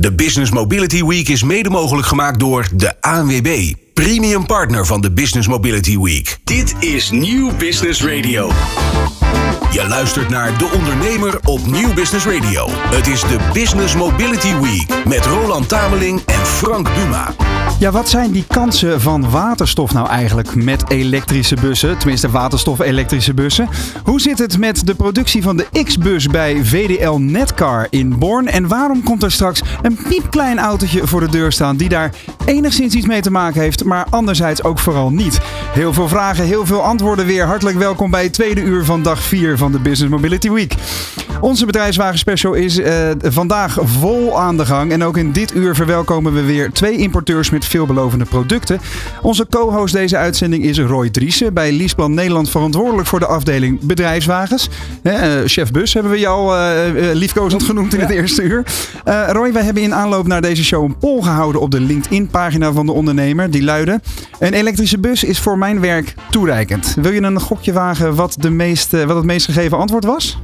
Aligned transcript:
De 0.00 0.12
Business 0.12 0.50
Mobility 0.50 1.04
Week 1.04 1.28
is 1.28 1.42
mede 1.42 1.70
mogelijk 1.70 2.06
gemaakt 2.06 2.40
door 2.40 2.68
de 2.74 3.00
ANWB, 3.00 3.72
premium 3.94 4.46
partner 4.46 4.86
van 4.86 5.00
de 5.00 5.12
Business 5.12 5.48
Mobility 5.48 5.98
Week. 5.98 6.38
Dit 6.44 6.74
is 6.78 7.10
Nieuw 7.10 7.56
Business 7.56 8.04
Radio. 8.04 8.50
Je 9.72 9.88
luistert 9.88 10.28
naar 10.28 10.58
De 10.58 10.70
Ondernemer 10.78 11.38
op 11.44 11.66
Nieuw 11.66 11.94
Business 11.94 12.26
Radio. 12.26 12.66
Het 12.70 13.06
is 13.06 13.20
de 13.20 13.38
Business 13.52 13.96
Mobility 13.96 14.54
Week 14.54 15.04
met 15.06 15.26
Roland 15.26 15.68
Tameling 15.68 16.20
en 16.26 16.46
Frank 16.46 16.94
Duma. 16.94 17.34
Ja, 17.78 17.90
wat 17.90 18.08
zijn 18.08 18.30
die 18.30 18.44
kansen 18.48 19.00
van 19.00 19.30
waterstof 19.30 19.92
nou 19.92 20.08
eigenlijk 20.08 20.54
met 20.54 20.90
elektrische 20.90 21.56
bussen? 21.60 21.98
Tenminste, 21.98 22.30
waterstof-elektrische 22.30 23.34
bussen. 23.34 23.68
Hoe 24.04 24.20
zit 24.20 24.38
het 24.38 24.58
met 24.58 24.86
de 24.86 24.94
productie 24.94 25.42
van 25.42 25.56
de 25.56 25.66
X-bus 25.84 26.26
bij 26.26 26.64
VDL 26.64 27.16
Netcar 27.16 27.86
in 27.90 28.18
Born? 28.18 28.46
En 28.46 28.68
waarom 28.68 29.02
komt 29.02 29.22
er 29.22 29.32
straks 29.32 29.62
een 29.82 29.98
piepklein 30.08 30.58
autootje 30.58 31.06
voor 31.06 31.20
de 31.20 31.30
deur 31.30 31.52
staan 31.52 31.76
die 31.76 31.88
daar 31.88 32.14
enigszins 32.44 32.94
iets 32.94 33.06
mee 33.06 33.20
te 33.20 33.30
maken 33.30 33.60
heeft, 33.60 33.84
maar 33.84 34.06
anderzijds 34.10 34.62
ook 34.62 34.78
vooral 34.78 35.10
niet? 35.10 35.40
Heel 35.72 35.92
veel 35.92 36.08
vragen, 36.08 36.44
heel 36.44 36.66
veel 36.66 36.82
antwoorden 36.82 37.26
weer. 37.26 37.44
Hartelijk 37.44 37.78
welkom 37.78 38.10
bij 38.10 38.22
het 38.22 38.32
tweede 38.32 38.60
uur 38.60 38.84
van 38.84 39.02
dag 39.02 39.22
4 39.22 39.58
van 39.60 39.72
de 39.72 39.78
Business 39.78 40.12
Mobility 40.14 40.50
Week. 40.50 40.74
Onze 41.40 41.66
bedrijfswagen 41.66 42.18
special 42.18 42.54
is 42.54 42.78
uh, 42.78 43.10
vandaag 43.22 43.78
vol 43.82 44.40
aan 44.40 44.56
de 44.56 44.66
gang. 44.66 44.92
En 44.92 45.04
ook 45.04 45.16
in 45.16 45.32
dit 45.32 45.54
uur 45.54 45.74
verwelkomen 45.74 46.34
we 46.34 46.42
weer 46.42 46.70
twee 46.72 46.96
importeurs 46.96 47.50
met 47.50 47.64
veelbelovende 47.64 48.24
producten. 48.24 48.80
Onze 49.22 49.46
co-host 49.50 49.94
deze 49.94 50.16
uitzending 50.16 50.64
is 50.64 50.78
Roy 50.78 51.10
Driessen. 51.10 51.54
Bij 51.54 51.72
Leaseplan 51.72 52.14
Nederland 52.14 52.50
verantwoordelijk 52.50 53.08
voor 53.08 53.18
de 53.18 53.26
afdeling 53.26 53.80
bedrijfswagens. 53.80 54.68
Uh, 55.02 55.14
chef 55.44 55.70
Bus 55.70 55.94
hebben 55.94 56.12
we 56.12 56.18
jou 56.18 56.56
uh, 56.56 57.12
liefkozend 57.12 57.62
genoemd 57.62 57.94
in 57.94 58.00
het 58.00 58.10
eerste 58.10 58.42
uur. 58.42 58.64
Roy, 59.28 59.52
wij 59.52 59.62
hebben 59.62 59.82
in 59.82 59.94
aanloop 59.94 60.26
naar 60.26 60.42
deze 60.42 60.64
show 60.64 60.84
een 60.84 60.98
poll 60.98 61.22
gehouden 61.22 61.60
op 61.60 61.70
de 61.70 61.80
LinkedIn-pagina 61.80 62.72
van 62.72 62.86
de 62.86 62.92
ondernemer. 62.92 63.50
Die 63.50 63.62
luidde: 63.62 64.00
Een 64.38 64.54
elektrische 64.54 64.98
bus 64.98 65.24
is 65.24 65.38
voor 65.38 65.58
mijn 65.58 65.80
werk 65.80 66.14
toereikend. 66.30 66.96
Wil 67.00 67.12
je 67.12 67.22
een 67.22 67.40
gokje 67.40 67.72
wagen 67.72 68.14
wat, 68.14 68.36
de 68.38 68.50
meest, 68.50 68.90
wat 68.90 69.16
het 69.16 69.24
meest 69.24 69.46
gegeven 69.52 69.78
antwoord 69.78 70.04
was? 70.04 70.38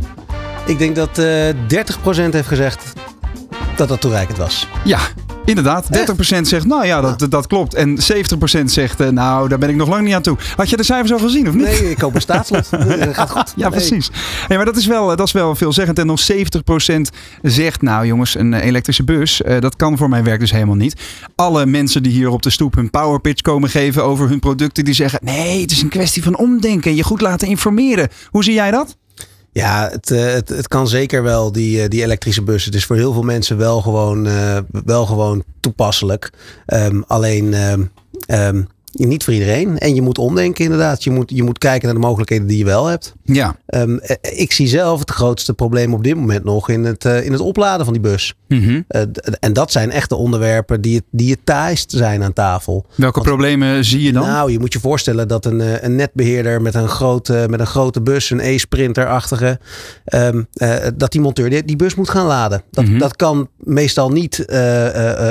Ik 0.66 0.78
denk 0.78 0.96
dat 0.96 1.18
uh, 1.18 1.48
30% 1.48 1.54
heeft 2.30 2.48
gezegd 2.48 2.92
dat 3.76 3.88
dat 3.88 4.00
toereikend 4.00 4.38
was. 4.38 4.68
Ja, 4.84 4.98
Inderdaad, 5.46 5.86
30% 6.36 6.40
zegt, 6.40 6.66
nou 6.66 6.86
ja, 6.86 7.00
dat, 7.00 7.30
dat 7.30 7.46
klopt. 7.46 7.74
En 7.74 7.98
70% 8.60 8.64
zegt, 8.64 9.00
uh, 9.00 9.08
nou, 9.08 9.48
daar 9.48 9.58
ben 9.58 9.68
ik 9.68 9.76
nog 9.76 9.88
lang 9.88 10.04
niet 10.04 10.14
aan 10.14 10.22
toe. 10.22 10.36
Had 10.56 10.70
je 10.70 10.76
de 10.76 10.82
cijfers 10.82 11.12
al 11.12 11.18
gezien, 11.18 11.48
of 11.48 11.54
niet? 11.54 11.64
Nee, 11.64 11.90
ik 11.90 11.98
koop 11.98 12.14
een 12.14 12.20
staatslot. 12.20 12.70
dat 13.04 13.14
gaat 13.14 13.30
goed. 13.30 13.52
Ja, 13.56 13.68
precies. 13.68 14.10
Nee, 14.48 14.56
maar 14.56 14.66
dat 14.66 14.76
is, 14.76 14.86
wel, 14.86 15.06
dat 15.06 15.26
is 15.26 15.32
wel 15.32 15.54
veelzeggend. 15.54 15.98
En 15.98 16.06
nog 16.06 16.20
70% 16.32 17.00
zegt, 17.42 17.82
nou 17.82 18.06
jongens, 18.06 18.34
een 18.34 18.54
elektrische 18.54 19.04
bus, 19.04 19.40
uh, 19.40 19.60
dat 19.60 19.76
kan 19.76 19.96
voor 19.96 20.08
mijn 20.08 20.24
werk 20.24 20.40
dus 20.40 20.50
helemaal 20.50 20.74
niet. 20.74 21.00
Alle 21.34 21.66
mensen 21.66 22.02
die 22.02 22.12
hier 22.12 22.28
op 22.28 22.42
de 22.42 22.50
stoep 22.50 22.74
hun 22.74 22.90
powerpitch 22.90 23.40
komen 23.40 23.70
geven 23.70 24.04
over 24.04 24.28
hun 24.28 24.38
producten, 24.38 24.84
die 24.84 24.94
zeggen, 24.94 25.18
nee, 25.22 25.60
het 25.60 25.70
is 25.70 25.82
een 25.82 25.88
kwestie 25.88 26.22
van 26.22 26.36
omdenken. 26.36 26.94
Je 26.94 27.02
goed 27.02 27.20
laten 27.20 27.48
informeren. 27.48 28.08
Hoe 28.30 28.44
zie 28.44 28.54
jij 28.54 28.70
dat? 28.70 28.96
Ja, 29.56 29.88
het, 29.92 30.08
het, 30.08 30.48
het 30.48 30.68
kan 30.68 30.88
zeker 30.88 31.22
wel, 31.22 31.52
die, 31.52 31.88
die 31.88 32.02
elektrische 32.02 32.42
bussen. 32.42 32.70
Het 32.70 32.80
is 32.80 32.86
voor 32.86 32.96
heel 32.96 33.12
veel 33.12 33.22
mensen 33.22 33.56
wel 33.56 33.80
gewoon, 33.80 34.26
uh, 34.26 34.58
wel 34.84 35.06
gewoon 35.06 35.44
toepasselijk. 35.60 36.32
Um, 36.66 37.04
alleen 37.06 37.54
um, 37.54 37.90
um, 38.28 38.68
niet 39.04 39.24
voor 39.24 39.32
iedereen. 39.32 39.78
En 39.78 39.94
je 39.94 40.02
moet 40.02 40.18
omdenken 40.18 40.64
inderdaad. 40.64 41.04
Je 41.04 41.10
moet, 41.10 41.30
je 41.34 41.42
moet 41.42 41.58
kijken 41.58 41.84
naar 41.84 41.94
de 41.94 42.06
mogelijkheden 42.06 42.46
die 42.46 42.58
je 42.58 42.64
wel 42.64 42.86
hebt. 42.86 43.14
Ja. 43.22 43.56
Um, 43.66 44.00
ik 44.20 44.52
zie 44.52 44.66
zelf 44.66 45.00
het 45.00 45.10
grootste 45.10 45.54
probleem 45.54 45.94
op 45.94 46.04
dit 46.04 46.16
moment 46.16 46.44
nog 46.44 46.68
in 46.68 46.84
het, 46.84 47.04
uh, 47.04 47.24
in 47.24 47.32
het 47.32 47.40
opladen 47.40 47.84
van 47.84 47.94
die 47.94 48.02
bus. 48.02 48.34
Mm 48.48 48.62
-hmm. 48.62 48.84
uh, 48.88 49.02
en 49.40 49.52
dat 49.52 49.72
zijn 49.72 49.90
echt 49.90 50.08
de 50.08 50.14
onderwerpen 50.14 50.80
die 50.80 50.94
het, 50.94 51.04
die 51.10 51.30
het 51.30 51.40
taaist 51.44 51.90
zijn 51.90 52.22
aan 52.22 52.32
tafel. 52.32 52.86
Welke 52.94 53.14
Want, 53.14 53.26
problemen 53.26 53.84
zie 53.84 54.02
je 54.02 54.12
dan? 54.12 54.26
Nou, 54.26 54.52
je 54.52 54.58
moet 54.58 54.72
je 54.72 54.80
voorstellen 54.80 55.28
dat 55.28 55.44
een, 55.44 55.84
een 55.84 55.96
netbeheerder 55.96 56.62
met 56.62 56.74
een 56.74 56.88
grote, 56.88 57.46
met 57.50 57.60
een 57.60 57.66
grote 57.66 58.02
bus, 58.02 58.30
een 58.30 58.40
e-sprinter-achtige, 58.40 59.58
um, 60.14 60.46
uh, 60.54 60.74
dat 60.94 61.12
die 61.12 61.20
monteur 61.20 61.50
die, 61.50 61.64
die, 61.64 61.76
bus 61.76 61.94
moet 61.94 62.10
gaan 62.10 62.26
laden. 62.26 62.62
Dat, 62.70 62.84
mm 62.84 62.90
-hmm. 62.90 62.98
dat 62.98 63.16
kan 63.16 63.48
meestal 63.58 64.10
niet 64.10 64.40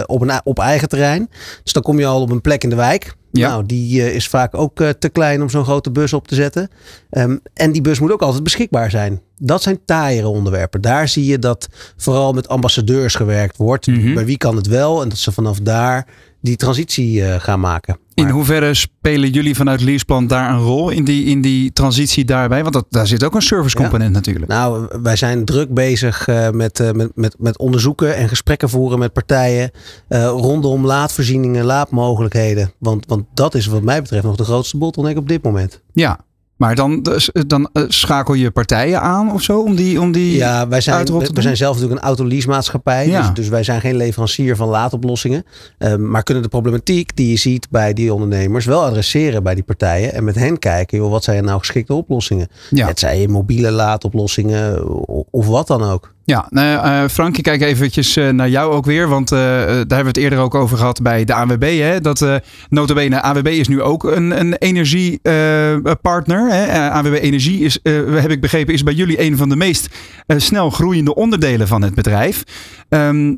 op, 0.06 0.22
een, 0.22 0.42
op 0.44 0.60
eigen 0.60 0.90
terrein. 0.90 1.30
Dus 1.64 1.74
dan 1.74 1.84
kom 1.84 2.00
je 2.00 2.06
al 2.06 2.22
op 2.22 2.32
een 2.32 2.42
plek 2.42 2.64
in 2.64 2.70
de 2.70 2.76
wijk. 2.76 3.16
Ja. 3.38 3.50
Nou, 3.50 3.66
die 3.66 4.00
uh, 4.00 4.16
is 4.16 4.28
vaak 4.28 4.56
ook 4.56 4.80
uh, 4.80 4.90
te 4.90 5.10
klein 5.10 5.42
om 5.42 5.50
zo'n 5.50 5.64
grote 5.64 5.92
bus 5.92 6.14
op 6.14 6.28
te 6.28 6.36
zetten. 6.36 6.70
Um, 7.12 7.40
en 7.54 7.72
die 7.72 7.82
bus 7.82 8.00
moet 8.00 8.12
ook 8.12 8.22
altijd 8.22 8.44
beschikbaar 8.44 8.90
zijn. 8.90 9.22
Dat 9.38 9.62
zijn 9.62 9.80
taaiere 9.86 10.28
onderwerpen. 10.28 10.82
Daar 10.82 11.08
zie 11.08 11.26
je 11.26 11.40
dat 11.40 11.68
vooral 11.98 12.34
met 12.34 12.48
ambassadeurs 12.48 13.16
gewerkt 13.16 13.58
wordt. 13.58 13.88
Mm 13.88 14.02
-hmm. 14.02 14.14
Bij 14.14 14.26
wie 14.26 14.38
kan 14.38 14.56
het 14.56 14.68
wel? 14.68 15.02
En 15.02 15.10
dat 15.10 15.18
ze 15.18 15.32
vanaf 15.32 15.60
daar 15.60 16.08
die 16.42 16.56
transitie 16.56 17.20
uh, 17.20 17.36
gaan 17.40 17.60
maken. 17.60 17.98
In 18.16 18.30
hoeverre 18.30 18.74
spelen 18.74 19.30
jullie 19.30 19.56
vanuit 19.56 19.82
Leaseplan 19.82 20.28
daar 20.28 20.50
een 20.50 20.60
rol 20.60 20.90
in 20.90 21.04
die, 21.04 21.26
in 21.26 21.42
die 21.42 21.74
transitie 21.74 22.26
daarbij? 22.26 22.62
Want 22.62 22.74
dat, 22.74 22.86
daar 22.90 23.08
zit 23.08 23.24
ook 23.24 23.36
een 23.36 23.42
service 23.42 23.76
component 23.76 24.10
ja. 24.10 24.16
natuurlijk. 24.16 24.48
Nou, 24.48 24.88
wij 25.02 25.16
zijn 25.16 25.46
druk 25.46 25.74
bezig 25.74 26.28
uh, 26.28 26.50
met, 26.50 26.80
uh, 26.80 26.92
met, 26.92 27.12
met, 27.16 27.36
met 27.40 27.58
onderzoeken 27.58 28.16
en 28.16 28.30
gesprekken 28.30 28.70
voeren 28.70 29.00
met 29.00 29.14
partijen 29.14 29.72
uh, 30.10 30.26
rondom 30.26 30.86
laadvoorzieningen, 30.86 31.66
laadmogelijkheden. 31.66 32.72
Want, 32.78 33.06
want 33.06 33.26
dat 33.34 33.56
is 33.56 33.66
wat 33.66 33.82
mij 33.82 34.02
betreft 34.02 34.24
nog 34.24 34.36
de 34.36 34.44
grootste 34.44 34.78
bottleneck 34.78 35.18
op 35.18 35.28
dit 35.28 35.44
moment. 35.44 35.82
Ja, 35.94 36.20
maar 36.56 36.76
dan, 36.76 37.06
dan 37.48 37.70
uh, 37.74 37.84
schakel 37.88 38.34
je 38.34 38.52
partijen 38.52 39.02
aan 39.02 39.32
of 39.32 39.42
zo 39.42 39.60
om 39.60 39.76
die, 39.76 40.02
om 40.02 40.12
die 40.12 40.36
Ja, 40.36 40.68
wij 40.68 40.82
zijn, 40.82 41.06
we, 41.06 41.30
we 41.34 41.42
zijn 41.42 41.58
zelf 41.58 41.74
natuurlijk 41.74 42.02
een 42.02 42.08
autoleasemaatschappij. 42.08 43.08
Ja. 43.08 43.22
Dus, 43.22 43.34
dus 43.34 43.48
wij 43.48 43.64
zijn 43.64 43.82
geen 43.82 43.96
leverancier 43.96 44.56
van 44.56 44.68
laadoplossingen. 44.68 45.46
Uh, 45.80 45.96
maar 45.96 46.24
kunnen 46.24 46.44
de 46.44 46.50
problematiek 46.50 47.16
die 47.16 47.30
je 47.30 47.38
ziet 47.38 47.68
bij 47.70 47.94
die 47.94 48.14
ondernemers 48.14 48.66
wel 48.66 48.84
adresseren 48.84 49.44
bij 49.44 49.56
die 49.56 49.64
partijen. 49.64 50.14
En 50.14 50.24
met 50.24 50.36
hen 50.36 50.60
kijken, 50.60 50.98
joh, 50.98 51.12
wat 51.12 51.24
zijn 51.24 51.44
nou 51.44 51.60
geschikte 51.60 51.94
oplossingen? 51.94 52.48
Ja. 52.70 52.88
Het 52.88 53.00
zijn 53.00 53.32
mobiele 53.32 53.72
laadoplossingen 53.72 54.88
of 55.32 55.48
wat 55.48 55.68
dan 55.68 55.84
ook. 55.84 56.15
Ja, 56.28 56.48
nou, 56.50 56.88
uh, 56.88 57.10
Frank, 57.10 57.38
ik 57.38 57.44
kijk 57.44 57.62
eventjes 57.62 58.18
uh, 58.18 58.30
naar 58.30 58.50
jou 58.50 58.74
ook 58.74 58.86
weer. 58.86 59.08
Want 59.08 59.32
uh, 59.32 59.40
daar 59.40 59.76
hebben 59.76 59.98
we 59.98 60.06
het 60.06 60.18
eerder 60.18 60.40
ook 60.40 60.56
over 60.56 60.78
gehad 60.78 61.02
bij 61.02 61.26
de 61.26 61.34
ANWB. 61.34 61.80
Hè, 61.80 62.02
dat 62.02 62.22
uh, 62.22 62.36
notabene, 62.70 63.22
ANWB 63.22 63.48
is 63.48 63.68
nu 63.68 63.82
ook 63.82 64.04
een, 64.04 64.40
een 64.40 64.56
energiepartner. 64.56 66.50
Hè. 66.52 66.90
ANWB 66.90 67.14
Energie 67.14 67.60
is, 67.60 67.80
heb 67.84 68.32
ik 68.32 68.42
begrepen, 68.42 68.74
is 68.74 68.84
bij 68.84 68.94
jullie 68.94 69.22
een 69.22 69.38
van 69.38 69.50
de 69.50 69.56
meest 69.56 69.90
snel 70.28 70.70
groeiende 70.70 71.16
onderdelen 71.16 71.68
van 71.68 71.82
het 71.82 71.96
bedrijf. 71.96 72.44
Um, 72.90 73.36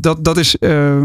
dat, 0.00 0.24
dat, 0.24 0.36
is, 0.36 0.56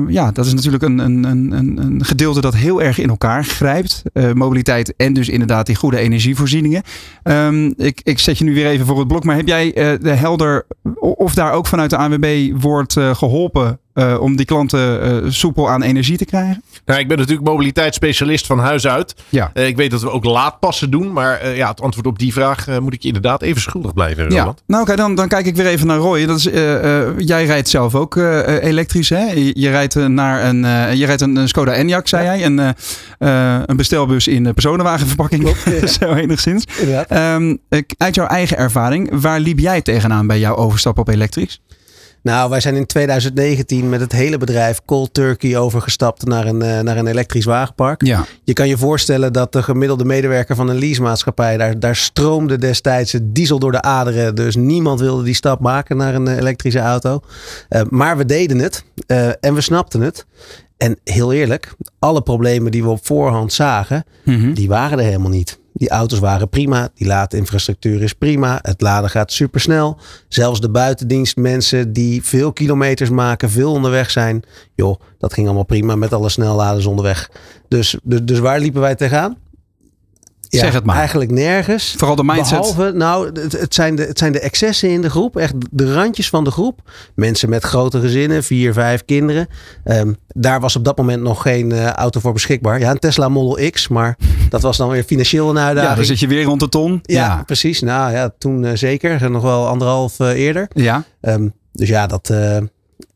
ja, 0.07 0.31
dat 0.31 0.45
is 0.45 0.53
natuurlijk 0.53 0.83
een, 0.83 0.99
een, 0.99 1.23
een, 1.23 1.77
een 1.77 2.05
gedeelte 2.05 2.41
dat 2.41 2.55
heel 2.55 2.81
erg 2.81 2.97
in 2.97 3.09
elkaar 3.09 3.43
grijpt. 3.43 4.03
mobiliteit 4.33 4.95
en 4.95 5.13
dus 5.13 5.29
inderdaad 5.29 5.65
die 5.65 5.75
goede 5.75 5.97
energievoorzieningen. 5.97 6.83
Um, 7.23 7.73
ik, 7.77 8.01
ik 8.03 8.19
zet 8.19 8.37
je 8.37 8.43
nu 8.43 8.53
weer 8.53 8.65
even 8.65 8.85
voor 8.85 8.99
het 8.99 9.07
blok. 9.07 9.23
Maar 9.23 9.35
heb 9.35 9.47
jij 9.47 9.71
de 10.01 10.13
helder 10.13 10.65
of 10.99 11.33
daar 11.33 11.53
ook 11.53 11.67
vanuit 11.67 11.89
de 11.89 11.97
ANWB 11.97 12.51
wordt 12.61 12.93
geholpen 12.93 13.79
uh, 13.93 14.21
om 14.21 14.35
die 14.35 14.45
klanten 14.45 15.23
uh, 15.23 15.31
soepel 15.31 15.69
aan 15.69 15.81
energie 15.81 16.17
te 16.17 16.25
krijgen? 16.25 16.63
Nou, 16.85 16.99
ik 16.99 17.07
ben 17.07 17.17
natuurlijk 17.17 17.47
mobiliteitsspecialist 17.47 18.45
van 18.45 18.59
huis 18.59 18.87
uit. 18.87 19.15
Ja. 19.29 19.51
Uh, 19.53 19.67
ik 19.67 19.75
weet 19.75 19.91
dat 19.91 20.01
we 20.01 20.09
ook 20.09 20.23
laadpassen 20.23 20.89
doen. 20.89 21.13
Maar 21.13 21.55
ja, 21.55 21.69
het 21.69 21.81
antwoord 21.81 22.07
op 22.07 22.19
die 22.19 22.33
vraag 22.33 22.79
moet 22.79 22.93
ik 22.93 23.01
je 23.01 23.07
inderdaad 23.07 23.41
even 23.41 23.61
schuldig 23.61 23.93
blijven. 23.93 24.23
Roland. 24.23 24.57
Ja. 24.57 24.63
Nou, 24.67 24.81
oké, 24.81 24.91
okay, 24.91 24.95
dan, 24.95 25.15
dan 25.15 25.27
kijk 25.27 25.45
ik 25.45 25.55
weer 25.55 25.65
even 25.65 25.87
naar 25.87 25.97
Roy. 25.97 26.25
Dat 26.25 26.37
is, 26.37 26.43
jij 27.25 27.45
rijdt 27.45 27.69
zelf 27.69 27.95
ook 27.95 28.15
elektrisch, 28.15 29.09
hè? 29.09 29.25
Je, 29.31 29.51
je 29.59 29.69
rijdt, 29.69 29.95
naar 29.95 30.43
een, 30.43 30.97
je 30.97 31.05
rijdt 31.05 31.21
een, 31.21 31.35
een 31.35 31.47
Skoda 31.47 31.75
Enyaq, 31.75 32.03
zei 32.03 32.25
ja. 32.25 32.35
jij. 32.35 32.45
Een, 32.45 32.75
een 33.69 33.77
bestelbus 33.77 34.27
in 34.27 34.53
personenwagenverpakking. 34.53 35.43
Klopt, 35.43 35.63
ja. 35.81 35.87
Zo 35.99 36.13
enigszins. 36.13 36.65
Um, 37.09 37.59
uit 37.97 38.15
jouw 38.15 38.27
eigen 38.27 38.57
ervaring, 38.57 39.21
waar 39.21 39.39
liep 39.39 39.59
jij 39.59 39.81
tegenaan 39.81 40.27
bij 40.27 40.39
jouw 40.39 40.55
overstap 40.55 40.99
op 40.99 41.07
elektrisch? 41.07 41.61
Nou, 42.23 42.49
wij 42.49 42.59
zijn 42.59 42.75
in 42.75 42.85
2019 42.85 43.89
met 43.89 43.99
het 43.99 44.11
hele 44.11 44.37
bedrijf 44.37 44.81
cold 44.85 45.13
turkey 45.13 45.57
overgestapt 45.57 46.25
naar 46.25 46.45
een, 46.45 46.63
uh, 46.63 46.79
naar 46.79 46.97
een 46.97 47.07
elektrisch 47.07 47.45
wagenpark. 47.45 48.05
Ja. 48.05 48.25
Je 48.43 48.53
kan 48.53 48.67
je 48.67 48.77
voorstellen 48.77 49.33
dat 49.33 49.53
de 49.53 49.63
gemiddelde 49.63 50.05
medewerker 50.05 50.55
van 50.55 50.67
een 50.69 50.77
leasemaatschappij, 50.77 51.57
daar, 51.57 51.79
daar 51.79 51.95
stroomde 51.95 52.57
destijds 52.57 53.11
het 53.11 53.35
diesel 53.35 53.59
door 53.59 53.71
de 53.71 53.81
aderen. 53.81 54.35
Dus 54.35 54.55
niemand 54.55 54.99
wilde 54.99 55.23
die 55.23 55.33
stap 55.35 55.59
maken 55.59 55.97
naar 55.97 56.15
een 56.15 56.27
elektrische 56.37 56.79
auto. 56.79 57.19
Uh, 57.69 57.81
maar 57.89 58.17
we 58.17 58.25
deden 58.25 58.57
het 58.59 58.83
uh, 59.07 59.27
en 59.39 59.53
we 59.53 59.61
snapten 59.61 60.01
het. 60.01 60.25
En 60.77 60.99
heel 61.03 61.33
eerlijk, 61.33 61.73
alle 61.99 62.21
problemen 62.21 62.71
die 62.71 62.83
we 62.83 62.89
op 62.89 63.05
voorhand 63.05 63.53
zagen, 63.53 64.03
Mhm. 64.25 64.53
die 64.53 64.67
waren 64.67 64.97
er 64.99 65.05
helemaal 65.05 65.29
niet. 65.29 65.59
Die 65.81 65.89
auto's 65.89 66.19
waren 66.19 66.49
prima, 66.49 66.89
die 66.93 67.07
laadinfrastructuur 67.07 68.01
is 68.01 68.13
prima, 68.13 68.59
het 68.61 68.81
laden 68.81 69.09
gaat 69.09 69.31
supersnel. 69.31 69.97
Zelfs 70.27 70.61
de 70.61 70.69
buitendienstmensen 70.69 71.93
die 71.93 72.23
veel 72.23 72.53
kilometers 72.53 73.09
maken, 73.09 73.49
veel 73.49 73.71
onderweg 73.71 74.11
zijn. 74.11 74.43
Joh, 74.75 74.99
dat 75.17 75.33
ging 75.33 75.45
allemaal 75.45 75.65
prima 75.65 75.95
met 75.95 76.13
alle 76.13 76.29
snelladers 76.29 76.85
onderweg. 76.85 77.29
Dus, 77.67 77.97
dus, 78.03 78.19
dus 78.23 78.39
waar 78.39 78.59
liepen 78.59 78.81
wij 78.81 78.95
tegenaan? 78.95 79.37
Ja, 80.51 80.59
zeg 80.59 80.73
het 80.73 80.85
maar. 80.85 80.95
Eigenlijk 80.95 81.31
nergens. 81.31 81.93
Vooral 81.97 82.15
de 82.15 82.23
mindset. 82.23 82.59
Behalve, 82.59 82.91
nou, 82.91 83.31
het, 83.49 83.73
zijn 83.73 83.95
de, 83.95 84.03
het 84.03 84.17
zijn 84.17 84.31
de 84.31 84.39
excessen 84.39 84.89
in 84.89 85.01
de 85.01 85.09
groep. 85.09 85.37
Echt 85.37 85.53
de 85.71 85.93
randjes 85.93 86.29
van 86.29 86.43
de 86.43 86.51
groep. 86.51 86.91
Mensen 87.15 87.49
met 87.49 87.63
grote 87.63 87.99
gezinnen, 87.99 88.43
vier, 88.43 88.73
vijf 88.73 89.05
kinderen. 89.05 89.47
Ehm, 89.83 90.13
daar 90.27 90.59
was 90.59 90.75
op 90.75 90.85
dat 90.85 90.97
moment 90.97 91.21
nog 91.21 91.41
geen 91.41 91.69
uh, 91.69 91.87
auto 91.87 92.19
voor 92.19 92.33
beschikbaar. 92.33 92.79
Ja, 92.79 92.91
een 92.91 92.99
Tesla 92.99 93.29
Model 93.29 93.69
X, 93.69 93.87
maar 93.87 94.17
dat 94.49 94.61
was 94.61 94.77
dan 94.77 94.89
weer 94.89 95.03
financieel 95.03 95.49
een 95.49 95.57
uitdaging. 95.57 95.89
Ja, 95.89 95.95
dan 95.95 96.05
zit 96.05 96.19
je 96.19 96.27
weer 96.27 96.43
rond 96.43 96.59
de 96.59 96.69
ton. 96.69 96.99
Ja, 97.01 97.25
ja. 97.25 97.43
precies. 97.43 97.81
Nou 97.81 98.11
ja, 98.11 98.33
toen 98.37 98.63
uh, 98.63 98.71
zeker. 98.73 99.31
Nog 99.31 99.43
wel 99.43 99.67
anderhalf 99.67 100.19
uh, 100.19 100.29
eerder. 100.29 100.67
Ja. 100.73 101.03
Um, 101.21 101.53
dus 101.71 101.89
ja, 101.89 102.07
dat 102.07 102.33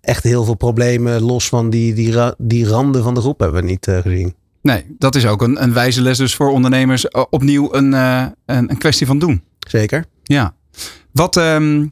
echt 0.02 0.24
heel 0.24 0.44
veel 0.44 0.56
problemen 0.56 1.22
los 1.22 1.48
van 1.48 1.70
die, 1.70 1.94
die, 1.94 2.16
die 2.38 2.68
randen 2.68 3.04
van 3.04 3.14
de 3.14 3.20
groep 3.20 3.40
hebben 3.40 3.62
we 3.62 3.68
niet 3.68 3.88
gezien. 4.02 4.36
Nee, 4.66 4.86
dat 4.98 5.16
is 5.16 5.26
ook 5.26 5.42
een, 5.42 5.64
een 5.64 5.74
wijze 5.74 6.02
les 6.02 6.18
dus 6.18 6.36
voor 6.36 6.52
ondernemers. 6.52 7.10
Opnieuw 7.30 7.74
een, 7.74 7.92
uh, 7.92 8.26
een, 8.46 8.70
een, 8.70 8.78
kwestie 8.78 9.08
van 9.08 9.20
doen. 9.20 9.44
Zeker. 9.60 10.06
Ja. 10.24 10.56
Wat, 11.12 11.36
um, 11.36 11.92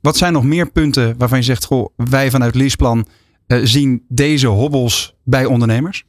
wat 0.00 0.16
zijn 0.16 0.32
nog 0.32 0.44
meer 0.44 0.70
punten 0.70 1.14
waarvan 1.18 1.38
je 1.38 1.44
zegt, 1.44 1.64
goh, 1.64 1.88
wij 1.96 2.30
vanuit 2.30 2.54
Leaseplan 2.54 3.06
uh, 3.46 3.58
zien 3.64 4.04
deze 4.08 4.46
hobbels 4.46 5.14
bij 5.24 5.44
ondernemers? 5.44 6.04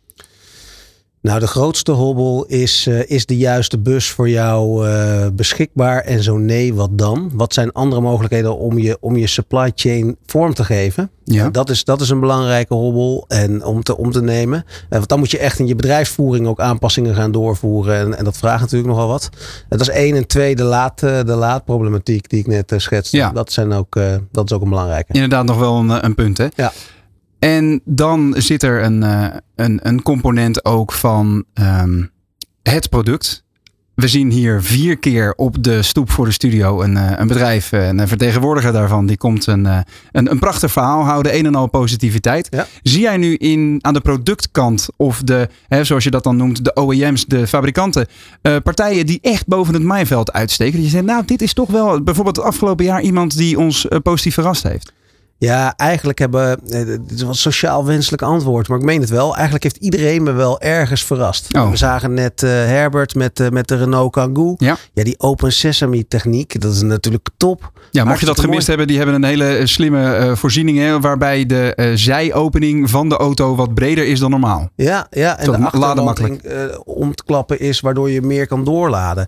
Nou, 1.25 1.39
de 1.39 1.47
grootste 1.47 1.91
hobbel 1.91 2.45
is, 2.45 2.87
uh, 2.87 3.09
is 3.09 3.25
de 3.25 3.37
juiste 3.37 3.79
bus 3.79 4.09
voor 4.09 4.29
jou 4.29 4.87
uh, 4.87 5.27
beschikbaar? 5.33 6.01
En 6.01 6.23
zo 6.23 6.37
nee, 6.37 6.73
wat 6.73 6.89
dan? 6.91 7.31
Wat 7.33 7.53
zijn 7.53 7.71
andere 7.71 8.01
mogelijkheden 8.01 8.57
om 8.57 8.77
je, 8.77 8.97
om 8.99 9.15
je 9.15 9.27
supply 9.27 9.71
chain 9.75 10.17
vorm 10.25 10.53
te 10.53 10.63
geven? 10.63 11.09
Ja. 11.23 11.45
Uh, 11.45 11.51
dat, 11.51 11.69
is, 11.69 11.83
dat 11.83 12.01
is 12.01 12.09
een 12.09 12.19
belangrijke 12.19 12.73
hobbel 12.73 13.25
en 13.27 13.63
om, 13.63 13.83
te, 13.83 13.97
om 13.97 14.11
te 14.11 14.21
nemen. 14.21 14.65
want 14.89 15.07
dan 15.07 15.19
moet 15.19 15.31
je 15.31 15.37
echt 15.37 15.59
in 15.59 15.67
je 15.67 15.75
bedrijfsvoering 15.75 16.47
ook 16.47 16.59
aanpassingen 16.59 17.15
gaan 17.15 17.31
doorvoeren. 17.31 17.95
En, 17.95 18.17
en 18.17 18.23
dat 18.23 18.37
vraagt 18.37 18.61
natuurlijk 18.61 18.89
nogal 18.89 19.07
wat. 19.07 19.29
dat 19.69 19.81
is 19.81 19.89
één. 19.89 20.15
En 20.15 20.27
twee, 20.27 20.55
de, 20.55 20.63
laad, 20.63 20.99
de 20.99 21.23
laadproblematiek 21.25 22.29
die 22.29 22.39
ik 22.39 22.47
net 22.47 22.73
schetste. 22.77 23.17
Ja. 23.17 23.31
Dat, 23.31 23.51
zijn 23.51 23.73
ook, 23.73 23.99
dat 24.31 24.45
is 24.45 24.51
ook 24.51 24.61
een 24.61 24.69
belangrijke. 24.69 25.13
Inderdaad 25.13 25.45
nog 25.45 25.57
wel 25.57 25.75
een, 25.75 26.05
een 26.05 26.15
punt, 26.15 26.37
hè? 26.37 26.47
Ja. 26.55 26.71
En 27.45 27.81
dan 27.83 28.33
zit 28.37 28.63
er 28.63 28.83
een, 28.83 29.01
uh, 29.01 29.25
een, 29.55 29.79
een 29.83 30.01
component 30.01 30.65
ook 30.65 30.91
van 30.91 31.43
um, 31.53 32.11
het 32.63 32.89
product. 32.89 33.43
We 33.95 34.07
zien 34.07 34.31
hier 34.31 34.63
vier 34.63 34.97
keer 34.97 35.33
op 35.35 35.63
de 35.63 35.81
stoep 35.81 36.09
voor 36.11 36.25
de 36.25 36.31
studio 36.31 36.81
een, 36.81 36.91
uh, 36.95 37.11
een 37.15 37.27
bedrijf, 37.27 37.71
een 37.71 38.07
vertegenwoordiger 38.07 38.71
daarvan, 38.71 39.05
die 39.05 39.17
komt 39.17 39.47
een, 39.47 39.65
uh, 39.65 39.79
een, 40.11 40.31
een 40.31 40.39
prachtig 40.39 40.71
verhaal 40.71 41.03
houden, 41.03 41.37
een 41.37 41.45
en 41.45 41.55
al 41.55 41.69
positiviteit. 41.69 42.47
Ja. 42.49 42.67
Zie 42.81 43.01
jij 43.01 43.17
nu 43.17 43.35
in, 43.35 43.79
aan 43.81 43.93
de 43.93 44.01
productkant 44.01 44.87
of 44.97 45.21
de, 45.23 45.49
hè, 45.67 45.83
zoals 45.83 46.03
je 46.03 46.11
dat 46.11 46.23
dan 46.23 46.37
noemt, 46.37 46.65
de 46.65 46.77
OEM's, 46.79 47.25
de 47.25 47.47
fabrikanten, 47.47 48.07
uh, 48.41 48.55
partijen 48.63 49.05
die 49.05 49.19
echt 49.21 49.47
boven 49.47 49.73
het 49.73 49.83
maaiveld 49.83 50.33
uitsteken? 50.33 50.75
Dat 50.75 50.83
je 50.83 50.89
zegt, 50.89 51.05
nou, 51.05 51.25
dit 51.25 51.41
is 51.41 51.53
toch 51.53 51.69
wel 51.69 52.03
bijvoorbeeld 52.03 52.35
het 52.35 52.45
afgelopen 52.45 52.85
jaar 52.85 53.01
iemand 53.01 53.37
die 53.37 53.59
ons 53.59 53.87
positief 54.03 54.33
verrast 54.33 54.63
heeft. 54.63 54.93
Ja, 55.37 55.73
eigenlijk 55.75 56.19
hebben. 56.19 56.59
Is 57.07 57.21
wel 57.21 57.29
een 57.29 57.35
sociaal 57.35 57.85
wenselijk 57.85 58.21
antwoord, 58.21 58.67
maar 58.67 58.77
ik 58.77 58.83
meen 58.83 59.01
het 59.01 59.09
wel. 59.09 59.33
Eigenlijk 59.33 59.63
heeft 59.63 59.77
iedereen 59.77 60.23
me 60.23 60.31
wel 60.31 60.61
ergens 60.61 61.03
verrast. 61.03 61.55
Oh. 61.55 61.69
We 61.69 61.75
zagen 61.75 62.13
net 62.13 62.41
uh, 62.41 62.49
Herbert 62.49 63.15
met, 63.15 63.39
uh, 63.39 63.49
met 63.49 63.67
de 63.67 63.75
Renault 63.75 64.11
Kangoo. 64.11 64.55
Ja. 64.57 64.77
ja, 64.93 65.03
die 65.03 65.19
Open 65.19 65.51
Sesame 65.51 66.07
techniek, 66.07 66.61
dat 66.61 66.73
is 66.73 66.81
natuurlijk 66.81 67.29
top. 67.37 67.71
Ja, 67.91 68.03
mocht 68.03 68.19
je 68.19 68.25
dat 68.25 68.39
gemist 68.39 68.67
mooi. 68.67 68.67
hebben, 68.67 68.87
die 68.87 68.97
hebben 68.97 69.15
een 69.15 69.23
hele 69.23 69.67
slimme 69.67 70.17
uh, 70.17 70.35
voorziening. 70.35 70.77
Hè, 70.77 70.99
waarbij 70.99 71.45
de 71.45 71.91
zijopening 71.95 72.89
van 72.89 73.09
de 73.09 73.17
auto 73.17 73.55
wat 73.55 73.73
breder 73.73 74.07
is 74.07 74.19
dan 74.19 74.29
normaal. 74.29 74.69
Ja, 74.75 75.07
ja 75.09 75.39
en 75.39 75.51
de 75.51 75.77
laden 75.77 76.03
makkelijk. 76.03 76.41
Om 76.85 77.15
te 77.15 77.23
klappen 77.23 77.59
is 77.59 77.79
waardoor 77.79 78.11
je 78.11 78.21
meer 78.21 78.47
kan 78.47 78.63
doorladen. 78.63 79.27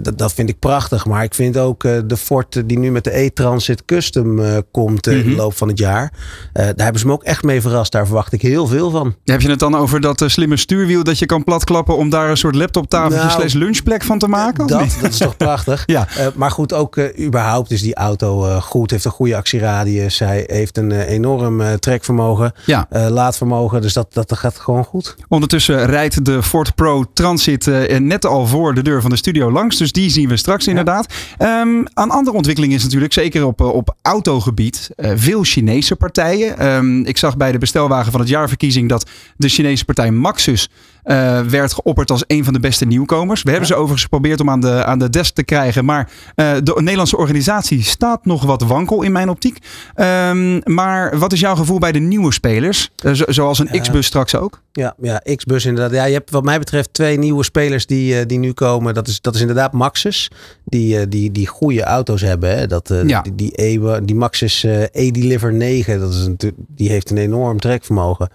Dat, 0.00 0.18
dat 0.18 0.32
vind 0.32 0.48
ik 0.48 0.58
prachtig. 0.58 1.06
Maar 1.06 1.22
ik 1.22 1.34
vind 1.34 1.56
ook 1.56 1.82
de 1.82 2.16
Ford 2.16 2.68
die 2.68 2.78
nu 2.78 2.90
met 2.90 3.04
de 3.04 3.18
e-Transit 3.18 3.84
Custom 3.84 4.40
komt 4.70 5.06
mm 5.06 5.22
-hmm. 5.22 5.37
Loop 5.38 5.56
van 5.56 5.68
het 5.68 5.78
jaar. 5.78 6.12
daar 6.52 6.74
hebben 6.76 7.00
ze 7.00 7.06
me 7.06 7.12
ook 7.12 7.22
echt 7.22 7.42
mee 7.42 7.60
verrast. 7.60 7.92
Daar 7.92 8.06
verwacht 8.06 8.32
ik 8.32 8.42
heel 8.42 8.66
veel 8.66 8.90
van. 8.90 9.14
Heb 9.24 9.40
je 9.40 9.50
het 9.50 9.58
dan 9.58 9.76
over 9.76 10.00
dat 10.00 10.24
slimme 10.26 10.56
stuurwiel 10.56 11.04
dat 11.04 11.18
je 11.18 11.26
kan 11.26 11.44
platklappen 11.44 11.96
om 11.96 12.10
daar 12.10 12.30
een 12.30 12.36
soort 12.36 12.54
laptoptafeltje 12.54 13.26
nou, 13.26 13.30
slash 13.30 13.52
lunchplek 13.52 14.02
van 14.02 14.18
te 14.18 14.28
maken? 14.28 14.66
Dat, 14.66 14.96
dat 15.00 15.10
is 15.10 15.18
toch 15.18 15.36
prachtig. 15.36 15.82
ja. 15.96 16.06
maar 16.34 16.50
goed, 16.50 16.72
ook 16.72 16.98
überhaupt 17.20 17.70
is 17.70 17.82
die 17.82 17.94
auto 17.94 18.60
goed. 18.60 18.90
Heeft 18.90 19.04
een 19.04 19.10
goede 19.10 19.36
actieradius. 19.36 20.18
Hij 20.18 20.44
heeft 20.46 20.76
een 20.76 20.92
enorm 20.92 21.78
trekvermogen. 21.78 22.52
Ja. 22.64 22.86
laadvermogen. 22.90 23.80
Dus 23.82 23.92
dat, 23.92 24.14
dat 24.14 24.36
gaat 24.36 24.58
gewoon 24.58 24.84
goed. 24.84 25.16
Ondertussen 25.28 25.86
rijdt 25.86 26.24
de 26.24 26.42
Ford 26.42 26.74
Pro 26.74 27.04
Transit 27.12 27.66
net 27.98 28.26
al 28.26 28.46
voor 28.46 28.74
de 28.74 28.82
deur 28.82 29.00
van 29.00 29.10
de 29.10 29.16
studio 29.16 29.52
langs. 29.52 29.76
Dus 29.76 29.92
die 29.92 30.10
zien 30.10 30.28
we 30.28 30.36
straks 30.36 30.64
ja. 30.64 30.70
inderdaad. 30.70 31.14
Um, 31.38 31.86
een 31.94 32.10
andere 32.10 32.36
ontwikkeling 32.36 32.72
is 32.72 32.82
natuurlijk, 32.82 33.12
zeker 33.12 33.46
op, 33.46 33.60
op 33.60 33.96
autogebied, 34.02 34.90
uh, 34.96 35.10
veel 35.28 35.44
Chinese 35.44 35.96
partijen. 35.96 36.66
Um, 36.66 37.04
ik 37.04 37.16
zag 37.16 37.36
bij 37.36 37.52
de 37.52 37.58
bestelwagen 37.58 38.12
van 38.12 38.20
het 38.20 38.28
jaarverkiezing 38.28 38.88
dat 38.88 39.10
de 39.36 39.48
Chinese 39.48 39.84
partij 39.84 40.10
Maxus 40.10 40.68
uh, 41.08 41.40
werd 41.40 41.72
geopperd 41.72 42.10
als 42.10 42.24
een 42.26 42.44
van 42.44 42.52
de 42.52 42.60
beste 42.60 42.84
nieuwkomers. 42.84 43.42
We 43.42 43.50
hebben 43.50 43.68
ja. 43.68 43.74
ze 43.74 43.78
overigens 43.80 44.02
geprobeerd 44.02 44.40
om 44.40 44.50
aan 44.50 44.60
de, 44.60 44.84
aan 44.84 44.98
de 44.98 45.10
desk 45.10 45.34
te 45.34 45.44
krijgen. 45.44 45.84
Maar 45.84 46.10
de 46.34 46.72
Nederlandse 46.76 47.16
organisatie 47.16 47.82
staat 47.82 48.24
nog 48.24 48.44
wat 48.44 48.62
wankel 48.62 49.02
in 49.02 49.12
mijn 49.12 49.28
optiek. 49.28 49.58
Um, 49.96 50.60
maar 50.64 51.18
wat 51.18 51.32
is 51.32 51.40
jouw 51.40 51.54
gevoel 51.54 51.78
bij 51.78 51.92
de 51.92 51.98
nieuwe 51.98 52.32
spelers? 52.32 52.90
Zo, 52.96 53.24
zoals 53.26 53.58
een 53.58 53.80
X-bus 53.80 54.06
straks 54.06 54.34
ook? 54.34 54.62
Ja, 54.72 54.94
ja 55.00 55.22
X-bus 55.34 55.64
inderdaad. 55.64 55.92
Ja, 55.92 56.04
je 56.04 56.12
hebt 56.12 56.30
wat 56.30 56.44
mij 56.44 56.58
betreft 56.58 56.92
twee 56.92 57.18
nieuwe 57.18 57.44
spelers 57.44 57.86
die, 57.86 58.26
die 58.26 58.38
nu 58.38 58.52
komen. 58.52 58.94
Dat 58.94 59.08
is, 59.08 59.20
dat 59.20 59.34
is 59.34 59.40
inderdaad 59.40 59.72
Maxus. 59.72 60.30
Die, 60.64 61.08
die, 61.08 61.32
die 61.32 61.46
goede 61.46 61.82
auto's 61.82 62.20
hebben. 62.20 62.58
Hè. 62.58 62.66
Dat, 62.66 62.94
ja. 63.06 63.22
Die, 63.22 63.34
die, 63.34 63.52
e, 63.54 64.04
die 64.04 64.16
Maxus 64.16 64.62
E-Deliver 64.92 65.52
9. 65.52 66.00
Dat 66.00 66.14
is 66.14 66.24
een, 66.24 66.38
die 66.56 66.88
heeft 66.88 67.10
een 67.10 67.18
enorm 67.18 67.60
trekvermogen. 67.60 68.30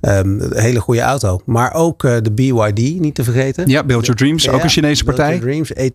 Um, 0.00 0.40
een 0.40 0.60
hele 0.60 0.80
goede 0.80 1.00
auto. 1.00 1.40
Maar 1.44 1.74
ook 1.74 2.02
de 2.22 2.32
BYD, 2.32 3.00
niet 3.00 3.14
te 3.14 3.24
vergeten. 3.24 3.68
Ja, 3.68 3.84
Build 3.84 4.06
Your 4.06 4.20
Dreams. 4.20 4.44
Ja, 4.44 4.52
ook 4.52 4.62
een 4.62 4.68
Chinese 4.68 5.04
partij. 5.04 5.38
Build 5.38 5.66
Your 5.66 5.74
Dreams. 5.74 5.92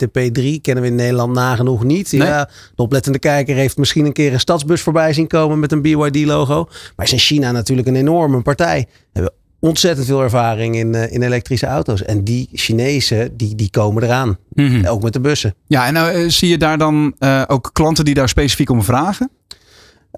ETP3 0.55 0.61
kennen 0.61 0.83
we 0.83 0.89
in 0.89 0.95
Nederland 0.95 1.33
nagenoeg 1.33 1.83
niet. 1.83 2.11
Nee. 2.11 2.27
Ja, 2.27 2.49
de 2.75 2.81
oplettende 2.81 3.19
kijker 3.19 3.55
heeft 3.55 3.77
misschien 3.77 4.05
een 4.05 4.13
keer 4.13 4.33
een 4.33 4.39
stadsbus 4.39 4.81
voorbij 4.81 5.13
zien 5.13 5.27
komen 5.27 5.59
met 5.59 5.71
een 5.71 5.81
BYD-logo. 5.81 6.67
Maar 6.95 7.05
is 7.05 7.11
in 7.11 7.19
China 7.19 7.51
natuurlijk 7.51 7.87
een 7.87 7.95
enorme 7.95 8.41
partij. 8.41 8.87
Hebben 9.13 9.33
ontzettend 9.59 10.07
veel 10.07 10.21
ervaring 10.21 10.75
in, 10.75 10.93
uh, 10.93 11.11
in 11.11 11.21
elektrische 11.21 11.65
auto's. 11.65 12.03
En 12.03 12.23
die 12.23 12.49
Chinezen, 12.53 13.37
die, 13.37 13.55
die 13.55 13.69
komen 13.69 14.03
eraan. 14.03 14.37
Mm 14.53 14.67
-hmm. 14.67 14.85
Ook 14.85 15.03
met 15.03 15.13
de 15.13 15.19
bussen. 15.19 15.55
Ja, 15.67 15.87
en 15.87 15.93
nou, 15.93 16.17
uh, 16.17 16.29
zie 16.29 16.49
je 16.49 16.57
daar 16.57 16.77
dan 16.77 17.15
uh, 17.19 17.43
ook 17.47 17.69
klanten 17.73 18.05
die 18.05 18.13
daar 18.13 18.29
specifiek 18.29 18.69
om 18.69 18.83
vragen? 18.83 19.31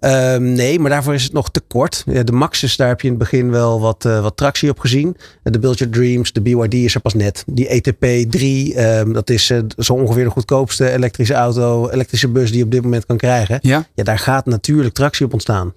Um, 0.05 0.53
nee, 0.53 0.79
maar 0.79 0.89
daarvoor 0.89 1.13
is 1.13 1.23
het 1.23 1.33
nog 1.33 1.50
te 1.50 1.61
kort. 1.67 2.03
Ja, 2.05 2.23
de 2.23 2.31
Maxus, 2.31 2.75
daar 2.75 2.88
heb 2.88 3.01
je 3.01 3.07
in 3.07 3.13
het 3.13 3.23
begin 3.23 3.51
wel 3.51 3.79
wat, 3.79 4.05
uh, 4.05 4.21
wat 4.21 4.38
tractie 4.38 4.69
op 4.69 4.79
gezien. 4.79 5.17
De 5.43 5.60
Build 5.60 5.77
Your 5.77 5.93
Dreams, 5.93 6.31
de 6.31 6.41
BYD 6.41 6.74
is 6.74 6.95
er 6.95 7.01
pas 7.01 7.13
net. 7.13 7.43
Die 7.48 7.67
ETP3, 7.67 8.77
um, 8.79 9.13
dat 9.13 9.29
is 9.29 9.50
uh, 9.50 9.60
zo 9.77 9.93
ongeveer 9.93 10.24
de 10.24 10.29
goedkoopste 10.29 10.91
elektrische 10.91 11.33
auto, 11.33 11.89
elektrische 11.89 12.27
bus 12.27 12.50
die 12.50 12.57
je 12.57 12.65
op 12.65 12.72
dit 12.72 12.81
moment 12.81 13.05
kan 13.05 13.17
krijgen. 13.17 13.60
Ja, 13.62 13.86
ja 13.93 14.03
daar 14.03 14.19
gaat 14.19 14.45
natuurlijk 14.45 14.93
tractie 14.93 15.25
op 15.25 15.33
ontstaan. 15.33 15.74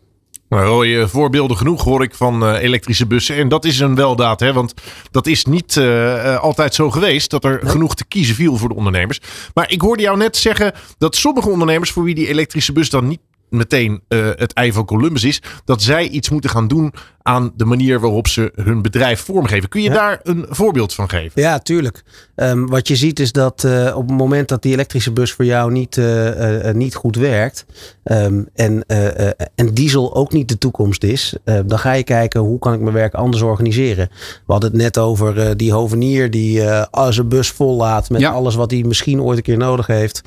Nou, 0.49 0.65
Roy, 0.65 1.09
voorbeelden 1.09 1.57
genoeg 1.57 1.85
hoor 1.85 2.03
ik 2.03 2.15
van 2.15 2.43
uh, 2.43 2.63
elektrische 2.63 3.07
bussen. 3.07 3.37
En 3.37 3.49
dat 3.49 3.65
is 3.65 3.81
een 3.81 3.95
weldaad, 3.95 4.41
hè? 4.41 4.53
want 4.53 4.75
dat 5.11 5.27
is 5.27 5.45
niet 5.45 5.77
uh, 5.77 6.39
altijd 6.39 6.75
zo 6.75 6.91
geweest 6.91 7.31
dat 7.31 7.45
er 7.45 7.59
nee. 7.63 7.71
genoeg 7.71 7.95
te 7.95 8.05
kiezen 8.05 8.35
viel 8.35 8.57
voor 8.57 8.69
de 8.69 8.75
ondernemers. 8.75 9.21
Maar 9.55 9.71
ik 9.71 9.81
hoorde 9.81 10.03
jou 10.03 10.17
net 10.17 10.37
zeggen 10.37 10.73
dat 10.99 11.17
sommige 11.17 11.49
ondernemers 11.49 11.91
voor 11.91 12.03
wie 12.03 12.15
die 12.15 12.29
elektrische 12.29 12.73
bus 12.73 12.91
dan 12.91 13.09
niet 13.09 13.21
meteen 13.49 14.01
uh, 14.09 14.29
het 14.37 14.53
ei 14.53 14.73
van 14.73 14.85
Columbus 14.85 15.25
is, 15.25 15.43
dat 15.65 15.83
zij 15.83 16.09
iets 16.09 16.31
moeten 16.31 16.51
gaan 16.51 16.69
doen 16.69 16.93
aan 17.23 17.53
de 17.57 17.65
manier 17.65 18.01
waarop 18.01 18.29
ze 18.29 18.53
hun 18.55 18.83
bedrijf 18.83 19.21
vormgeven. 19.21 19.69
Kun 19.69 19.83
je 19.83 19.89
Ja. 19.89 19.95
daar 19.95 20.21
een 20.23 20.47
voorbeeld 20.49 20.95
van 20.95 21.09
geven? 21.09 21.43
Ja, 21.43 21.59
tuurlijk. 21.59 22.03
Ehm, 22.35 22.67
wat 22.67 22.89
je 22.89 22.97
ziet 22.97 23.21
is 23.21 23.33
dat 23.33 23.65
eh, 23.65 23.93
op 23.97 24.09
het 24.09 24.17
moment 24.17 24.49
dat 24.49 24.63
die 24.63 24.73
elektrische 24.73 25.13
bus 25.13 25.33
voor 25.33 25.45
jou 25.45 25.73
niet, 25.73 25.97
eh, 25.99 26.29
eh, 26.29 26.69
eh, 26.69 26.75
niet 26.75 26.95
goed 26.95 27.17
werkt 27.17 27.67
ehm, 28.03 28.43
en, 28.55 28.85
eh, 28.87 29.27
eh, 29.29 29.31
en 29.55 29.75
diesel 29.75 30.15
ook 30.15 30.33
niet 30.33 30.49
de 30.49 30.59
toekomst 30.59 31.03
is, 31.05 31.35
eh, 31.45 31.59
dan 31.67 31.79
ga 31.79 31.93
je 31.93 32.03
kijken 32.05 32.41
hoe 32.41 32.59
kan 32.59 32.73
ik 32.75 32.81
mijn 32.81 32.95
werk 32.95 33.15
anders 33.15 33.43
organiseren. 33.43 34.09
We 34.47 34.53
hadden 34.53 34.71
het 34.71 34.81
net 34.81 34.99
over 34.99 35.39
eh, 35.39 35.51
die 35.57 35.73
hovenier 35.73 36.31
die 36.31 36.63
eh 36.63 37.07
zijn 37.11 37.29
bus 37.29 37.51
vol 37.51 37.77
laat 37.77 38.11
met 38.11 38.21
Ja. 38.21 38.31
alles 38.31 38.55
wat 38.55 38.71
hij 38.71 38.83
misschien 38.83 39.23
ooit 39.23 39.37
een 39.37 39.43
keer 39.43 39.57
nodig 39.57 39.87
heeft. 39.87 40.21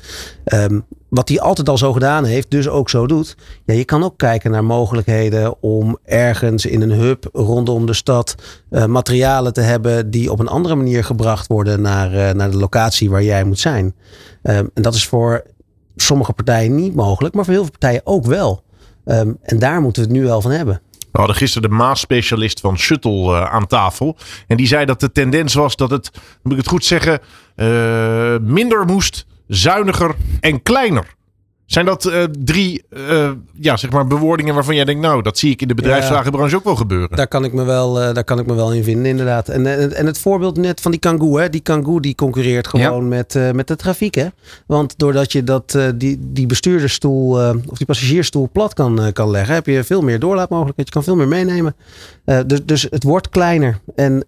Ehm, 0.44 0.80
wat 1.10 1.28
hij 1.28 1.40
altijd 1.40 1.68
al 1.68 1.78
zo 1.78 1.92
gedaan 1.92 2.24
heeft, 2.24 2.50
dus 2.50 2.68
ook 2.68 2.90
zo 2.90 3.06
doet. 3.06 3.36
Ja, 3.64 3.74
je 3.74 3.84
kan 3.84 4.04
ook 4.04 4.18
kijken 4.18 4.50
naar 4.50 4.64
mogelijkheden 4.64 5.62
om 5.62 5.98
ergens 6.04 6.66
in 6.66 6.82
een 6.82 6.90
hub 6.90 7.28
rondom 7.32 7.86
de 7.86 7.92
stad 7.92 8.34
eh, 8.70 8.84
materialen 8.84 9.52
te 9.52 9.60
hebben 9.60 10.10
die 10.10 10.32
op 10.32 10.38
een 10.38 10.48
andere 10.48 10.74
manier 10.74 11.04
gebracht 11.04 11.46
worden 11.46 11.80
naar, 11.80 12.12
eh, 12.12 12.34
naar 12.34 12.50
de 12.50 12.56
locatie 12.56 13.10
waar 13.10 13.22
jij 13.22 13.44
moet 13.44 13.58
zijn. 13.58 13.94
Ehm, 14.42 14.66
en 14.74 14.82
dat 14.82 14.94
is 14.94 15.06
voor 15.06 15.42
sommige 15.96 16.32
partijen 16.32 16.74
niet 16.74 16.94
mogelijk, 16.94 17.34
maar 17.34 17.44
voor 17.44 17.54
heel 17.54 17.62
veel 17.62 17.78
partijen 17.78 18.00
ook 18.04 18.26
wel. 18.26 18.62
Ehm, 19.04 19.32
en 19.42 19.58
daar 19.58 19.80
moeten 19.80 20.02
we 20.02 20.08
het 20.08 20.18
nu 20.18 20.24
wel 20.24 20.40
van 20.40 20.50
hebben. 20.50 20.80
We 20.98 21.18
hadden 21.18 21.36
gisteren 21.36 21.70
de 21.70 21.76
Maas-specialist 21.76 22.60
van 22.60 22.78
Shuttle 22.78 23.30
uh, 23.30 23.44
aan 23.44 23.66
tafel. 23.66 24.16
En 24.46 24.56
die 24.56 24.66
zei 24.66 24.84
dat 24.84 25.00
de 25.00 25.12
tendens 25.12 25.54
was 25.54 25.76
dat 25.76 25.90
het, 25.90 26.10
moet 26.42 26.52
ik 26.52 26.58
het 26.58 26.68
goed 26.68 26.84
zeggen, 26.84 27.20
minder 28.42 28.84
moest, 28.84 29.26
zuiniger 29.50 30.14
en 30.40 30.62
kleiner. 30.62 31.18
Zijn 31.66 31.86
dat 31.86 32.04
uh, 32.04 32.22
drie 32.44 32.82
uh, 32.90 33.30
ja, 33.52 33.76
zeg 33.76 33.90
maar 33.90 34.06
bewoordingen 34.06 34.54
waarvan 34.54 34.74
jij 34.74 34.84
denkt, 34.84 35.02
nou, 35.02 35.22
dat 35.22 35.38
zie 35.38 35.50
ik 35.50 35.62
in 35.62 35.68
de 35.68 35.74
bedrijfswagenbranche 35.74 36.56
ook 36.56 36.64
wel 36.64 36.76
gebeuren? 36.76 37.16
Daar 37.16 37.28
kan 37.28 37.44
ik 37.44 37.52
me 37.52 37.64
wel, 37.64 38.02
uh, 38.02 38.14
daar 38.14 38.24
kan 38.24 38.38
ik 38.38 38.46
me 38.46 38.54
wel 38.54 38.72
in 38.72 38.84
vinden, 38.84 39.06
inderdaad. 39.06 39.48
En, 39.48 39.66
en, 39.66 39.94
en 39.94 40.06
het 40.06 40.18
voorbeeld 40.18 40.56
net 40.56 40.80
van 40.80 40.90
die 40.90 41.00
Kangoo, 41.00 41.38
hè? 41.38 41.50
die 41.50 41.60
Kangoo 41.60 42.00
die 42.00 42.14
concurreert 42.14 42.68
gewoon 42.68 43.02
ja. 43.02 43.08
met, 43.08 43.38
met 43.52 43.68
de 43.68 43.76
trafiek. 43.76 44.14
Hè? 44.14 44.26
Want 44.66 44.94
doordat 44.96 45.32
je 45.32 45.44
dat, 45.44 45.78
die, 45.94 46.18
die 46.20 46.46
bestuurdersstoel 46.46 47.54
of 47.66 47.76
die 47.76 47.86
passagiersstoel 47.86 48.48
plat 48.52 48.74
kan, 48.74 49.12
kan 49.12 49.30
leggen, 49.30 49.54
heb 49.54 49.66
je 49.66 49.84
veel 49.84 50.02
meer 50.02 50.18
doorlaatmogelijkheid. 50.18 50.88
Je 50.88 50.94
kan 50.94 51.04
veel 51.04 51.16
meer 51.16 51.28
meenemen. 51.28 51.76
dus, 52.46 52.64
dus 52.64 52.86
het 52.90 53.02
wordt 53.02 53.28
kleiner. 53.28 53.80
En, 53.94 54.24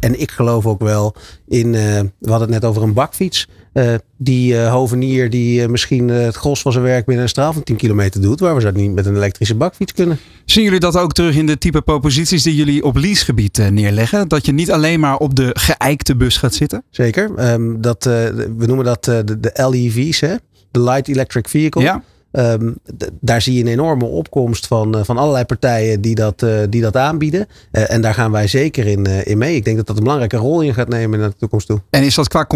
en 0.00 0.20
ik 0.20 0.30
geloof 0.30 0.66
ook 0.66 0.82
wel 0.82 1.14
in, 1.48 1.72
we 1.72 2.30
hadden 2.30 2.40
het 2.40 2.60
net 2.60 2.64
over 2.64 2.82
een 2.82 2.92
bakfiets. 2.92 3.46
Uh, 3.74 3.94
die 4.16 4.52
uh, 4.52 4.72
hovenier 4.72 5.30
die 5.30 5.60
uh, 5.60 5.68
misschien 5.68 6.08
het 6.08 6.34
gros 6.34 6.60
van 6.60 6.72
zijn 6.72 6.84
werk 6.84 7.04
binnen 7.04 7.24
een 7.24 7.30
straal 7.30 7.52
van 7.52 7.62
10 7.62 7.76
kilometer 7.76 8.20
doet, 8.20 8.40
waar 8.40 8.56
we 8.56 8.62
dat 8.62 8.74
niet 8.74 8.92
met 8.92 9.06
een 9.06 9.16
elektrische 9.16 9.54
bakfiets 9.54 9.92
kunnen. 9.92 10.18
Zien 10.44 10.64
jullie 10.64 10.80
dat 10.80 10.96
ook 10.96 11.12
terug 11.12 11.36
in 11.36 11.46
de 11.46 11.58
type 11.58 11.82
proposities 11.82 12.42
die 12.42 12.54
jullie 12.54 12.84
op 12.84 12.96
leasegebied 12.96 13.70
neerleggen? 13.70 14.28
Dat 14.28 14.46
je 14.46 14.52
niet 14.52 14.70
alleen 14.70 15.00
maar 15.00 15.16
op 15.16 15.34
de 15.34 15.50
geëikte 15.52 16.16
bus 16.16 16.36
gaat 16.36 16.54
zitten? 16.54 16.84
Zeker. 16.90 17.52
Um, 17.52 17.80
dat, 17.80 18.04
we 18.04 18.64
noemen 18.66 18.84
dat 18.84 19.04
de, 19.04 19.40
de 19.40 19.68
LEV's, 19.70 20.20
hè? 20.20 20.34
de 20.70 20.80
Light 20.80 21.08
Electric 21.08 21.48
Vehicle. 21.48 21.82
Ja. 21.82 22.02
Um, 22.36 22.76
daar 23.20 23.42
zie 23.42 23.54
je 23.54 23.60
een 23.60 23.66
enorme 23.66 24.04
opkomst 24.04 24.66
van, 24.66 25.04
van 25.04 25.18
allerlei 25.18 25.44
partijen 25.44 26.00
die 26.00 26.14
dat, 26.14 26.42
uh, 26.42 26.58
die 26.68 26.80
dat 26.80 26.96
aanbieden. 26.96 27.46
Uh, 27.72 27.90
en 27.90 28.00
daar 28.00 28.14
gaan 28.14 28.30
wij 28.30 28.46
zeker 28.46 28.86
in, 28.86 29.06
in 29.06 29.38
mee. 29.38 29.56
Ik 29.56 29.64
denk 29.64 29.76
dat 29.76 29.86
dat 29.86 29.96
een 29.96 30.02
belangrijke 30.02 30.36
rol 30.36 30.60
in 30.60 30.74
gaat 30.74 30.88
nemen 30.88 31.18
naar 31.18 31.28
de 31.28 31.36
toekomst 31.36 31.66
toe. 31.66 31.80
En 31.90 32.02
is 32.02 32.14
dat 32.14 32.28
qua 32.28 32.46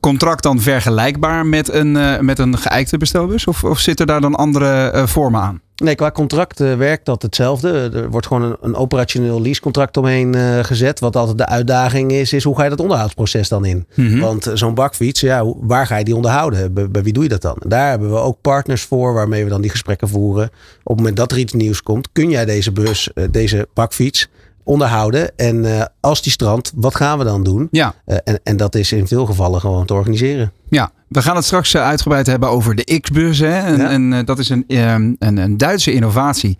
contract 0.00 0.42
dan 0.42 0.60
vergelijkbaar 0.60 1.46
met 1.46 1.72
een, 1.72 1.92
met 2.24 2.38
een 2.38 2.58
geëikte 2.58 2.96
bestelbus? 2.96 3.46
Of, 3.46 3.64
of 3.64 3.78
zitten 3.78 4.06
daar 4.06 4.20
dan 4.20 4.34
andere 4.34 5.02
vormen 5.06 5.40
aan? 5.40 5.61
Nee, 5.76 5.94
qua 5.94 6.10
contract 6.10 6.60
uh, 6.60 6.76
werkt 6.76 7.06
dat 7.06 7.22
hetzelfde. 7.22 7.90
Er 7.94 8.10
wordt 8.10 8.26
gewoon 8.26 8.42
een, 8.42 8.56
een 8.60 8.74
operationeel 8.74 9.42
leasecontract 9.42 9.96
omheen 9.96 10.34
gezet. 10.64 11.00
Wat 11.00 11.16
altijd 11.16 11.38
de 11.38 11.46
uitdaging 11.46 12.12
is, 12.12 12.32
is 12.32 12.44
hoe 12.44 12.56
ga 12.56 12.64
je 12.64 12.70
dat 12.70 12.80
onderhoudsproces 12.80 13.48
dan 13.48 13.64
in? 13.64 13.86
Mhm. 13.94 14.06
Mm 14.06 14.12
-hmm. 14.12 14.20
Want 14.20 14.50
zo'n 14.54 14.74
bakfiets, 14.74 15.20
ja, 15.20 15.44
waar 15.60 15.86
ga 15.86 15.96
je 15.96 16.04
die 16.04 16.16
onderhouden? 16.16 16.74
Bij, 16.74 16.90
bij, 16.90 17.02
wie 17.02 17.12
doe 17.12 17.22
je 17.22 17.28
dat 17.28 17.42
dan? 17.42 17.56
Daar 17.66 17.90
hebben 17.90 18.10
we 18.10 18.18
ook 18.18 18.38
partners 18.40 18.82
voor 18.82 19.14
waarmee 19.14 19.44
we 19.44 19.50
dan 19.50 19.60
die 19.60 19.70
gesprekken 19.70 20.08
voeren. 20.08 20.44
Op 20.44 20.52
het 20.84 20.96
moment 20.96 21.16
dat 21.16 21.32
er 21.32 21.38
iets 21.38 21.52
nieuws 21.52 21.82
komt, 21.82 22.08
kun 22.12 22.30
jij 22.30 22.44
deze 22.44 22.72
bus, 22.72 23.10
deze 23.30 23.68
bakfiets 23.74 24.28
onderhouden. 24.64 25.36
En 25.36 25.56
uh, 25.64 25.82
als 26.00 26.22
die 26.22 26.32
strand, 26.32 26.72
wat 26.74 26.94
gaan 26.94 27.18
we 27.18 27.24
dan 27.24 27.42
doen? 27.42 27.68
Ja. 27.70 27.94
Uh, 28.06 28.16
en, 28.24 28.40
en 28.42 28.56
dat 28.56 28.74
is 28.74 28.92
in 28.92 29.06
veel 29.06 29.26
gevallen 29.26 29.60
gewoon 29.60 29.86
te 29.86 29.94
organiseren. 29.94 30.52
Ja, 30.68 30.90
we 31.08 31.22
gaan 31.22 31.36
het 31.36 31.44
straks 31.44 31.76
uitgebreid 31.76 32.26
hebben 32.26 32.48
over 32.48 32.74
de 32.74 33.00
X-bus. 33.00 33.40
En, 33.40 33.76
Ja. 33.76 33.90
en 33.90 34.24
dat 34.24 34.38
is 34.38 34.48
een, 34.48 34.64
um, 34.68 35.16
een, 35.18 35.36
een 35.36 35.56
Duitse 35.56 35.92
innovatie. 35.92 36.58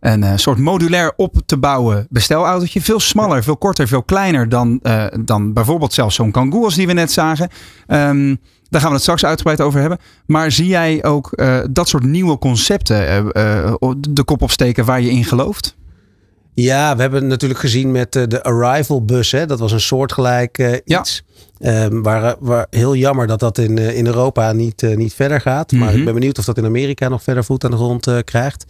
Een 0.00 0.38
soort 0.38 0.58
modulair 0.58 1.12
op 1.16 1.34
te 1.46 1.56
bouwen 1.56 2.06
bestelautootje. 2.10 2.80
Veel 2.80 3.00
smaller, 3.00 3.42
veel 3.42 3.56
korter, 3.56 3.88
veel 3.88 4.02
kleiner 4.02 4.48
dan, 4.48 4.80
dan 5.24 5.52
bijvoorbeeld 5.52 5.92
zelfs 5.92 6.14
zo'n 6.14 6.30
Kangoo 6.30 6.64
als 6.64 6.74
die 6.74 6.86
we 6.86 6.92
net 6.92 7.12
zagen. 7.12 7.48
Um, 7.88 8.38
daar 8.68 8.80
gaan 8.80 8.88
we 8.88 8.94
het 8.94 9.02
straks 9.02 9.24
uitgebreid 9.24 9.60
over 9.60 9.80
hebben. 9.80 9.98
Maar 10.26 10.50
zie 10.52 10.66
jij 10.66 11.04
ook 11.04 11.30
dat 11.70 11.88
soort 11.88 12.02
nieuwe 12.04 12.38
concepten 12.38 12.96
de 13.98 14.22
kop 14.24 14.42
opsteken 14.42 14.84
waar 14.84 15.00
je 15.00 15.10
in 15.10 15.24
gelooft? 15.24 15.76
Ja, 16.54 16.94
we 16.96 17.00
hebben 17.00 17.20
het 17.20 17.28
natuurlijk 17.28 17.60
gezien 17.60 17.92
met 17.92 18.16
uh, 18.16 18.22
de 18.28 18.42
Arrival 18.42 19.04
bus. 19.04 19.30
Hè. 19.30 19.46
Dat 19.46 19.58
was 19.58 19.72
een 19.72 19.80
soortgelijk 19.80 20.58
uh, 20.58 20.72
iets. 20.84 21.22
Ja. 21.58 21.84
Um, 21.84 22.02
waar, 22.02 22.36
waar, 22.38 22.66
heel 22.70 22.94
jammer 22.94 23.26
dat 23.26 23.40
dat 23.40 23.58
in, 23.58 23.78
in 23.78 24.06
Europa 24.06 24.52
niet, 24.52 24.96
niet 24.96 25.14
verder 25.14 25.40
gaat. 25.40 25.72
Maar 25.72 25.80
Mhm. 25.80 25.86
mm 25.86 25.90
-hmm. 25.90 25.98
ik 25.98 26.04
ben 26.04 26.14
benieuwd 26.14 26.38
of 26.38 26.44
dat 26.44 26.58
in 26.58 26.64
Amerika 26.64 27.08
nog 27.08 27.22
verder 27.22 27.44
voet 27.44 27.64
aan 27.64 27.70
de 27.70 27.76
grond 27.76 28.24
krijgt. 28.24 28.64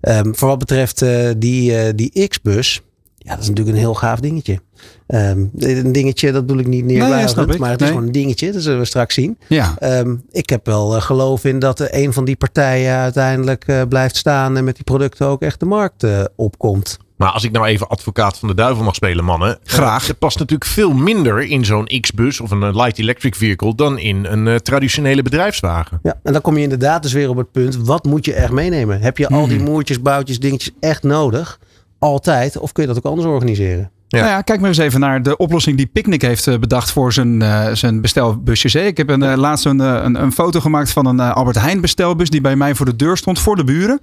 Um, 0.00 0.36
voor 0.36 0.48
wat 0.48 0.58
betreft 0.58 1.04
die, 1.38 1.94
die 1.94 2.28
X-bus. 2.28 2.82
Ja, 3.18 3.30
dat 3.30 3.42
is 3.42 3.48
natuurlijk 3.48 3.76
een 3.76 3.82
heel 3.82 3.94
gaaf 3.94 4.20
dingetje. 4.20 4.60
Um, 5.06 5.50
een 5.56 5.92
dingetje, 5.92 6.32
dat 6.32 6.46
bedoel 6.46 6.60
ik 6.60 6.66
niet 6.66 6.84
neerbuigend, 6.84 7.46
nee, 7.46 7.58
maar 7.58 7.70
het 7.70 7.80
nee. 7.80 7.88
is 7.88 7.94
gewoon 7.94 8.06
een 8.06 8.12
dingetje. 8.12 8.52
Dat 8.52 8.62
zullen 8.62 8.78
we 8.78 8.84
straks 8.84 9.14
zien. 9.14 9.38
Ja. 9.48 9.76
Um, 10.00 10.24
ik 10.30 10.48
heb 10.48 10.66
wel 10.66 10.96
uh, 10.96 11.02
geloof 11.02 11.44
in 11.44 11.58
dat 11.58 11.80
uh, 11.80 11.86
een 11.90 12.12
van 12.12 12.24
die 12.24 12.36
partijen 12.36 12.94
uiteindelijk 12.94 13.64
uh, 13.66 13.82
blijft 13.88 14.16
staan 14.16 14.56
en 14.56 14.64
met 14.64 14.74
die 14.74 14.84
producten 14.84 15.26
ook 15.26 15.42
echt 15.42 15.60
de 15.60 15.66
markt 15.66 16.06
opkomt. 16.36 16.98
Maar 17.16 17.30
als 17.30 17.44
ik 17.44 17.52
nou 17.52 17.66
even 17.66 17.88
advocaat 17.88 18.38
van 18.38 18.48
de 18.48 18.54
duivel 18.54 18.84
mag 18.84 18.94
spelen, 18.94 19.24
mannen. 19.24 19.58
Graag. 19.64 20.06
Het 20.06 20.18
past 20.18 20.38
natuurlijk 20.38 20.70
veel 20.70 20.92
minder 20.92 21.42
in 21.42 21.64
zo'n 21.64 22.00
X-bus 22.00 22.40
of 22.40 22.50
een 22.50 22.76
light 22.76 22.98
electric 22.98 23.34
vehicle 23.34 23.74
dan 23.74 23.98
in 23.98 24.24
een 24.24 24.46
uh, 24.46 24.54
traditionele 24.54 25.22
bedrijfswagen. 25.22 25.98
Ja, 26.02 26.20
en 26.22 26.32
dan 26.32 26.42
kom 26.42 26.56
je 26.56 26.62
inderdaad 26.62 27.02
dus 27.02 27.12
weer 27.12 27.28
op 27.28 27.36
het 27.36 27.52
punt. 27.52 27.76
Wat 27.76 28.04
moet 28.04 28.24
je 28.24 28.34
echt 28.34 28.52
meenemen? 28.52 29.00
Heb 29.00 29.18
je 29.18 29.28
al 29.28 29.46
die 29.46 29.60
moertjes, 29.60 30.02
boutjes, 30.02 30.40
dingetjes 30.40 30.74
echt 30.80 31.02
nodig? 31.02 31.58
Altijd? 31.98 32.58
Of 32.58 32.72
kun 32.72 32.82
je 32.82 32.88
dat 32.88 32.98
ook 32.98 33.12
anders 33.12 33.28
organiseren? 33.28 33.90
Ja. 34.14 34.20
Nou 34.20 34.32
ja, 34.32 34.42
kijk 34.42 34.60
maar 34.60 34.68
eens 34.68 34.78
even 34.78 35.00
naar 35.00 35.22
de 35.22 35.36
oplossing 35.36 35.76
die 35.76 35.86
Picnic 35.86 36.22
heeft 36.22 36.60
bedacht 36.60 36.90
voor 36.90 37.12
zijn, 37.12 37.40
uh, 37.40 37.68
zijn 37.72 38.00
bestelbusjes. 38.00 38.74
Ik 38.74 38.96
heb 38.96 39.08
een, 39.08 39.22
uh, 39.22 39.34
laatst 39.36 39.64
een, 39.64 39.78
een, 39.78 40.22
een, 40.22 40.32
foto 40.32 40.60
gemaakt 40.60 40.90
van 40.90 41.06
een 41.06 41.20
Albert 41.20 41.58
Heijn 41.60 41.80
bestelbus 41.80 42.30
die 42.30 42.40
bij 42.40 42.56
mij 42.56 42.74
voor 42.74 42.86
de 42.86 42.96
deur 42.96 43.16
stond, 43.16 43.38
voor 43.38 43.56
de 43.56 43.64
buren. 43.64 44.00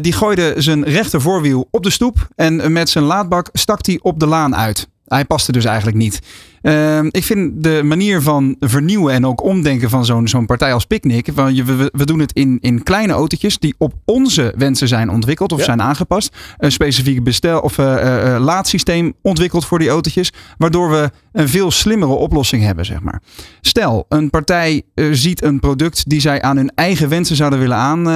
die 0.00 0.12
gooide 0.12 0.54
zijn 0.56 0.84
rechter 0.84 1.20
voorwiel 1.20 1.68
op 1.70 1.82
de 1.82 1.90
stoep 1.90 2.28
en 2.34 2.72
met 2.72 2.88
zijn 2.88 3.04
laadbak 3.04 3.48
stak 3.52 3.86
hij 3.86 3.98
op 4.02 4.20
de 4.20 4.26
laan 4.26 4.56
uit. 4.56 4.88
Hij 5.08 5.24
paste 5.24 5.52
dus 5.52 5.64
eigenlijk 5.64 5.96
niet. 5.96 6.20
Uh, 6.68 6.98
ik 7.10 7.24
vind 7.24 7.62
de 7.62 7.80
manier 7.84 8.22
van 8.22 8.56
vernieuwen 8.60 9.12
en 9.14 9.26
ook 9.26 9.42
omdenken 9.42 9.90
van 9.90 10.04
zo'n 10.04 10.28
zo'n 10.28 10.46
partij 10.46 10.72
als 10.72 10.84
Picnic. 10.84 11.28
Van 11.34 11.54
je, 11.54 11.64
we, 11.64 11.90
we 11.92 12.06
doen 12.06 12.18
het 12.18 12.32
in, 12.32 12.58
in 12.60 12.82
kleine 12.82 13.12
autootjes 13.12 13.58
die 13.58 13.74
op 13.78 13.92
onze 14.04 14.54
wensen 14.56 14.88
zijn 14.88 15.10
ontwikkeld 15.10 15.52
of 15.52 15.58
Ja. 15.58 15.64
zijn 15.64 15.82
aangepast. 15.82 16.36
Een 16.58 16.72
specifiek 16.72 17.24
bestel- 17.24 17.60
of 17.60 17.78
uh, 17.78 18.36
laadsysteem 18.40 19.12
ontwikkeld 19.22 19.64
voor 19.64 19.78
die 19.78 19.88
autootjes. 19.88 20.32
Waardoor 20.58 20.90
we 20.90 21.10
een 21.32 21.48
veel 21.48 21.70
slimmere 21.70 22.12
oplossing 22.12 22.62
hebben, 22.62 22.84
zeg 22.84 23.00
maar. 23.00 23.22
Stel, 23.60 24.06
een 24.08 24.30
partij 24.30 24.82
ziet 25.10 25.42
een 25.42 25.60
product 25.60 26.08
die 26.08 26.20
zij 26.20 26.42
aan 26.42 26.56
hun 26.56 26.72
eigen 26.74 27.08
wensen 27.08 27.36
zouden 27.36 27.58
willen 27.58 27.76
aan, 27.76 28.08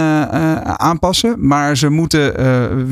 aanpassen. 0.79 1.47
Maar 1.47 1.77
ze 1.77 1.89
moeten 1.89 2.35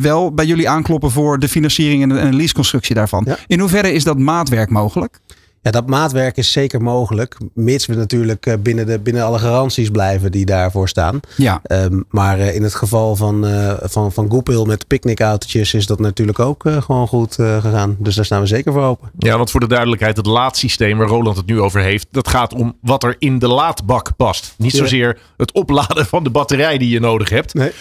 wel 0.00 0.34
bij 0.34 0.46
jullie 0.46 0.68
aankloppen 0.68 1.10
voor 1.10 1.38
de 1.38 1.48
financiering 1.48 2.02
en 2.02 2.08
de, 2.08 2.18
en 2.18 2.30
de 2.30 2.36
leaseconstructie 2.36 2.94
daarvan. 2.94 3.24
Ja. 3.26 3.36
In 3.46 3.60
hoeverre 3.60 3.92
is 3.92 4.04
dat 4.04 4.18
maatwerk 4.18 4.70
mogelijk? 4.70 5.18
Ja, 5.62 5.70
dat 5.70 5.86
maatwerk 5.86 6.36
is 6.36 6.52
zeker 6.52 6.82
mogelijk. 6.82 7.36
Mits 7.54 7.86
we 7.86 7.94
natuurlijk 7.94 8.46
eh, 8.46 8.54
binnen, 8.58 8.86
de, 8.86 8.98
binnen 8.98 9.24
alle 9.24 9.38
garanties 9.38 9.90
blijven 9.90 10.32
die 10.32 10.46
daarvoor 10.46 10.88
staan. 10.88 11.20
Ja. 11.36 11.62
Um, 11.68 12.04
maar 12.08 12.38
uh, 12.38 12.54
in 12.54 12.62
het 12.62 12.74
geval 12.74 13.16
van, 13.16 13.46
uh, 13.46 13.72
van, 13.80 14.12
van 14.12 14.30
Goupil 14.30 14.64
met 14.64 14.86
picknickautootjes 14.86 15.74
is 15.74 15.86
dat 15.86 15.98
natuurlijk 15.98 16.38
ook 16.38 16.64
uh, 16.64 16.82
gewoon 16.82 17.06
goed 17.08 17.34
gegaan. 17.34 17.96
Dus 17.98 18.14
daar 18.14 18.24
staan 18.24 18.40
we 18.40 18.46
zeker 18.46 18.72
voor 18.72 18.82
open. 18.82 19.10
Ja, 19.18 19.36
want 19.36 19.50
voor 19.50 19.60
de 19.60 19.66
duidelijkheid, 19.66 20.16
het 20.16 20.26
laadsysteem 20.26 20.98
waar 20.98 21.08
Roland 21.08 21.36
het 21.36 21.46
nu 21.46 21.60
over 21.60 21.80
heeft, 21.80 22.06
dat 22.10 22.28
gaat 22.28 22.54
om 22.54 22.76
wat 22.80 23.02
er 23.02 23.16
in 23.18 23.38
de 23.38 23.48
laadbak 23.48 24.16
past. 24.16 24.54
Niet 24.58 24.74
zozeer 24.74 25.18
het 25.36 25.52
opladen 25.52 26.06
van 26.06 26.24
de 26.24 26.30
batterij 26.30 26.78
die 26.78 26.88
je 26.88 27.00
nodig 27.00 27.28
hebt. 27.28 27.54
Nee. 27.54 27.72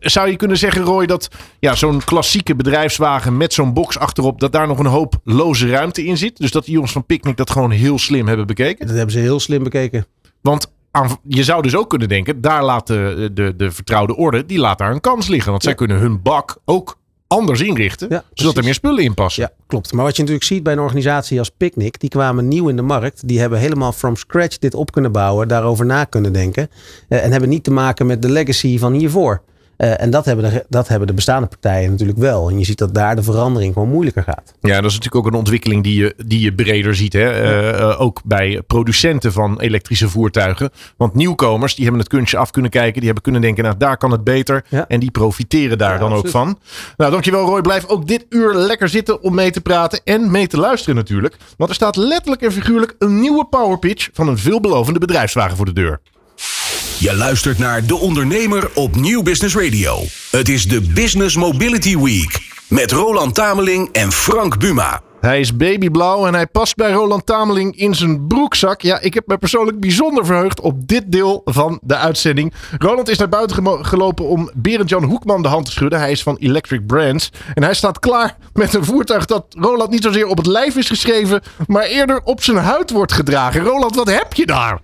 zou 0.00 0.30
je 0.30 0.36
kunnen 0.36 0.58
zeggen, 0.58 0.82
Roy, 0.82 1.06
dat 1.06 1.28
ja, 1.58 1.74
zo'n 1.74 2.04
klassieke 2.04 2.54
bedrijfswagen 2.54 3.36
met 3.36 3.52
zo'n 3.52 3.72
box 3.72 3.98
achterop, 3.98 4.40
dat 4.40 4.52
daar 4.52 4.66
nog 4.66 4.78
een 4.78 4.86
hoop 4.86 5.14
loze 5.24 5.68
ruimte 5.68 6.04
in 6.04 6.16
zit? 6.16 6.36
Dus 6.36 6.50
dat 6.50 6.64
die 6.64 6.74
jongens 6.74 6.92
van 6.92 7.06
Picnic 7.16 7.36
dat 7.36 7.50
gewoon 7.50 7.70
heel 7.70 7.98
slim 7.98 8.26
hebben 8.26 8.46
bekeken? 8.46 8.86
Dat 8.86 8.96
hebben 8.96 9.14
ze 9.14 9.18
heel 9.18 9.40
slim 9.40 9.62
bekeken. 9.62 10.06
Want 10.40 10.72
aan, 10.90 11.18
je 11.22 11.44
zou 11.44 11.62
dus 11.62 11.76
ook 11.76 11.90
kunnen 11.90 12.08
denken, 12.08 12.40
daar 12.40 12.64
laat 12.64 12.86
de, 12.86 13.30
de, 13.34 13.56
de 13.56 13.70
vertrouwde 13.70 14.16
orde, 14.16 14.46
die 14.46 14.58
laat 14.58 14.78
daar 14.78 14.90
een 14.90 15.00
kans 15.00 15.28
liggen. 15.28 15.50
Want 15.50 15.62
zij 15.62 15.74
kunnen 15.74 15.98
hun 15.98 16.22
bak 16.22 16.56
ook 16.64 16.98
anders 17.26 17.60
inrichten, 17.60 18.06
Ja, 18.10 18.24
zodat 18.32 18.56
er 18.56 18.64
meer 18.64 18.74
spullen 18.74 19.04
in 19.04 19.14
passen. 19.14 19.42
Ja, 19.42 19.50
klopt. 19.66 19.92
Maar 19.92 20.04
wat 20.04 20.16
je 20.16 20.22
natuurlijk 20.22 20.48
ziet 20.48 20.62
bij 20.62 20.72
een 20.72 20.80
organisatie 20.80 21.38
als 21.38 21.50
Picnic, 21.50 22.00
die 22.00 22.10
kwamen 22.10 22.48
nieuw 22.48 22.68
in 22.68 22.76
de 22.76 22.82
markt. 22.82 23.28
Die 23.28 23.40
hebben 23.40 23.58
helemaal 23.58 23.92
from 23.92 24.16
scratch 24.16 24.58
dit 24.58 24.74
op 24.74 24.92
kunnen 24.92 25.12
bouwen, 25.12 25.48
daarover 25.48 25.86
na 25.86 26.04
kunnen 26.04 26.32
denken. 26.32 26.68
eh, 27.08 27.24
en 27.24 27.30
hebben 27.30 27.48
niet 27.48 27.64
te 27.64 27.70
maken 27.70 28.06
met 28.06 28.22
de 28.22 28.28
legacy 28.28 28.78
van 28.78 28.92
hiervoor. 28.92 29.42
Eh, 29.76 30.00
en 30.00 30.10
dat 30.10 30.24
hebben, 30.24 30.50
de, 30.50 30.64
dat 30.68 30.88
hebben 30.88 31.06
de 31.06 31.14
bestaande 31.14 31.46
partijen 31.46 31.90
natuurlijk 31.90 32.18
wel. 32.18 32.48
En 32.48 32.58
je 32.58 32.64
ziet 32.64 32.78
dat 32.78 32.94
daar 32.94 33.16
de 33.16 33.22
verandering 33.22 33.72
gewoon 33.72 33.88
moeilijker 33.88 34.22
gaat. 34.22 34.54
Ja, 34.60 34.80
dat 34.80 34.90
is 34.90 34.96
natuurlijk 34.96 35.26
ook 35.26 35.32
een 35.32 35.38
ontwikkeling 35.38 35.82
die 35.82 36.00
je, 36.00 36.14
die 36.26 36.40
je 36.40 36.54
breder 36.54 36.94
ziet. 36.94 37.12
Hè? 37.12 37.30
Eh, 37.30 37.68
eh, 37.68 38.00
ook 38.00 38.20
bij 38.24 38.62
producenten 38.66 39.32
van 39.32 39.60
elektrische 39.60 40.08
voertuigen. 40.08 40.70
Want 40.96 41.14
nieuwkomers 41.14 41.74
die 41.74 41.84
hebben 41.84 42.02
het 42.02 42.10
kunstje 42.10 42.36
af 42.36 42.50
kunnen 42.50 42.70
kijken. 42.70 42.94
Die 42.94 43.04
hebben 43.04 43.22
kunnen 43.22 43.40
denken, 43.40 43.64
nou 43.64 43.76
daar 43.76 43.96
kan 43.96 44.10
het 44.10 44.24
beter. 44.24 44.64
Ja. 44.68 44.84
En 44.88 45.00
die 45.00 45.10
profiteren 45.10 45.78
daar 45.78 45.92
Ja, 45.92 45.98
dan 45.98 46.12
ook 46.12 46.28
van. 46.28 46.58
Nou, 46.96 47.10
dankjewel 47.10 47.46
Roy. 47.46 47.60
Blijf 47.60 47.86
ook 47.86 48.06
dit 48.06 48.26
uur 48.28 48.54
lekker 48.54 48.88
zitten 48.88 49.22
om 49.22 49.34
mee 49.34 49.50
te 49.50 49.60
praten. 49.60 50.00
En 50.04 50.30
mee 50.30 50.46
te 50.46 50.56
luisteren 50.56 50.94
natuurlijk. 50.94 51.36
Want 51.56 51.70
er 51.70 51.76
staat 51.76 51.96
letterlijk 51.96 52.42
en 52.42 52.52
figuurlijk 52.52 52.94
een 52.98 53.20
nieuwe 53.20 53.44
powerpitch 53.44 54.08
van 54.12 54.28
een 54.28 54.38
veelbelovende 54.38 54.98
bedrijfswagen 54.98 55.56
voor 55.56 55.66
de 55.66 55.72
deur. 55.72 56.00
Je 56.98 57.16
luistert 57.16 57.58
naar 57.58 57.86
De 57.86 57.96
Ondernemer 57.96 58.70
op 58.74 58.94
Nieuw 58.96 59.22
Business 59.22 59.56
Radio. 59.56 59.98
Het 60.30 60.48
is 60.48 60.68
de 60.68 60.80
Business 60.80 61.36
Mobility 61.36 61.98
Week 61.98 62.40
met 62.68 62.92
Roland 62.92 63.34
Tameling 63.34 63.88
en 63.92 64.12
Frank 64.12 64.58
Buma. 64.58 65.00
Hij 65.20 65.40
is 65.40 65.56
babyblauw 65.56 66.26
en 66.26 66.34
hij 66.34 66.46
past 66.46 66.74
bij 66.74 66.92
Roland 66.92 67.26
Tameling 67.26 67.76
in 67.76 67.94
zijn 67.94 68.26
broekzak. 68.26 68.80
Ja, 68.80 69.00
ik 69.00 69.14
heb 69.14 69.26
me 69.26 69.38
persoonlijk 69.38 69.80
bijzonder 69.80 70.26
verheugd 70.26 70.60
op 70.60 70.88
dit 70.88 71.12
deel 71.12 71.40
van 71.44 71.78
de 71.82 71.96
uitzending. 71.96 72.52
Roland 72.78 73.08
is 73.08 73.18
naar 73.18 73.28
buiten 73.28 73.84
gelopen 73.84 74.24
om 74.24 74.50
Berend-Jan 74.54 75.04
Hoekman 75.04 75.42
de 75.42 75.48
hand 75.48 75.64
te 75.64 75.70
schudden. 75.72 75.98
Hij 75.98 76.10
is 76.10 76.22
van 76.22 76.36
Electric 76.36 76.86
Brands. 76.86 77.30
En 77.54 77.62
hij 77.62 77.74
staat 77.74 77.98
klaar 77.98 78.36
met 78.52 78.74
een 78.74 78.84
voertuig 78.84 79.26
dat 79.26 79.44
Roland 79.48 79.90
niet 79.90 80.02
zozeer 80.02 80.26
op 80.26 80.36
het 80.36 80.46
lijf 80.46 80.76
is 80.76 80.88
geschreven, 80.88 81.42
maar 81.66 81.84
eerder 81.84 82.20
op 82.24 82.42
zijn 82.42 82.56
huid 82.56 82.90
wordt 82.90 83.12
gedragen. 83.12 83.64
Roland, 83.64 83.96
wat 83.96 84.10
heb 84.10 84.32
je 84.32 84.46
daar? 84.46 84.80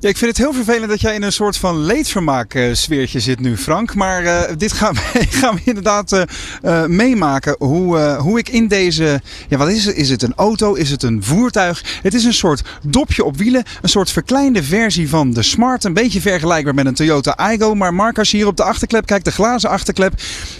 Ja, 0.00 0.08
ik 0.08 0.16
vind 0.16 0.30
het 0.30 0.38
heel 0.38 0.52
vervelend 0.52 0.90
dat 0.90 1.00
jij 1.00 1.14
in 1.14 1.22
een 1.22 1.32
soort 1.32 1.56
van 1.56 1.78
leedvermaak 1.84 2.58
sfeertje 2.72 3.20
zit 3.20 3.40
nu, 3.40 3.56
Frank. 3.56 3.94
Maar 3.94 4.22
uh, 4.22 4.40
dit 4.56 4.72
gaan 4.72 4.94
we, 4.94 5.26
gaan 5.40 5.54
we 5.54 5.60
inderdaad 5.64 6.24
uh, 6.62 6.84
meemaken. 6.84 7.56
Hoe, 7.58 7.98
hoe 7.98 8.38
ik 8.38 8.48
in 8.48 8.68
deze. 8.68 9.20
Ja, 9.48 9.56
wat 9.56 9.68
is 9.68 9.84
het? 9.84 9.96
Is 9.96 10.10
het 10.10 10.22
een 10.22 10.32
auto? 10.36 10.74
Is 10.74 10.90
het 10.90 11.02
een 11.02 11.22
voertuig? 11.22 11.84
Het 12.02 12.14
is 12.14 12.24
een 12.24 12.34
soort 12.34 12.62
dopje 12.86 13.24
op 13.24 13.36
wielen. 13.36 13.64
Een 13.82 13.88
soort 13.88 14.10
verkleinde 14.10 14.62
versie 14.62 15.08
van 15.08 15.32
de 15.32 15.42
Smart. 15.42 15.84
Een 15.84 15.94
beetje 15.94 16.20
vergelijkbaar 16.20 16.74
met 16.74 16.86
een 16.86 16.94
Toyota 16.94 17.30
Aygo. 17.36 17.74
Maar 17.74 17.94
Mark, 17.94 18.18
als 18.18 18.30
je 18.30 18.36
hier 18.36 18.46
op 18.46 18.56
de 18.56 18.64
achterklep 18.64 19.06
kijkt, 19.06 19.24
de 19.24 19.32
glazen 19.32 19.70
achterklep. 19.70 20.12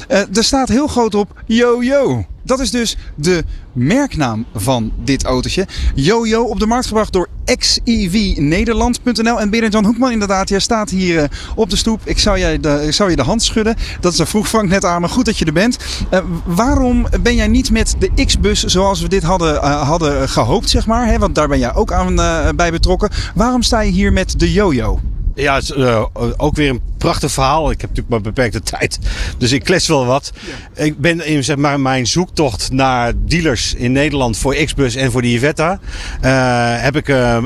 er 0.09 0.45
staat 0.45 0.69
heel 0.69 0.87
groot 0.87 1.15
op 1.15 1.43
Yo 1.47 1.83
Yo. 1.83 2.27
Dat 2.43 2.61
is 2.61 2.71
dus 2.71 2.97
de 3.15 3.45
merknaam 3.73 4.47
van 4.55 4.93
dit 5.05 5.25
autootje. 5.25 5.67
Jojo 5.95 6.43
op 6.43 6.59
de 6.59 6.67
markt 6.67 6.87
gebracht 6.87 7.13
door 7.13 7.29
xevnederland.nl. 7.45 9.41
En 9.41 9.51
Berend-Jan 9.51 9.85
Hoekman 9.85 10.13
inderdaad, 10.13 10.49
jij 10.49 10.61
staat 10.61 10.91
hier 10.91 11.23
uh, 11.23 11.29
op 11.55 11.71
de 11.71 11.77
stoep. 11.77 12.01
Ik 12.05 12.19
zou, 12.19 12.39
jij 12.39 12.61
de, 12.61 12.87
zou 12.91 13.11
je 13.11 13.17
de 13.17 13.23
hand 13.23 13.43
schudden. 13.43 13.77
Dat 14.01 14.13
is 14.13 14.19
een 14.19 14.27
vroeg 14.27 14.49
Frank 14.49 14.69
net 14.69 14.85
aan, 14.85 15.01
maar 15.01 15.11
goed 15.11 15.25
dat 15.25 15.39
je 15.39 15.45
er 15.45 15.53
bent. 15.53 15.77
Uh, 16.13 16.19
waarom 16.45 17.07
ben 17.23 17.35
jij 17.35 17.49
niet 17.49 17.71
met 17.71 17.95
de 17.99 18.25
X-bus 18.25 18.65
zoals 18.65 19.01
we 19.01 19.09
dit 19.09 19.23
hadden, 19.23 19.55
uh, 19.55 19.83
hadden 19.89 20.29
gehoopt, 20.29 20.71
zeg 20.71 20.87
maar? 20.87 21.07
Hè? 21.07 21.19
Want 21.19 21.35
daar 21.35 21.49
ben 21.49 21.59
jij 21.59 21.75
ook 21.75 21.93
aan 21.93 22.15
bij 22.57 22.71
betrokken. 22.71 23.11
Waarom 23.35 23.63
sta 23.63 23.81
je 23.81 23.91
hier 23.91 24.13
met 24.13 24.39
de 24.39 24.53
Jojo? 24.53 25.01
Ja, 25.35 25.55
het 25.55 25.63
is 25.63 25.71
uh, 25.71 26.05
ook 26.37 26.57
weer 26.57 26.71
een 26.71 26.81
prachtig 26.99 27.33
verhaal. 27.33 27.71
Ik 27.71 27.81
heb 27.81 27.91
natuurlijk 27.91 28.09
maar 28.09 28.33
beperkte 28.33 28.63
tijd, 28.77 28.99
dus 29.39 29.53
ik 29.53 29.65
klets 29.65 29.89
wel 29.89 30.07
wat. 30.07 30.33
Ja. 30.75 30.83
Ik 30.83 30.99
ben 30.99 31.27
in 31.27 31.45
zeg 31.45 31.57
maar, 31.57 31.81
mijn 31.81 32.07
zoektocht 32.07 32.73
naar 32.73 33.13
dealers 33.17 33.75
in 33.75 33.93
Nederland 33.93 34.37
voor 34.37 34.55
Xbus 34.55 34.95
en 34.95 35.11
voor 35.11 35.23
de 35.23 35.29
Ivetta. 35.29 35.81
Uh, 36.25 36.83
heb 36.83 36.97
ik 36.97 37.09
uh, 37.09 37.39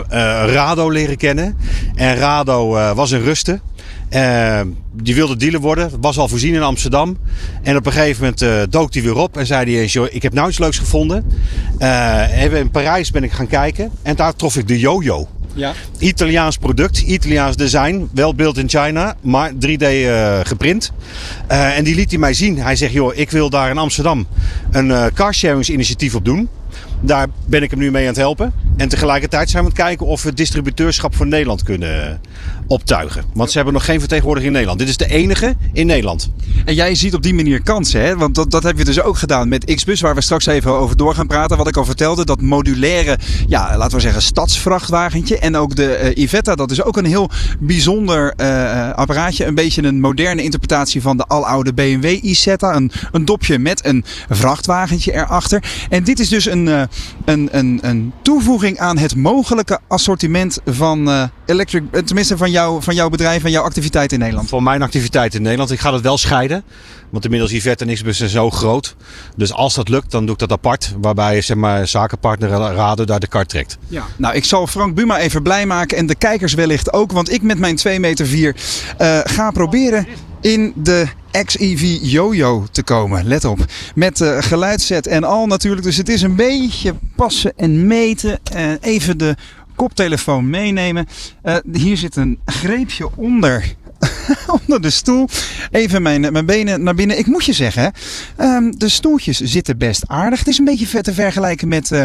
Rado 0.46 0.90
leren 0.90 1.16
kennen. 1.16 1.56
En 1.94 2.16
Rado 2.16 2.68
was 2.94 3.10
in 3.10 3.22
Rusten. 3.22 3.60
die 4.92 5.14
wilde 5.14 5.36
dealer 5.36 5.60
worden, 5.60 5.90
was 6.00 6.18
al 6.18 6.28
voorzien 6.28 6.54
in 6.54 6.62
Amsterdam. 6.62 7.18
En 7.62 7.76
op 7.76 7.86
een 7.86 7.92
gegeven 7.92 8.34
moment 8.40 8.72
dook 8.72 8.94
hij 8.94 9.02
weer 9.02 9.16
op 9.16 9.36
en 9.36 9.46
zei 9.46 9.72
hij 9.72 9.82
eens: 9.82 9.92
joh, 9.92 10.06
Ik 10.10 10.22
heb 10.22 10.32
nou 10.32 10.48
iets 10.48 10.58
leuks 10.58 10.78
gevonden. 10.78 11.24
even 12.32 12.58
in 12.58 12.70
Parijs 12.70 13.10
ben 13.10 13.24
ik 13.24 13.32
gaan 13.32 13.46
kijken 13.46 13.90
en 14.02 14.16
daar 14.16 14.34
trof 14.36 14.56
ik 14.56 14.68
de 14.68 14.78
Jojo. 14.78 15.28
Ja. 15.56 15.72
Italiaans 15.98 16.56
product, 16.56 16.98
Italiaans 16.98 17.56
design. 17.56 18.08
Wel 18.12 18.34
built 18.34 18.58
in 18.58 18.68
China, 18.68 19.16
maar 19.20 19.52
3D 19.52 19.82
uh, 19.82 20.38
eh, 20.38 20.46
geprint. 20.46 20.92
Uh, 21.50 21.78
en 21.78 21.84
die 21.84 21.94
liet 21.94 22.10
hij 22.10 22.18
mij 22.18 22.34
zien. 22.34 22.58
Hij 22.58 22.76
zegt, 22.76 22.92
joh, 22.92 23.16
ik 23.16 23.30
wil 23.30 23.50
daar 23.50 23.70
in 23.70 23.78
Amsterdam 23.78 24.26
een 24.70 24.86
uh, 24.86 25.06
carsharingsinitiatief 25.14 26.14
op 26.14 26.24
doen. 26.24 26.48
Daar 27.00 27.26
ben 27.46 27.62
ik 27.62 27.70
hem 27.70 27.78
nu 27.78 27.90
mee 27.90 28.02
aan 28.02 28.08
het 28.08 28.16
helpen. 28.16 28.52
En 28.76 28.88
tegelijkertijd 28.88 29.50
zijn 29.50 29.64
we 29.64 29.68
aan 29.68 29.74
het 29.74 29.84
kijken 29.84 30.06
of 30.06 30.22
we 30.22 30.34
distributeurschap 30.34 31.14
voor 31.14 31.26
Nederland 31.26 31.62
kunnen 31.62 32.20
optuigen. 32.66 33.24
Want 33.34 33.50
ze 33.50 33.56
hebben 33.56 33.74
nog 33.74 33.84
geen 33.84 33.98
vertegenwoordiger 33.98 34.46
in 34.48 34.52
Nederland. 34.52 34.78
Dit 34.80 34.88
is 34.88 34.96
de 34.96 35.08
enige 35.08 35.56
in 35.72 35.86
Nederland. 35.86 36.30
En 36.64 36.74
jij 36.74 36.94
ziet 36.94 37.14
op 37.14 37.22
die 37.22 37.34
manier 37.34 37.62
kansen, 37.62 38.00
hè? 38.00 38.16
Want 38.16 38.34
dat, 38.34 38.50
dat 38.50 38.62
heb 38.62 38.78
je 38.78 38.84
dus 38.84 39.00
ook 39.00 39.18
gedaan 39.18 39.48
met 39.48 39.74
Xbus, 39.74 40.00
waar 40.00 40.14
we 40.14 40.20
straks 40.20 40.46
even 40.46 40.72
over 40.72 40.96
door 40.96 41.14
gaan 41.14 41.26
praten. 41.26 41.56
Wat 41.56 41.68
ik 41.68 41.76
al 41.76 41.84
vertelde, 41.84 42.24
dat 42.24 42.40
modulaire, 42.40 43.18
ja, 43.46 43.76
laten 43.76 43.96
we 43.96 44.02
zeggen, 44.02 44.22
stadsvrachtwagentje. 44.22 45.38
En 45.38 45.56
ook 45.56 45.76
de 45.76 46.12
uh, 46.16 46.22
Ivetta, 46.22 46.54
dat 46.54 46.70
is 46.70 46.82
ook 46.82 46.96
een 46.96 47.04
heel 47.04 47.30
bijzonder 47.58 48.34
uh, 48.36 48.90
apparaatje. 48.92 49.44
Een 49.44 49.54
beetje 49.54 49.82
een 49.82 50.00
moderne 50.00 50.42
interpretatie 50.42 51.02
van 51.02 51.16
de 51.16 51.26
aloude 51.26 51.74
BMW 51.74 52.04
Isetta. 52.04 52.74
Een, 52.74 52.90
een 53.12 53.24
dopje 53.24 53.58
met 53.58 53.84
een 53.84 54.04
vrachtwagentje 54.28 55.12
erachter. 55.12 55.62
En 55.88 56.04
dit 56.04 56.20
is 56.20 56.28
dus 56.28 56.46
een, 56.46 56.66
uh, 56.66 56.82
een, 57.24 57.48
een, 57.52 57.78
een 57.82 58.12
toevoeging 58.22 58.65
aan 58.74 58.98
het 58.98 59.16
mogelijke 59.16 59.78
assortiment 59.88 60.58
van 60.64 61.30
electric, 61.46 61.82
tenminste 62.04 62.36
van, 62.36 62.50
jou, 62.50 62.82
van 62.82 62.94
jouw 62.94 63.08
bedrijf 63.08 63.44
en 63.44 63.50
jouw 63.50 63.62
activiteit 63.62 64.12
in 64.12 64.18
Nederland. 64.18 64.48
Voor 64.48 64.62
mijn 64.62 64.82
activiteit 64.82 65.34
in 65.34 65.42
Nederland. 65.42 65.70
Ik 65.70 65.80
ga 65.80 65.92
het 65.92 66.02
wel 66.02 66.18
scheiden. 66.18 66.64
Want 67.10 67.24
inmiddels 67.24 67.52
Yvette 67.52 67.84
en 67.84 67.94
Xbus 67.94 68.16
zijn 68.16 68.30
zo 68.30 68.50
groot. 68.50 68.96
Dus 69.36 69.52
als 69.52 69.74
dat 69.74 69.88
lukt, 69.88 70.10
dan 70.10 70.24
doe 70.24 70.34
ik 70.34 70.40
dat 70.40 70.52
apart. 70.52 70.94
Waarbij 71.00 71.40
zeg 71.40 71.56
maar, 71.56 71.88
zakenpartner 71.88 72.50
Rado 72.50 73.04
daar 73.04 73.20
de 73.20 73.28
kart 73.28 73.48
trekt. 73.48 73.78
Ja. 73.88 74.04
Nou, 74.16 74.34
ik 74.34 74.44
zal 74.44 74.66
Frank 74.66 74.94
Buma 74.94 75.18
even 75.18 75.42
blij 75.42 75.66
maken. 75.66 75.96
En 75.96 76.06
de 76.06 76.14
kijkers 76.14 76.54
wellicht 76.54 76.92
ook. 76.92 77.12
Want 77.12 77.32
ik 77.32 77.42
met 77.42 77.58
mijn 77.58 77.76
2 77.76 78.00
meter 78.00 78.26
4 78.26 78.56
uh, 78.98 79.18
ga 79.24 79.50
proberen 79.50 80.06
in 80.46 80.72
de 80.76 81.06
XEV 81.44 81.98
Jojo 82.02 82.66
te 82.70 82.82
komen. 82.82 83.24
Let 83.24 83.44
op. 83.44 83.64
Met 83.94 84.20
uh, 84.20 84.36
geluidsset 84.42 85.06
en 85.06 85.24
al 85.24 85.46
natuurlijk. 85.46 85.82
Dus 85.82 85.96
het 85.96 86.08
is 86.08 86.22
een 86.22 86.36
beetje 86.36 86.94
passen 87.16 87.52
en 87.56 87.86
meten. 87.86 88.38
Uh, 88.56 88.72
even 88.80 89.18
de 89.18 89.34
koptelefoon 89.74 90.50
meenemen. 90.50 91.06
Uh, 91.44 91.56
hier 91.72 91.96
zit 91.96 92.16
een 92.16 92.38
greepje 92.44 93.16
onder 93.16 93.74
onder 94.60 94.82
de 94.82 94.90
stoel. 94.90 95.28
Even 95.70 96.02
mijn, 96.02 96.20
mijn 96.32 96.46
benen 96.46 96.82
naar 96.82 96.94
binnen. 96.94 97.18
Ik 97.18 97.26
moet 97.26 97.44
je 97.44 97.52
zeggen, 97.52 97.92
um, 98.40 98.78
de 98.78 98.88
stoeltjes 98.88 99.40
zitten 99.40 99.78
best 99.78 100.02
aardig. 100.06 100.38
Het 100.38 100.48
is 100.48 100.58
een 100.58 100.64
beetje 100.64 101.00
te 101.02 101.14
vergelijken 101.14 101.68
met 101.68 101.90
uh, 101.90 102.02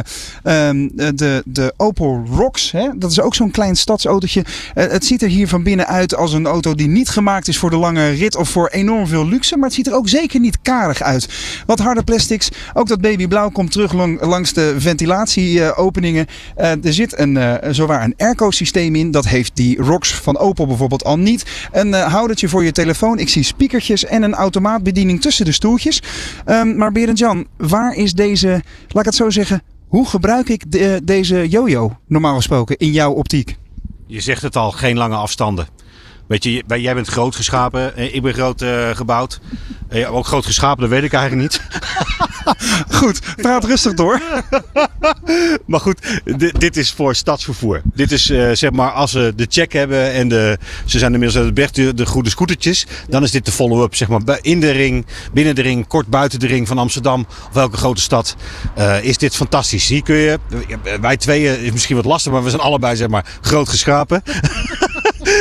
um, 0.67 0.91
de, 0.93 1.41
de 1.45 1.73
Opel 1.77 2.23
Rocks. 2.31 2.71
Hè? 2.71 2.89
Dat 2.95 3.11
is 3.11 3.21
ook 3.21 3.35
zo'n 3.35 3.51
klein 3.51 3.75
stadsautootje. 3.75 4.45
Het 4.73 5.05
ziet 5.05 5.21
er 5.21 5.29
hier 5.29 5.47
van 5.47 5.63
binnen 5.63 5.87
uit 5.87 6.15
als 6.15 6.33
een 6.33 6.45
auto 6.45 6.75
die 6.75 6.87
niet 6.87 7.09
gemaakt 7.09 7.47
is 7.47 7.57
voor 7.57 7.69
de 7.69 7.75
lange 7.75 8.09
rit 8.09 8.35
of 8.35 8.49
voor 8.49 8.67
enorm 8.67 9.07
veel 9.07 9.27
luxe. 9.27 9.55
Maar 9.55 9.65
het 9.65 9.73
ziet 9.73 9.87
er 9.87 9.95
ook 9.95 10.09
zeker 10.09 10.39
niet 10.39 10.61
karig 10.61 11.01
uit. 11.01 11.27
Wat 11.65 11.79
harde 11.79 12.03
plastics. 12.03 12.49
Ook 12.73 12.87
dat 12.87 13.01
babyblauw 13.01 13.49
komt 13.49 13.71
terug 13.71 13.93
lang, 13.93 14.21
langs 14.21 14.53
de 14.53 14.75
ventilatieopeningen. 14.77 16.27
Er 16.55 16.93
zit 16.93 17.19
een, 17.19 17.59
zowaar 17.71 18.03
een 18.03 18.13
airco 18.17 18.51
systeem 18.51 18.95
in. 18.95 19.11
Dat 19.11 19.27
heeft 19.27 19.51
die 19.53 19.81
Rocks 19.81 20.13
van 20.13 20.37
Opel 20.37 20.67
bijvoorbeeld 20.67 21.03
al 21.03 21.19
niet. 21.19 21.45
Een 21.71 21.93
houdertje 22.11 22.49
voor 22.49 22.63
je 22.63 22.71
telefoon. 22.71 23.19
Ik 23.19 23.29
zie 23.29 23.43
speakertjes 23.43 24.05
en 24.05 24.23
een 24.23 24.33
automaatbediening 24.33 25.21
tussen 25.21 25.45
de 25.45 25.51
stoeltjes. 25.51 26.01
Um, 26.45 26.75
maar 26.77 26.91
Berend-Jan, 26.91 27.47
waar 27.57 27.93
is 27.93 28.13
deze, 28.13 28.47
laat 28.87 28.99
ik 28.99 29.05
het 29.05 29.15
zo 29.15 29.29
zeggen, 29.29 29.61
hoe 29.87 30.07
gebruik 30.07 30.49
ik 30.49 30.71
de, 30.71 31.01
deze 31.03 31.47
jojo 31.47 31.97
normaal 32.07 32.35
gesproken 32.35 32.77
in 32.77 32.91
jouw 32.91 33.11
optiek? 33.11 33.55
Je 34.07 34.21
zegt 34.21 34.41
het 34.41 34.55
al, 34.55 34.71
geen 34.71 34.97
lange 34.97 35.15
afstanden. 35.15 35.67
Weet 36.31 36.43
je, 36.43 36.63
jij 36.67 36.93
bent 36.93 37.07
groot 37.07 37.35
geschapen, 37.35 37.95
eh, 37.95 38.15
ik 38.15 38.21
ben 38.21 38.33
groot 38.33 38.61
uh, 38.61 38.89
gebouwd. 38.89 39.39
Uh, 39.89 40.13
ook 40.13 40.25
groot 40.25 40.45
geschapen, 40.45 40.81
dat 40.81 40.89
weet 40.89 41.03
ik 41.03 41.13
eigenlijk 41.13 41.41
niet. 41.41 41.61
goed, 42.99 43.19
praat 43.35 43.63
rustig 43.63 43.93
door. 43.93 44.21
maar 45.65 45.79
goed, 45.79 46.21
dit 46.57 46.77
is 46.77 46.91
voor 46.91 47.15
stadsvervoer. 47.15 47.81
Dit 47.93 48.11
is 48.11 48.29
uh, 48.29 48.51
zeg 48.53 48.71
maar 48.71 48.91
als 48.91 49.11
ze 49.11 49.33
de 49.35 49.45
check 49.49 49.73
hebben 49.73 50.11
en 50.11 50.27
de, 50.27 50.57
ze 50.85 50.99
zijn 50.99 51.13
inmiddels 51.13 51.43
uit 51.43 51.55
de 51.55 51.69
de, 51.71 51.93
de 51.93 52.05
goede 52.05 52.29
scootertjes. 52.29 52.85
Dan 53.09 53.23
is 53.23 53.31
dit 53.31 53.45
de 53.45 53.51
follow-up 53.51 53.95
zeg 53.95 54.07
maar 54.07 54.39
in 54.41 54.59
de 54.59 54.71
ring, 54.71 55.05
binnen 55.33 55.55
de 55.55 55.61
ring, 55.61 55.87
kort 55.87 56.07
buiten 56.07 56.39
de 56.39 56.47
ring 56.47 56.67
van 56.67 56.77
Amsterdam 56.77 57.25
of 57.47 57.53
welke 57.53 57.77
grote 57.77 58.01
stad. 58.01 58.35
Is 59.01 59.17
dit 59.17 59.35
fantastisch. 59.35 59.87
Hier 59.87 60.03
kun 60.03 60.15
je, 60.15 60.39
wij 61.01 61.17
tweeën 61.17 61.59
is 61.59 61.71
misschien 61.71 61.95
wat 61.95 62.05
lastig, 62.05 62.31
maar 62.31 62.43
we 62.43 62.49
zijn 62.49 62.61
allebei 62.61 62.95
zeg 62.95 63.07
maar 63.07 63.25
groot 63.41 63.69
geschapen. 63.69 64.23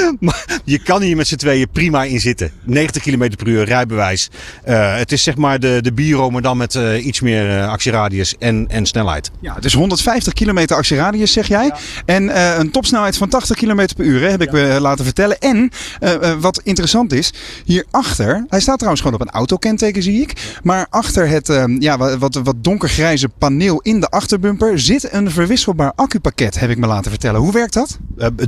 maar 0.21 0.61
je 0.65 0.79
kan 0.79 1.03
hier 1.03 1.17
met 1.17 1.29
z'n 1.29 1.37
tweeën 1.37 1.69
prima 1.73 2.05
in 2.05 2.21
zitten. 2.21 2.53
90 2.65 3.03
km 3.03 3.31
per 3.37 3.49
uur 3.49 3.65
rijbewijs. 3.65 4.31
Uh, 4.69 4.97
het 4.97 5.13
is 5.13 5.23
zeg 5.23 5.37
maar 5.37 5.61
de, 5.61 5.79
de 5.83 5.93
Biro, 5.93 6.31
maar 6.31 6.43
dan 6.43 6.57
met 6.57 6.75
uh, 6.75 7.07
iets 7.07 7.21
meer 7.21 7.59
uh, 7.59 7.69
actieradius 7.69 8.35
en, 8.39 8.67
en 8.69 8.87
snelheid. 8.87 9.31
Ja, 9.41 9.55
het 9.55 9.65
is 9.65 9.73
150 9.73 10.33
kilometer 10.33 10.77
actieradius, 10.77 11.33
zeg 11.33 11.49
jij. 11.49 11.65
Ja. 11.65 11.77
En 12.05 12.41
een 12.61 12.71
topsnelheid 12.71 13.17
van 13.17 13.29
80 13.29 13.57
km 13.57 13.89
per 13.97 14.05
uur, 14.05 14.21
hè, 14.21 14.29
heb 14.29 14.43
ik 14.43 14.53
me 14.53 14.79
laten 14.81 15.05
vertellen. 15.05 15.39
En 15.39 15.71
wat 16.41 16.61
interessant 16.65 17.13
is, 17.13 17.33
hierachter, 17.65 18.45
hij 18.49 18.61
staat 18.61 18.77
trouwens 18.77 19.03
gewoon 19.03 19.21
op 19.21 19.27
een 19.27 19.33
autokenteken, 19.33 20.03
zie 20.03 20.21
ik. 20.21 20.59
Maar 20.63 20.87
achter 20.91 21.29
het 21.29 21.67
ja, 21.79 22.19
wat, 22.19 22.35
wat 22.35 22.65
donkergrijze 22.65 23.29
paneel 23.29 23.81
in 23.81 24.01
de 24.01 24.09
achterbumper 24.09 24.81
zit 24.81 25.13
een 25.13 25.31
verwisselbaar 25.31 25.93
accupakket, 25.95 26.61
heb 26.61 26.71
ik 26.71 26.79
me 26.79 26.87
laten 26.87 27.11
vertellen. 27.11 27.41
Hoe 27.41 27.53
werkt 27.53 27.75
dat? 27.75 27.99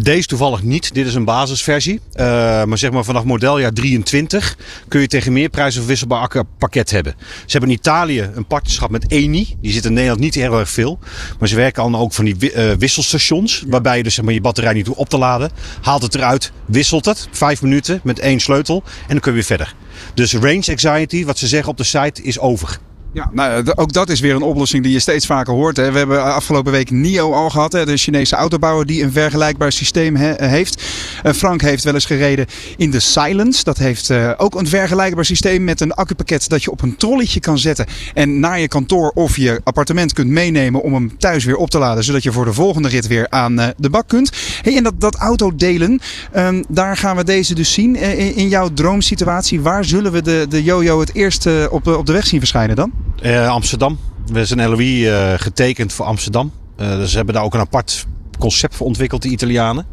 deze 0.03 0.27
toevallig 0.27 0.63
niet. 0.63 0.95
Dit 0.95 1.07
is 1.07 1.15
een 1.15 1.25
basis 1.25 1.42
basisversie. 1.43 2.01
Uh, 2.15 2.25
maar 2.65 2.79
zeg 2.79 2.91
maar 2.91 3.05
vanaf 3.05 3.25
modeljaar 3.25 3.73
23 3.73 4.57
kun 4.89 5.01
je 5.01 5.07
tegen 5.07 5.33
meer 5.33 5.49
prijzen 5.49 5.81
verwisselbaar 5.81 6.21
akkerpakket 6.21 6.91
hebben. 6.91 7.15
Ze 7.19 7.53
hebben 7.53 7.71
in 7.71 7.77
Italië 7.77 8.31
een 8.35 8.47
partnerschap 8.47 8.91
met 8.91 9.11
Eni. 9.11 9.55
Die 9.61 9.73
zit 9.73 9.85
in 9.85 9.93
Nederland 9.93 10.21
niet 10.21 10.35
heel 10.35 10.59
erg 10.59 10.71
veel. 10.71 10.99
Maar 11.39 11.49
ze 11.49 11.57
werken 11.57 11.83
al 11.83 11.97
ook 11.97 12.13
van 12.13 12.25
die 12.25 12.53
uh, 12.55 12.73
wisselstations. 12.79 13.65
Waarbij 13.67 13.97
je 13.97 14.03
dus 14.03 14.15
zeg 14.15 14.25
maar, 14.25 14.35
je 14.35 14.41
batterij 14.41 14.73
niet 14.73 14.87
hoeft 14.87 14.99
op 14.99 15.09
te 15.09 15.19
laden. 15.19 15.51
Haalt 15.81 16.03
het 16.03 16.15
eruit, 16.15 16.53
wisselt 16.67 17.05
het. 17.05 17.29
Vijf 17.31 17.63
minuten 17.63 18.01
met 18.05 18.19
één 18.19 18.41
sleutel. 18.41 18.83
En 18.87 19.09
dan 19.09 19.21
kun 19.21 19.31
je 19.31 19.37
weer 19.37 19.47
verder. 19.47 19.75
Dus 20.15 20.35
range 20.35 20.67
anxiety, 20.71 21.25
wat 21.25 21.39
ze 21.39 21.47
zeggen 21.47 21.71
op 21.71 21.77
de 21.77 21.85
site, 21.85 22.23
is 22.23 22.39
over. 22.39 22.79
Ja, 23.15 23.31
nou, 23.33 23.65
ook 23.75 23.93
dat 23.93 24.09
is 24.09 24.21
weer 24.21 24.35
een 24.35 24.43
oplossing 24.43 24.83
die 24.83 24.93
je 24.93 24.99
steeds 24.99 25.27
vaker 25.27 25.53
hoort. 25.53 25.77
Hè. 25.77 25.93
We 25.93 25.99
hebben 25.99 26.25
afgelopen 26.25 26.73
week 26.73 26.91
NIO 26.91 27.33
al 27.33 27.51
gehad, 27.51 27.73
hè, 27.73 27.87
de 27.87 27.97
Chinese 27.97 28.37
autobouwer 28.37 28.87
die 28.87 29.03
een 29.03 29.13
vergelijkbaar 29.13 29.73
systeem 29.73 30.17
heeft. 30.17 30.83
Uh, 31.23 31.33
Frank 31.33 31.61
heeft 31.61 31.85
wel 31.85 31.95
eens 31.95 32.05
gereden 32.05 32.47
in 32.77 32.91
de 32.91 33.01
Silence. 33.01 33.65
Dat 33.65 33.79
heeft 33.79 34.11
ook 34.37 34.55
een 34.55 34.67
vergelijkbaar 34.67 35.25
systeem 35.25 35.65
met 35.65 35.81
een 35.81 35.93
accupakket 35.93 36.49
dat 36.49 36.63
je 36.63 36.71
op 36.71 36.83
een 36.83 36.97
trolletje 36.97 37.41
kan 37.41 37.59
zetten 37.59 37.87
en 38.15 38.41
naar 38.41 38.61
je 38.61 38.69
kantoor 38.69 39.11
of 39.15 39.37
je 39.37 39.61
appartement 39.65 40.13
kunt 40.13 40.29
meenemen 40.29 40.83
om 40.83 40.95
hem 40.95 41.19
thuis 41.19 41.45
weer 41.45 41.57
op 41.57 41.71
te 41.71 41.79
laden, 41.79 42.05
zodat 42.05 42.23
je 42.23 42.33
voor 42.33 42.45
de 42.45 42.53
volgende 42.53 42.89
rit 42.89 43.07
weer 43.07 43.27
aan 43.31 43.57
de 43.77 43.91
bak 43.91 44.09
kunt. 44.09 44.33
En 44.63 44.83
dat, 44.83 45.01
dat 45.01 45.15
auto 45.15 45.55
delen, 45.57 46.01
um, 46.37 46.65
daar 46.69 46.97
gaan 46.97 47.17
we 47.17 47.25
deze 47.25 47.55
dus 47.55 47.73
zien 47.73 47.97
in, 48.37 48.49
jouw 48.49 48.69
droomsituatie. 48.69 49.61
Waar 49.61 49.85
zullen 49.85 50.13
we 50.13 50.23
de, 50.23 50.47
de 50.49 50.63
Jojo 50.63 51.01
het 51.01 51.15
eerst 51.15 51.69
op, 51.69 51.87
op 51.87 52.07
de 52.07 52.13
weg 52.13 52.27
zien 52.27 52.39
verschijnen 52.39 52.77
dan? 52.77 53.02
Uh, 53.23 53.49
Amsterdam. 53.49 53.99
We 54.27 54.45
zijn 54.45 54.69
LOI 54.69 55.11
uh, 55.11 55.33
getekend 55.37 55.93
voor 55.93 56.07
Amsterdam. 56.07 56.53
Uh, 56.81 56.97
dus 56.97 57.11
ze 57.11 57.17
hebben 57.17 57.35
daar 57.35 57.45
ook 57.45 57.55
een 57.55 57.61
apart 57.61 58.07
concept 58.39 58.75
voor 58.75 58.87
ontwikkeld, 58.87 59.23
de 59.23 59.29
Italianen. 59.29 59.87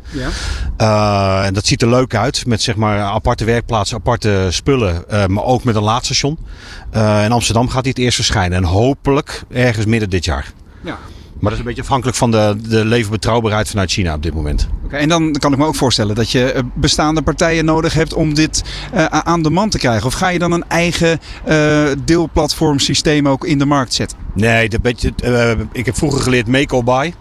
Ja. 0.78 1.44
en 1.44 1.54
dat 1.54 1.66
ziet 1.66 1.82
er 1.82 1.90
leuk 1.90 2.16
uit. 2.16 2.46
Met 2.46 2.62
zeg 2.62 2.76
maar 2.76 3.00
aparte 3.00 3.46
werkplaatsen, 3.46 3.98
aparte 3.98 4.48
spullen. 4.50 5.04
maar 5.28 5.44
ook 5.44 5.64
met 5.64 5.76
een 5.76 5.84
laadstation. 5.84 6.38
in 6.94 7.32
Amsterdam 7.32 7.70
gaat 7.70 7.82
hij 7.82 7.90
het 7.90 7.98
eerst 7.98 8.16
verschijnen. 8.16 8.58
En 8.58 8.64
hopelijk 8.64 9.44
ergens 9.50 9.86
midden 9.86 10.10
dit 10.10 10.26
jaar. 10.26 10.54
Ja. 10.84 10.98
Maar 11.40 11.52
dat 11.52 11.52
is 11.52 11.60
een 11.60 11.66
beetje 11.66 11.82
afhankelijk 11.82 12.18
van 12.18 12.32
de, 12.32 12.56
de 12.68 12.86
leverbetrouwbaarheid 12.86 13.70
vanuit 13.70 13.92
China 13.92 14.14
op 14.14 14.24
dit 14.24 14.34
moment. 14.34 14.68
Okay, 14.86 15.00
en 15.00 15.10
dan 15.10 15.32
kan 15.32 15.52
ik 15.52 15.58
me 15.58 15.66
ook 15.66 15.76
voorstellen 15.76 16.16
dat 16.16 16.32
je 16.32 16.52
eh, 16.52 16.64
bestaande 16.74 17.22
partijen 17.22 17.66
nodig 17.66 17.94
hebt 17.94 18.14
om 18.14 18.34
dit 18.34 18.64
uh, 18.94 19.06
aan 19.06 19.44
de 19.44 19.50
man 19.50 19.70
te 19.70 19.78
krijgen. 19.78 20.08
Of 20.08 20.14
ga 20.14 20.30
je 20.30 20.40
dan 20.40 20.52
een 20.52 20.64
eigen 20.68 21.20
uh, 21.48 21.84
deelplatformsysteem 22.04 23.28
ook 23.28 23.46
in 23.46 23.58
de 23.58 23.66
markt 23.66 23.94
zetten? 23.94 24.18
Nee, 24.34 24.70
dat 24.70 24.82
beetje, 24.82 25.14
uh, 25.24 25.52
ik 25.72 25.86
heb 25.86 25.98
vroeger 25.98 26.22
geleerd 26.22 26.48
make 26.48 26.76
or 26.76 26.84
buy. 26.84 27.14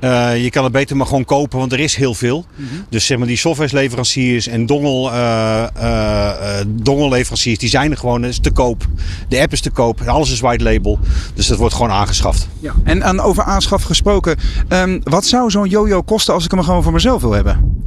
Uh, 0.00 0.42
je 0.42 0.50
kan 0.50 0.64
het 0.64 0.72
beter 0.72 0.96
maar 0.96 1.06
gewoon 1.06 1.24
kopen, 1.24 1.58
want 1.58 1.72
er 1.72 1.80
is 1.80 1.96
heel 1.96 2.14
veel. 2.14 2.44
Mm 2.56 2.68
-hmm. 2.68 2.84
Dus 2.88 3.06
zeg 3.06 3.18
maar 3.18 3.26
die 3.26 3.36
softwareleveranciers 3.36 4.46
en 4.46 4.66
dongel, 4.66 5.12
uh, 5.12 5.66
uh, 5.76 6.60
dongelleveranciers, 6.66 7.58
die 7.58 7.68
zijn 7.68 7.90
er 7.90 7.96
gewoon. 7.96 8.24
is 8.24 8.38
te 8.38 8.50
koop. 8.50 8.86
De 9.28 9.40
app 9.40 9.52
is 9.52 9.60
te 9.60 9.70
koop. 9.70 10.00
Alles 10.00 10.30
is 10.30 10.40
white 10.40 10.64
label. 10.64 10.98
Dus 11.34 11.46
dat 11.46 11.58
wordt 11.58 11.74
gewoon 11.74 11.90
aangeschaft. 11.90 12.48
Ja. 12.60 12.74
En, 12.84 13.02
en 13.02 13.20
over 13.20 13.42
aanschaf 13.42 13.82
gesproken. 13.82 14.36
Um, 14.68 15.00
wat 15.04 15.24
zou 15.24 15.50
zo'n 15.50 15.68
Jojo 15.68 16.02
kosten 16.02 16.34
als 16.34 16.44
ik 16.44 16.50
hem 16.50 16.62
gewoon 16.62 16.82
voor 16.82 16.92
mezelf 16.92 17.20
wil 17.20 17.32
hebben? 17.32 17.78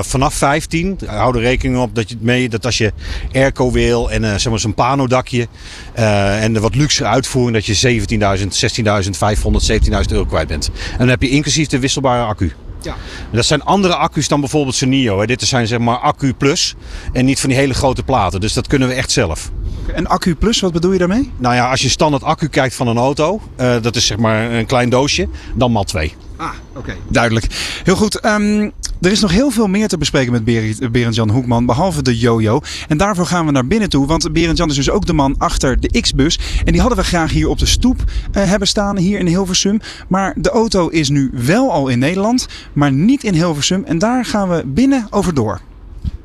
vanaf 0.00 0.34
15. 0.34 0.98
Hou 1.06 1.36
er 1.36 1.42
rekening 1.42 1.78
op 1.78 1.94
dat 1.94 2.08
je 2.08 2.16
mee 2.20 2.48
dat 2.48 2.64
als 2.64 2.78
je 2.78 2.92
airco 3.32 3.70
wil 3.70 4.10
en 4.10 4.40
zeg 4.40 4.50
maar 4.50 4.58
zo'n 4.58 4.74
pano 4.74 5.06
dakje 5.06 5.48
en 5.94 6.52
de 6.52 6.60
wat 6.60 6.74
luxere 6.74 7.08
uitvoering 7.08 7.54
dat 7.54 7.66
je 7.66 8.00
17.000, 8.00 8.06
16.500, 8.06 9.90
17.000 9.90 10.12
euro 10.12 10.24
kwijt 10.24 10.48
bent. 10.48 10.70
En 10.92 10.98
dan 10.98 11.08
heb 11.08 11.22
je 11.22 11.28
inclusief 11.46 11.68
de 11.68 11.78
wisselbare 11.78 12.24
accu. 12.24 12.52
Ja. 12.82 12.94
Dat 13.30 13.44
zijn 13.44 13.62
andere 13.62 13.96
accu's 13.96 14.28
dan 14.28 14.40
bijvoorbeeld 14.40 14.74
zijn 14.74 14.90
Nio. 14.90 15.26
Dit 15.26 15.42
zijn 15.42 15.66
zeg 15.66 15.78
maar 15.78 15.98
accu 15.98 16.34
plus 16.34 16.74
en 17.12 17.24
niet 17.24 17.40
van 17.40 17.48
die 17.48 17.58
hele 17.58 17.74
grote 17.74 18.02
platen. 18.02 18.40
Dus 18.40 18.52
dat 18.52 18.66
kunnen 18.66 18.88
we 18.88 18.94
echt 18.94 19.10
zelf. 19.10 19.50
En 19.94 20.06
accu 20.06 20.34
plus, 20.34 20.60
wat 20.60 20.72
bedoel 20.72 20.92
je 20.92 20.98
daarmee? 20.98 21.32
Nou 21.36 21.54
ja, 21.54 21.70
als 21.70 21.82
je 21.82 21.88
standaard 21.88 22.22
accu 22.22 22.48
kijkt 22.48 22.74
van 22.74 22.86
een 22.86 22.96
auto, 22.96 23.40
uh, 23.60 23.74
dat 23.82 23.96
is 23.96 24.06
zeg 24.06 24.18
maar 24.18 24.52
een 24.52 24.66
klein 24.66 24.88
doosje, 24.88 25.28
dan 25.54 25.72
maal 25.72 25.84
2. 25.84 26.14
Ah, 26.36 26.50
oké. 26.68 26.78
Okay. 26.78 26.96
Duidelijk. 27.08 27.46
Heel 27.84 27.96
goed. 27.96 28.24
Um, 28.24 28.72
er 29.00 29.10
is 29.10 29.20
nog 29.20 29.30
heel 29.30 29.50
veel 29.50 29.66
meer 29.66 29.88
te 29.88 29.98
bespreken 29.98 30.32
met 30.32 30.44
Berend-Jan 30.92 31.30
Hoekman, 31.30 31.66
behalve 31.66 32.02
de 32.02 32.18
Jojo. 32.18 32.60
En 32.88 32.96
daarvoor 32.96 33.26
gaan 33.26 33.46
we 33.46 33.52
naar 33.52 33.66
binnen 33.66 33.88
toe, 33.88 34.06
want 34.06 34.32
Berend-Jan 34.32 34.68
is 34.68 34.76
dus 34.76 34.90
ook 34.90 35.06
de 35.06 35.12
man 35.12 35.34
achter 35.38 35.80
de 35.80 36.00
X-bus. 36.00 36.38
En 36.64 36.72
die 36.72 36.80
hadden 36.80 36.98
we 36.98 37.04
graag 37.04 37.30
hier 37.30 37.48
op 37.48 37.58
de 37.58 37.66
stoep 37.66 38.04
uh, 38.06 38.44
hebben 38.44 38.68
staan, 38.68 38.96
hier 38.96 39.18
in 39.18 39.26
Hilversum. 39.26 39.80
Maar 40.08 40.34
de 40.36 40.50
auto 40.50 40.88
is 40.88 41.08
nu 41.08 41.30
wel 41.32 41.72
al 41.72 41.88
in 41.88 41.98
Nederland, 41.98 42.46
maar 42.72 42.92
niet 42.92 43.24
in 43.24 43.34
Hilversum. 43.34 43.84
En 43.84 43.98
daar 43.98 44.24
gaan 44.24 44.48
we 44.48 44.62
binnen 44.66 45.06
over 45.10 45.34
door. 45.34 45.60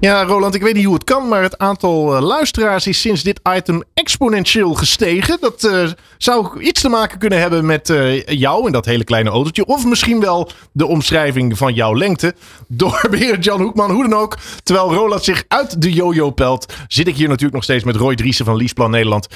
Ja, 0.01 0.23
Roland, 0.23 0.55
ik 0.55 0.61
weet 0.61 0.73
niet 0.73 0.85
hoe 0.85 0.93
het 0.93 1.03
kan, 1.03 1.27
maar 1.27 1.41
het 1.41 1.57
aantal 1.57 2.15
uh, 2.15 2.21
luisteraars 2.21 2.87
is 2.87 3.01
sinds 3.01 3.23
dit 3.23 3.39
item 3.55 3.83
exponentieel 3.93 4.73
gestegen. 4.73 5.37
Dat 5.39 5.63
uh, 5.63 5.87
zou 6.17 6.61
iets 6.61 6.81
te 6.81 6.89
maken 6.89 7.19
kunnen 7.19 7.39
hebben 7.39 7.65
met 7.65 7.89
uh, 7.89 8.25
jou 8.25 8.65
en 8.65 8.71
dat 8.71 8.85
hele 8.85 9.03
kleine 9.03 9.29
autootje. 9.29 9.65
Of 9.65 9.85
misschien 9.85 10.19
wel 10.19 10.51
de 10.71 10.85
omschrijving 10.85 11.57
van 11.57 11.73
jouw 11.73 11.95
lengte. 11.95 12.33
Door 12.67 13.07
Berend 13.09 13.43
Jan 13.43 13.61
Hoekman, 13.61 13.91
hoe 13.91 14.09
dan 14.09 14.19
ook. 14.19 14.37
Terwijl 14.63 14.93
Roland 14.93 15.23
zich 15.23 15.43
uit 15.47 15.81
de 15.81 15.93
jojo 15.93 16.29
pelt, 16.29 16.73
zit 16.87 17.07
ik 17.07 17.15
hier 17.15 17.27
natuurlijk 17.27 17.53
nog 17.53 17.63
steeds 17.63 17.83
met 17.83 17.95
Roy 17.95 18.15
Driessen 18.15 18.45
van 18.45 18.57
Leaseplan 18.57 18.91
Nederland. 18.91 19.27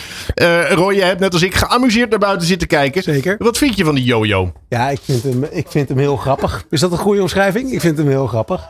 Roy, 0.69 0.93
je 0.95 1.03
hebt 1.03 1.19
net 1.19 1.33
als 1.33 1.41
ik 1.41 1.55
geamuseerd 1.55 2.09
naar 2.09 2.19
buiten 2.19 2.47
zitten 2.47 2.67
kijken. 2.67 3.03
Zeker. 3.03 3.35
Wat 3.39 3.57
vind 3.57 3.77
je 3.77 3.83
van 3.85 3.95
die 3.95 4.03
jojo? 4.03 4.51
Ja, 4.69 4.89
ik 4.89 4.99
vind, 5.03 5.23
hem, 5.23 5.43
ik 5.51 5.67
vind 5.69 5.89
hem 5.89 5.97
heel 5.97 6.17
grappig. 6.17 6.65
Is 6.69 6.79
dat 6.79 6.91
een 6.91 6.97
goede 6.97 7.21
omschrijving? 7.21 7.71
Ik 7.71 7.81
vind 7.81 7.97
hem 7.97 8.07
heel 8.07 8.27
grappig. 8.27 8.69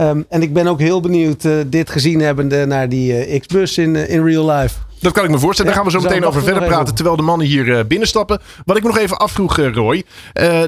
Um, 0.00 0.24
en 0.28 0.42
ik 0.42 0.52
ben 0.52 0.66
ook 0.66 0.80
heel 0.80 1.00
benieuwd, 1.00 1.44
uh, 1.44 1.56
dit 1.66 1.90
gezien 1.90 2.20
hebbende, 2.20 2.66
naar 2.66 2.88
die 2.88 3.28
uh, 3.28 3.40
X-Bus 3.40 3.78
in, 3.78 3.94
uh, 3.94 4.10
in 4.10 4.24
real 4.24 4.50
life. 4.50 4.74
Dat 5.00 5.12
kan 5.12 5.24
ik 5.24 5.30
me 5.30 5.38
voorstellen. 5.38 5.72
Daar 5.72 5.80
gaan 5.80 5.92
we 5.92 5.98
zo 5.98 6.04
meteen 6.08 6.24
over 6.24 6.42
verder 6.42 6.64
praten. 6.64 6.94
Terwijl 6.94 7.16
de 7.16 7.22
mannen 7.22 7.46
hier 7.46 7.86
binnenstappen. 7.86 8.40
Wat 8.64 8.76
ik 8.76 8.82
me 8.82 8.88
nog 8.88 8.98
even 8.98 9.16
afvroeg, 9.16 9.56
Roy. 9.56 10.04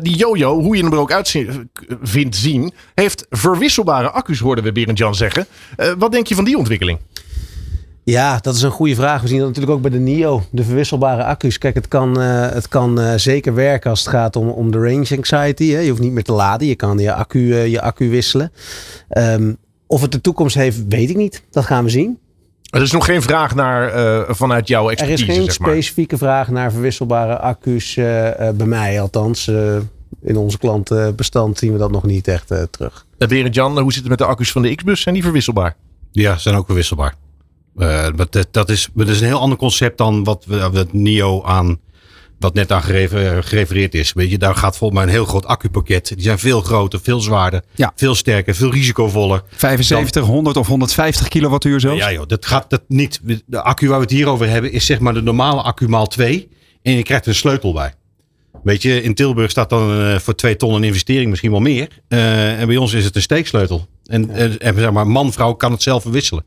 die 0.02 0.16
Jojo, 0.16 0.60
hoe 0.60 0.76
je 0.76 0.82
hem 0.82 0.92
er 0.92 0.98
ook 0.98 1.12
uit 1.12 1.36
vindt 2.02 2.36
zien. 2.36 2.72
Heeft 2.94 3.26
verwisselbare 3.30 4.10
accu's, 4.10 4.38
hoorden 4.38 4.64
we 4.64 4.72
Berend 4.72 4.98
Jan 4.98 5.14
zeggen. 5.14 5.46
wat 5.98 6.12
denk 6.12 6.26
je 6.26 6.34
van 6.34 6.44
die 6.44 6.58
ontwikkeling? 6.58 6.98
Ja, 8.04 8.38
dat 8.38 8.54
is 8.54 8.62
een 8.62 8.70
goede 8.70 8.94
vraag. 8.94 9.22
We 9.22 9.28
zien 9.28 9.38
dat 9.38 9.46
natuurlijk 9.46 9.74
ook 9.74 9.82
bij 9.82 9.90
de 9.90 9.98
NIO, 9.98 10.42
de 10.50 10.64
verwisselbare 10.64 11.24
accu's. 11.24 11.58
Kijk, 11.58 11.74
het 11.74 11.88
kan, 11.88 12.20
uh, 12.20 12.48
het 12.50 12.68
kan 12.68 13.00
uh, 13.00 13.14
zeker 13.16 13.54
werken 13.54 13.90
als 13.90 14.00
het 14.00 14.08
gaat 14.08 14.36
om, 14.36 14.48
om 14.48 14.70
de 14.70 14.78
range 14.78 15.16
anxiety. 15.16 15.70
Hè. 15.70 15.78
Je 15.78 15.88
hoeft 15.88 16.00
niet 16.00 16.12
meer 16.12 16.22
te 16.22 16.32
laden, 16.32 16.66
je 16.66 16.74
kan 16.74 16.98
je 16.98 17.14
accu, 17.14 17.38
uh, 17.38 17.66
je 17.66 17.80
accu 17.80 18.10
wisselen. 18.10 18.52
Um, 19.18 19.56
of 19.86 20.00
het 20.00 20.12
de 20.12 20.20
toekomst 20.20 20.54
heeft, 20.54 20.88
weet 20.88 21.10
ik 21.10 21.16
niet. 21.16 21.42
Dat 21.50 21.64
gaan 21.64 21.84
we 21.84 21.90
zien. 21.90 22.18
Er 22.70 22.82
is 22.82 22.92
nog 22.92 23.04
geen 23.04 23.22
vraag 23.22 23.54
naar 23.54 23.92
vanuit 24.34 24.68
jouw 24.68 24.90
expertise. 24.90 25.24
Er 25.24 25.30
is 25.30 25.36
geen 25.36 25.44
zeg 25.44 25.58
maar. 25.58 25.70
specifieke 25.70 26.18
vraag 26.18 26.48
naar 26.48 26.72
verwisselbare 26.72 27.38
accu's, 27.38 27.94
bij 27.94 28.66
mij 28.66 29.00
althans. 29.00 29.48
in 30.22 30.36
onze 30.36 30.58
klantenbestand 30.58 31.58
zien 31.58 31.72
we 31.72 31.78
dat 31.78 31.90
nog 31.90 32.04
niet 32.04 32.28
echt 32.28 32.52
terug. 32.70 33.06
Berend 33.18 33.54
Jan, 33.54 33.78
hoe 33.78 33.92
zit 33.92 34.00
het 34.00 34.10
met 34.10 34.18
de 34.18 34.24
accu's 34.24 34.52
van 34.52 34.62
de 34.62 34.74
X-bus? 34.74 35.00
Zijn 35.00 35.14
die 35.14 35.22
verwisselbaar? 35.22 35.76
Ja, 36.12 36.36
zijn 36.36 36.54
ook 36.54 36.66
verwisselbaar. 36.66 37.14
Uh, 37.76 38.06
dat, 38.16 38.46
dat, 38.50 38.70
is, 38.70 38.88
dat 38.94 39.08
is 39.08 39.20
een 39.20 39.26
heel 39.26 39.40
ander 39.40 39.58
concept 39.58 39.98
dan 39.98 40.24
wat, 40.24 40.44
wat 40.46 40.92
NIO 40.92 41.42
aan, 41.42 41.78
wat 42.38 42.54
net 42.54 42.72
aan 42.72 42.82
gerefereerd 42.82 43.94
is. 43.94 44.12
Weet 44.12 44.30
je, 44.30 44.38
daar 44.38 44.54
gaat 44.54 44.76
volgens 44.76 45.00
mij 45.00 45.08
een 45.08 45.14
heel 45.14 45.24
groot 45.24 45.46
accupakket. 45.46 46.08
Die 46.08 46.22
zijn 46.22 46.38
veel 46.38 46.60
groter, 46.60 47.00
veel 47.02 47.20
zwaarder, 47.20 47.62
ja. 47.74 47.92
veel 47.96 48.14
sterker, 48.14 48.54
veel 48.54 48.72
risicovoller. 48.72 49.42
75, 49.50 50.22
dan, 50.22 50.30
100 50.30 50.56
of 50.56 50.66
150 50.66 51.28
kilowattuur 51.28 51.80
zelfs? 51.80 52.00
Ja 52.00 52.12
joh, 52.12 52.26
dat 52.26 52.46
gaat 52.46 52.70
dat 52.70 52.82
niet. 52.88 53.20
De 53.46 53.62
accu 53.62 53.88
waar 53.88 53.98
we 53.98 54.04
het 54.04 54.12
hier 54.12 54.28
over 54.28 54.48
hebben 54.48 54.72
is 54.72 54.86
zeg 54.86 54.98
maar 54.98 55.14
de 55.14 55.22
normale 55.22 55.62
accu 55.62 55.88
maal 55.88 56.06
2. 56.06 56.48
En 56.82 56.96
je 56.96 57.02
krijgt 57.02 57.26
een 57.26 57.34
sleutel 57.34 57.72
bij. 57.72 57.94
Weet 58.62 58.82
je, 58.82 59.02
in 59.02 59.14
Tilburg 59.14 59.50
staat 59.50 59.70
dan 59.70 60.00
uh, 60.00 60.18
voor 60.18 60.34
2 60.34 60.56
ton 60.56 60.74
een 60.74 60.84
investering 60.84 61.30
misschien 61.30 61.50
wel 61.50 61.60
meer. 61.60 61.88
Uh, 62.08 62.60
en 62.60 62.66
bij 62.66 62.76
ons 62.76 62.92
is 62.92 63.04
het 63.04 63.16
een 63.16 63.22
steeksleutel. 63.22 63.86
En, 64.04 64.26
ja. 64.26 64.32
en, 64.32 64.58
en 64.58 64.74
zeg 64.74 64.90
maar, 64.90 65.06
man, 65.06 65.32
vrouw 65.32 65.52
kan 65.52 65.72
het 65.72 65.82
zelf 65.82 66.02
verwisselen. 66.02 66.44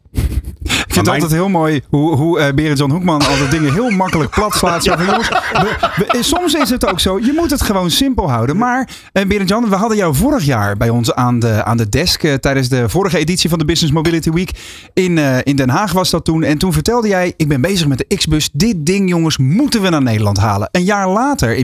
Ik 0.97 1.03
vind 1.03 1.15
het 1.15 1.23
altijd 1.23 1.41
heel 1.41 1.59
mooi 1.59 1.81
hoe, 1.89 2.15
hoe 2.15 2.39
uh, 2.39 2.45
Berend 2.55 2.77
Jan 2.77 2.91
Hoekman 2.91 3.25
altijd 3.25 3.51
dingen 3.51 3.73
heel 3.73 3.89
makkelijk 3.89 4.31
plat 4.31 4.55
slaat. 4.55 4.83
ja. 4.83 5.03
jongens, 5.05 5.29
we, 5.29 5.75
we, 5.95 6.23
soms 6.23 6.53
is 6.53 6.69
het 6.69 6.87
ook 6.87 6.99
zo, 6.99 7.19
je 7.19 7.33
moet 7.35 7.51
het 7.51 7.61
gewoon 7.61 7.91
simpel 7.91 8.29
houden. 8.29 8.57
Maar 8.57 8.89
uh, 9.13 9.25
Berend 9.25 9.49
Jan, 9.49 9.69
we 9.69 9.75
hadden 9.75 9.97
jou 9.97 10.15
vorig 10.15 10.43
jaar 10.43 10.77
bij 10.77 10.89
ons 10.89 11.13
aan 11.13 11.39
de, 11.39 11.63
aan 11.63 11.77
de 11.77 11.89
desk. 11.89 12.23
Uh, 12.23 12.33
tijdens 12.33 12.69
de 12.69 12.89
vorige 12.89 13.17
editie 13.17 13.49
van 13.49 13.59
de 13.59 13.65
Business 13.65 13.93
Mobility 13.93 14.31
Week. 14.31 14.51
In, 14.93 15.17
in 15.43 15.55
Den 15.55 15.69
Haag 15.69 15.91
was 15.91 16.09
dat 16.09 16.25
toen. 16.25 16.43
En 16.43 16.57
toen 16.57 16.73
vertelde 16.73 17.07
jij, 17.07 17.33
ik 17.37 17.47
ben 17.47 17.61
bezig 17.61 17.87
met 17.87 17.97
de 17.97 18.15
X-Bus. 18.15 18.49
Dit 18.53 18.85
ding 18.85 19.09
jongens, 19.09 19.37
moeten 19.37 19.81
we 19.81 19.89
naar 19.89 20.01
Nederland 20.01 20.37
halen. 20.37 20.69
Een 20.71 20.83
jaar 20.83 21.09
later 21.09 21.55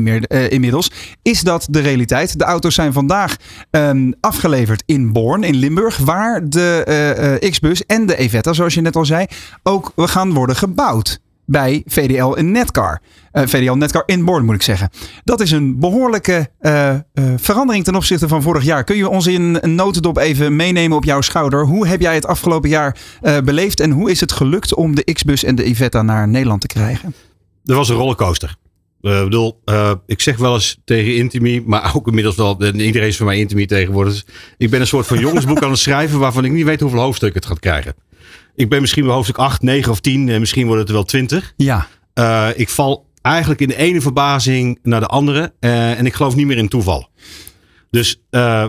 inmiddels 0.50 0.92
is 1.22 1.42
dat 1.42 1.68
de 1.70 1.80
realiteit. 1.80 2.40
De 2.40 2.44
auto's 2.44 2.76
zijn 2.76 2.94
vandaag 2.94 3.36
um, 3.72 4.14
afgeleverd 4.20 4.84
in 4.86 5.12
Born, 5.12 5.44
in 5.44 5.56
Limburg. 5.56 5.98
Waar 5.98 6.50
de 6.50 7.38
X-Bus 7.50 7.86
en 7.86 8.06
de 8.06 8.16
Evetta, 8.16 8.54
zoals 8.54 8.74
je 8.74 8.82
net 8.82 8.96
al 8.96 9.06
zei, 9.06 9.23
ook 9.64 9.92
we 9.96 10.08
gaan 10.08 10.34
worden 10.34 10.56
gebouwd. 10.56 11.22
bij 11.46 11.84
VDL 11.86 12.34
in 12.34 12.52
Netcar. 12.52 13.02
Uh, 13.34 13.44
VDL 13.46 13.72
Netcar 13.72 14.04
Inborn 14.06 14.46
moet 14.46 14.56
ik 14.56 14.62
zeggen. 14.62 14.90
Dat 15.24 15.42
is 15.42 15.52
een 15.52 15.80
behoorlijke 15.80 16.50
uh, 16.62 16.90
uh, 16.90 17.34
verandering 17.36 17.84
ten 17.84 17.96
opzichte 17.96 18.28
van 18.28 18.42
vorig 18.42 18.64
jaar. 18.64 18.84
Kun 18.84 18.96
je 18.96 19.10
ons 19.10 19.28
in 19.28 19.58
een 19.62 19.76
notendop 19.76 20.18
even 20.18 20.56
meenemen 20.56 20.98
op 20.98 21.04
jouw 21.04 21.22
schouder? 21.22 21.66
Hoe 21.66 21.88
heb 21.88 22.02
jij 22.02 22.16
het 22.16 22.26
afgelopen 22.26 22.70
jaar 22.70 22.98
beleefd 23.44 23.80
en 23.80 23.92
hoe 23.92 24.12
is 24.12 24.20
het 24.20 24.32
gelukt 24.32 24.74
om 24.74 24.96
de 24.96 25.14
X-Bus 25.14 25.44
en 25.44 25.56
de 25.56 25.66
Ivetta 25.66 26.02
naar 26.02 26.28
Nederland 26.28 26.62
te 26.62 26.68
krijgen? 26.68 27.14
Er 27.66 27.76
was 27.76 27.90
een 27.90 27.96
rollercoaster. 27.96 28.56
Uh, 29.02 29.24
bedoel, 29.24 29.62
ik 30.06 30.22
zeg 30.22 30.38
wel 30.38 30.54
eens 30.54 30.78
tegen 30.86 31.16
Intimi, 31.16 31.64
maar 31.66 31.92
ook 31.96 32.08
inmiddels 32.08 32.36
wel, 32.36 32.64
iedereen 32.64 33.08
is 33.08 33.18
voor 33.18 33.26
mij 33.26 33.38
Intimi 33.38 33.66
tegenwoordig. 33.66 34.26
Ik 34.58 34.70
ben 34.70 34.82
een 34.82 34.88
soort 34.88 35.08
van 35.08 35.20
jongensboek 35.26 35.64
aan 35.64 35.70
het 35.70 35.80
schrijven 35.80 36.20
waarvan 36.20 36.46
ik 36.46 36.52
niet 36.52 36.66
weet 36.66 36.80
hoeveel 36.80 37.00
hoofdstukken 37.00 37.40
het 37.40 37.50
gaat 37.50 37.60
krijgen. 37.60 37.96
Ik 38.56 38.70
ben 38.70 38.82
misschien 38.82 39.06
wel 39.06 39.14
hoofdstuk 39.14 39.38
8, 39.38 39.62
9 39.62 39.92
of 39.92 40.00
10 40.00 40.30
en 40.30 40.40
misschien 40.40 40.66
wordt 40.66 40.80
het 40.80 40.90
er 40.90 40.96
wel 40.96 41.04
20. 41.04 41.54
Ja. 41.58 41.88
Uh, 42.14 42.48
ik 42.56 42.70
val 42.70 43.06
eigenlijk 43.22 43.62
in 43.62 43.68
de 43.68 43.78
ene 43.78 44.02
verbazing 44.02 44.80
naar 44.84 45.00
de 45.00 45.08
andere 45.08 45.54
en 45.60 46.06
ik 46.06 46.14
geloof 46.14 46.36
niet 46.36 46.46
meer 46.46 46.58
in 46.58 46.68
toeval. 46.68 47.10
Dus 47.92 48.22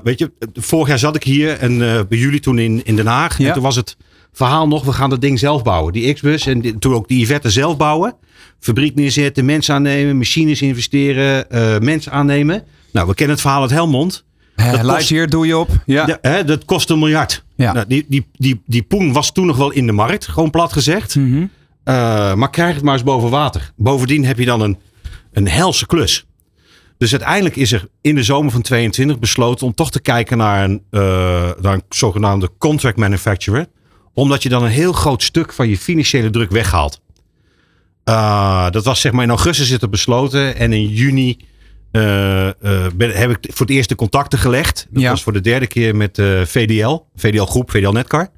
weet 0.03 0.19
je, 0.19 0.33
vorig 0.53 0.89
jaar 0.89 0.99
zat 0.99 1.17
ik 1.17 1.23
hier 1.23 1.59
en 1.59 1.79
bij 2.09 2.19
jullie 2.19 2.41
toen 2.41 2.59
in, 2.59 2.85
in 2.85 2.97
Den 2.97 3.07
Haag. 3.07 3.39
Ja. 3.39 3.47
En 3.47 3.53
toen 3.53 3.63
was 3.63 3.77
het 3.77 3.97
verhaal 4.33 4.69
nog, 4.69 4.85
we 4.85 4.93
gaan 4.93 5.11
dat 5.11 5.21
ding 5.21 5.39
zelf 5.39 5.63
bouwen. 5.63 5.93
Die 5.93 6.13
X-Bus 6.13 6.47
en 6.47 6.79
toen 6.79 6.95
ook 6.95 7.09
die 7.09 7.21
Ivette 7.21 7.51
zelf 7.51 7.77
bouwen 7.77 8.17
fabriek 8.65 8.95
neerzetten, 8.95 9.45
mensen 9.45 9.75
aannemen, 9.75 10.17
machines 10.17 10.63
investeren, 10.63 11.47
mensen 11.85 12.13
aannemen. 12.13 12.65
Nou, 12.93 13.07
we 13.07 13.15
kennen 13.15 13.35
het 13.35 13.45
verhaal 13.45 13.63
uit 13.63 13.71
Helmond. 13.71 14.25
Lightyear 14.83 15.29
doe 15.29 15.47
je 15.47 15.59
op. 15.59 15.69
Ja. 15.87 16.19
hè, 16.21 16.45
dat 16.45 16.65
kost 16.65 16.91
een 16.91 16.99
miljard. 16.99 17.44
Ja. 17.57 17.73
Nou, 17.73 17.87
die, 17.87 18.05
die, 18.09 18.27
die, 18.33 18.63
die 18.67 18.83
poen 18.83 19.13
was 19.13 19.33
toen 19.33 19.47
nog 19.47 19.57
wel 19.57 19.71
in 19.71 19.87
de 19.87 19.93
markt, 19.93 20.29
gewoon 20.29 20.51
plat 20.51 20.73
gezegd. 20.73 21.15
Mm 21.15 21.33
-hmm. 21.33 21.51
uh, 21.85 22.35
maar 22.35 22.51
krijg 22.51 22.75
het 22.75 22.85
maar 22.85 22.95
eens 22.95 23.03
boven 23.03 23.31
water. 23.31 23.73
Bovendien 23.77 24.25
heb 24.25 24.39
je 24.39 24.45
dan 24.45 24.61
een, 24.61 24.79
een 25.33 25.49
helse 25.49 25.87
klus. 25.87 26.27
Dus 26.99 27.11
uiteindelijk 27.11 27.57
is 27.57 27.73
er 27.73 27.89
in 28.01 28.15
de 28.15 28.23
zomer 28.23 28.53
van 28.53 28.63
22 28.63 29.19
besloten 29.19 29.67
om 29.67 29.75
toch 29.75 29.91
te 29.91 30.01
kijken 30.01 30.39
naar 30.39 30.65
een, 30.65 30.83
uh, 30.91 31.01
naar 31.61 31.75
een 31.75 31.83
zogenaamde 31.89 32.51
contract 32.59 32.97
manufacturer. 32.97 33.67
Omdat 34.13 34.43
je 34.43 34.49
dan 34.49 34.63
een 34.63 34.71
heel 34.71 34.93
groot 34.93 35.23
stuk 35.23 35.53
van 35.53 35.69
je 35.69 35.79
financiële 35.79 36.31
druk 36.31 36.51
weghaalt. 36.51 37.01
Uh, 38.05 38.71
dat 38.71 38.85
was 38.85 39.01
zeg 39.01 39.13
maar 39.13 39.23
in 39.23 39.31
augustus 39.31 39.69
zit 39.69 39.83
er 39.83 39.89
besloten. 39.89 40.57
En 40.57 40.73
in 40.73 40.89
juni 40.89 41.39
ben, 42.97 43.11
heb 43.11 43.31
ik 43.31 43.39
voor 43.41 43.67
het 43.67 43.75
eerst 43.75 43.89
de 43.89 43.95
contacten 43.95 44.39
gelegd. 44.39 44.87
Dat 44.91 45.03
ja. 45.03 45.11
was 45.11 45.23
voor 45.23 45.33
de 45.33 45.41
derde 45.41 45.67
keer 45.67 45.97
met 45.97 46.23
VDL. 46.45 47.01
VDL 47.17 47.45
Groep, 47.45 47.71
VDL 47.71 47.91
Netcar. 47.91 48.29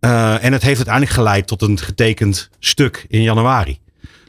en 0.00 0.52
het 0.52 0.62
heeft 0.62 0.76
uiteindelijk 0.76 1.14
geleid 1.14 1.46
tot 1.46 1.62
een 1.62 1.78
getekend 1.78 2.50
stuk 2.58 3.06
in 3.08 3.22
januari. 3.22 3.78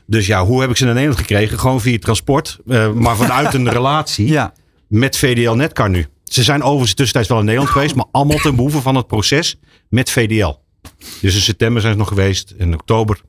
Dus 0.05 0.27
ja, 0.27 0.45
hoe 0.45 0.61
heb 0.61 0.69
ik 0.69 0.77
ze 0.77 0.83
naar 0.83 0.93
Nederland 0.93 1.21
gekregen? 1.21 1.59
Gewoon 1.59 1.81
via 1.81 1.97
transport. 1.97 2.59
maar 2.93 3.15
vanuit 3.15 3.53
een 3.53 3.69
relatie 3.79 4.27
ja. 4.27 4.53
met 4.87 5.17
VDL 5.17 5.51
Netcar 5.51 5.89
nu. 5.89 6.05
Ze 6.23 6.43
zijn 6.43 6.61
overigens 6.63 6.93
tussentijds 6.93 7.29
wel 7.29 7.39
in 7.39 7.45
Nederland 7.45 7.71
geweest. 7.71 7.95
Maar 7.95 8.05
allemaal 8.11 8.37
ten 8.37 8.55
behoeve 8.55 8.81
van 8.81 8.95
het 8.95 9.07
proces 9.07 9.59
met 9.89 10.11
VDL. 10.11 10.55
Dus 11.21 11.35
in 11.35 11.41
september 11.41 11.81
zijn 11.81 11.93
ze 11.93 11.99
nog 11.99 12.07
geweest. 12.07 12.53
In 12.57 12.73
oktober 12.73 13.21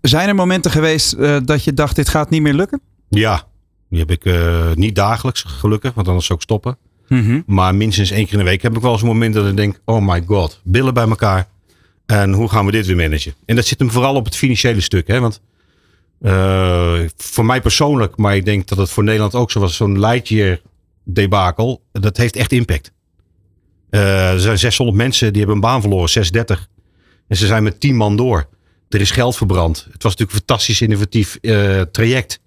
zijn 0.00 0.28
er 0.28 0.34
momenten 0.34 0.70
geweest 0.70 1.14
uh, 1.14 1.36
dat 1.44 1.64
je 1.64 1.74
dacht, 1.74 1.96
dit 1.96 2.08
gaat 2.08 2.30
niet 2.30 2.42
meer 2.42 2.54
lukken? 2.54 2.80
Ja, 3.08 3.48
die 3.90 3.98
heb 3.98 4.10
ik 4.10 4.24
uh, 4.24 4.72
niet 4.74 4.94
dagelijks 4.94 5.42
gelukkig, 5.42 5.94
want 5.94 6.06
anders 6.06 6.26
zou 6.26 6.38
ik 6.38 6.44
stoppen. 6.44 6.78
Mm 7.08 7.24
-hmm. 7.24 7.42
Maar 7.46 7.74
minstens 7.74 8.10
één 8.10 8.24
keer 8.24 8.32
in 8.32 8.38
de 8.38 8.44
week 8.44 8.62
heb 8.62 8.76
ik 8.76 8.82
wel 8.82 8.92
eens 8.92 9.00
een 9.00 9.06
moment 9.06 9.34
dat 9.34 9.46
ik 9.48 9.56
denk, 9.56 9.80
oh 9.84 10.06
my 10.06 10.22
god, 10.26 10.60
billen 10.64 10.94
bij 10.94 11.08
elkaar. 11.08 11.48
En 12.06 12.32
hoe 12.32 12.48
gaan 12.48 12.66
we 12.66 12.72
dit 12.72 12.86
weer 12.86 12.96
managen? 12.96 13.34
En 13.44 13.56
dat 13.56 13.66
zit 13.66 13.78
hem 13.78 13.90
vooral 13.90 14.14
op 14.14 14.24
het 14.24 14.36
financiële 14.36 14.80
stuk. 14.80 15.06
Hè? 15.06 15.20
Want 15.20 15.40
uh, 16.20 17.00
voor 17.16 17.44
mij 17.44 17.60
persoonlijk, 17.60 18.16
maar 18.16 18.36
ik 18.36 18.44
denk 18.44 18.68
dat 18.68 18.78
het 18.78 18.90
voor 18.90 19.04
Nederland 19.04 19.34
ook 19.34 19.50
zo 19.50 19.60
was, 19.60 19.76
zo'n 19.76 20.00
Lightyear 20.00 20.60
debakel, 21.04 21.82
dat 21.92 22.16
heeft 22.16 22.36
echt 22.36 22.52
impact. 22.52 22.92
er 23.90 24.40
zijn 24.40 24.58
600 24.58 24.98
mensen 24.98 25.28
die 25.28 25.38
hebben 25.38 25.54
een 25.54 25.68
baan 25.68 25.80
verloren, 25.80 26.08
630. 26.08 26.68
En 27.28 27.36
ze 27.36 27.46
zijn 27.46 27.62
met 27.62 27.80
10 27.80 27.96
man 27.96 28.16
door. 28.16 28.48
Er 28.88 29.00
is 29.00 29.10
geld 29.10 29.36
verbrand. 29.36 29.76
Het 29.76 30.02
was 30.02 30.16
natuurlijk 30.16 30.30
een 30.30 30.44
fantastisch 30.46 30.80
innovatief 30.80 31.38
uh, 31.40 31.80
traject. 31.80 32.40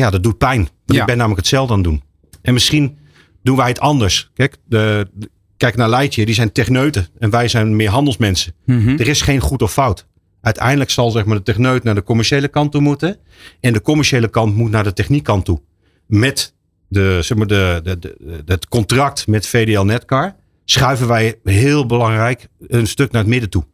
Ja, 0.00 0.10
dat 0.10 0.22
doet 0.22 0.38
pijn. 0.38 0.58
Want 0.58 0.70
ja. 0.84 1.00
ik 1.00 1.06
ben 1.06 1.16
namelijk 1.16 1.40
hetzelfde 1.40 1.72
aan 1.72 1.78
het 1.78 1.88
doen. 1.88 2.02
En 2.42 2.52
misschien 2.52 2.98
doen 3.42 3.56
wij 3.56 3.68
het 3.68 3.80
anders. 3.80 4.30
Kijk, 4.34 4.56
de, 4.64 5.10
de, 5.12 5.30
kijk 5.56 5.76
naar 5.76 5.88
Leidje, 5.88 6.26
die 6.26 6.34
zijn 6.34 6.52
techneuten. 6.52 7.06
En 7.18 7.30
wij 7.30 7.48
zijn 7.48 7.76
meer 7.76 7.90
handelsmensen. 7.90 8.54
Mm 8.64 8.84
-hmm. 8.84 8.98
Er 8.98 9.08
is 9.08 9.22
geen 9.22 9.40
goed 9.40 9.62
of 9.62 9.72
fout. 9.72 10.06
Uiteindelijk 10.40 10.90
zal 10.90 11.10
zeg 11.10 11.24
maar, 11.24 11.36
de 11.36 11.42
techneut 11.42 11.82
naar 11.82 11.94
de 11.94 12.02
commerciële 12.02 12.48
kant 12.48 12.72
toe 12.72 12.80
moeten. 12.80 13.16
En 13.60 13.72
de 13.72 13.82
commerciële 13.82 14.28
kant 14.28 14.54
moet 14.54 14.70
naar 14.70 14.84
de 14.84 14.92
techniekkant 14.92 15.44
toe. 15.44 15.60
Met 16.06 16.54
de, 16.88 17.18
zeg 17.22 17.38
maar, 17.38 17.46
de, 17.46 17.80
de, 17.82 17.98
de, 17.98 18.42
het 18.44 18.68
contract 18.68 19.26
met 19.26 19.46
VDL 19.46 19.82
Netcar 19.82 20.34
schuiven 20.64 21.08
wij 21.08 21.38
heel 21.44 21.86
belangrijk 21.86 22.48
een 22.68 22.86
stuk 22.86 23.12
naar 23.12 23.22
het 23.22 23.30
midden 23.30 23.50
toe 23.50 23.64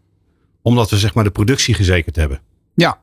omdat 0.67 0.91
we 0.91 0.99
zeg 0.99 1.15
maar 1.15 1.25
de 1.25 1.31
productie 1.31 1.75
gezekerd 1.75 2.17
hebben. 2.17 2.41
Ja, 2.75 3.01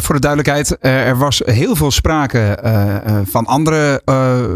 voor 0.00 0.14
de 0.14 0.20
duidelijkheid, 0.20 0.76
uh, 0.80 1.06
er 1.06 1.18
was 1.18 1.42
heel 1.44 1.76
veel 1.76 1.90
sprake 1.90 2.58
uh, 2.64 3.18
van 3.24 3.46
andere 3.46 4.02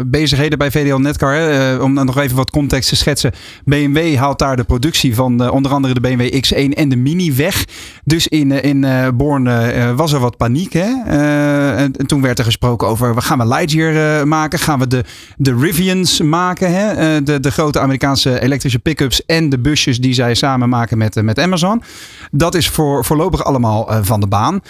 bezigheden 0.07 0.59
bij 0.59 0.71
VDL 0.71 0.97
Netcar. 0.97 1.35
Hè. 1.35 1.77
om 1.77 1.95
dan 1.95 2.07
nog 2.07 2.19
even 2.19 2.37
wat 2.37 2.51
context 2.51 2.89
te 2.89 2.97
schetsen. 2.97 3.33
BMW 3.65 4.17
haalt 4.17 4.39
daar 4.39 4.57
de 4.57 4.65
productie 4.65 5.15
van 5.15 5.51
onder 5.51 5.73
andere 5.73 5.95
de 5.95 6.01
BMW 6.01 6.35
X1 6.35 6.73
en 6.75 6.89
de 6.89 6.97
Mini 6.97 7.35
weg. 7.35 7.65
Dus 8.05 8.29
in, 8.29 8.51
in 8.51 8.87
Born 9.17 9.45
was 9.97 10.13
er 10.13 10.21
wat 10.21 10.37
paniek. 10.37 10.73
Hè? 10.73 11.03
En, 11.07 11.93
en, 11.97 12.07
toen 12.07 12.23
werd 12.23 12.39
er 12.39 12.45
gesproken 12.45 12.89
over, 12.89 13.23
gaan 13.23 13.39
we 13.39 13.47
Lightyear 13.47 14.29
maken? 14.29 14.59
Gaan 14.59 14.79
we 14.79 14.87
de, 14.87 15.05
de 15.37 15.57
Rivians 15.57 16.21
maken? 16.21 16.73
Hè? 16.73 17.23
de, 17.23 17.41
de 17.41 17.51
grote 17.51 17.81
Amerikaanse 17.81 18.41
elektrische 18.41 18.79
pick-ups 18.79 19.25
en 19.25 19.49
de 19.49 19.59
busjes 19.59 20.01
die 20.01 20.15
zij 20.15 20.35
samen 20.35 20.69
maken 20.69 20.99
met, 20.99 21.23
met 21.23 21.39
Amazon. 21.39 21.83
Dat 22.31 22.55
is 22.55 22.69
voor, 22.69 23.05
voorlopig 23.05 23.45
allemaal 23.45 23.89
van 24.03 24.21
de 24.21 24.27
baan. 24.27 24.61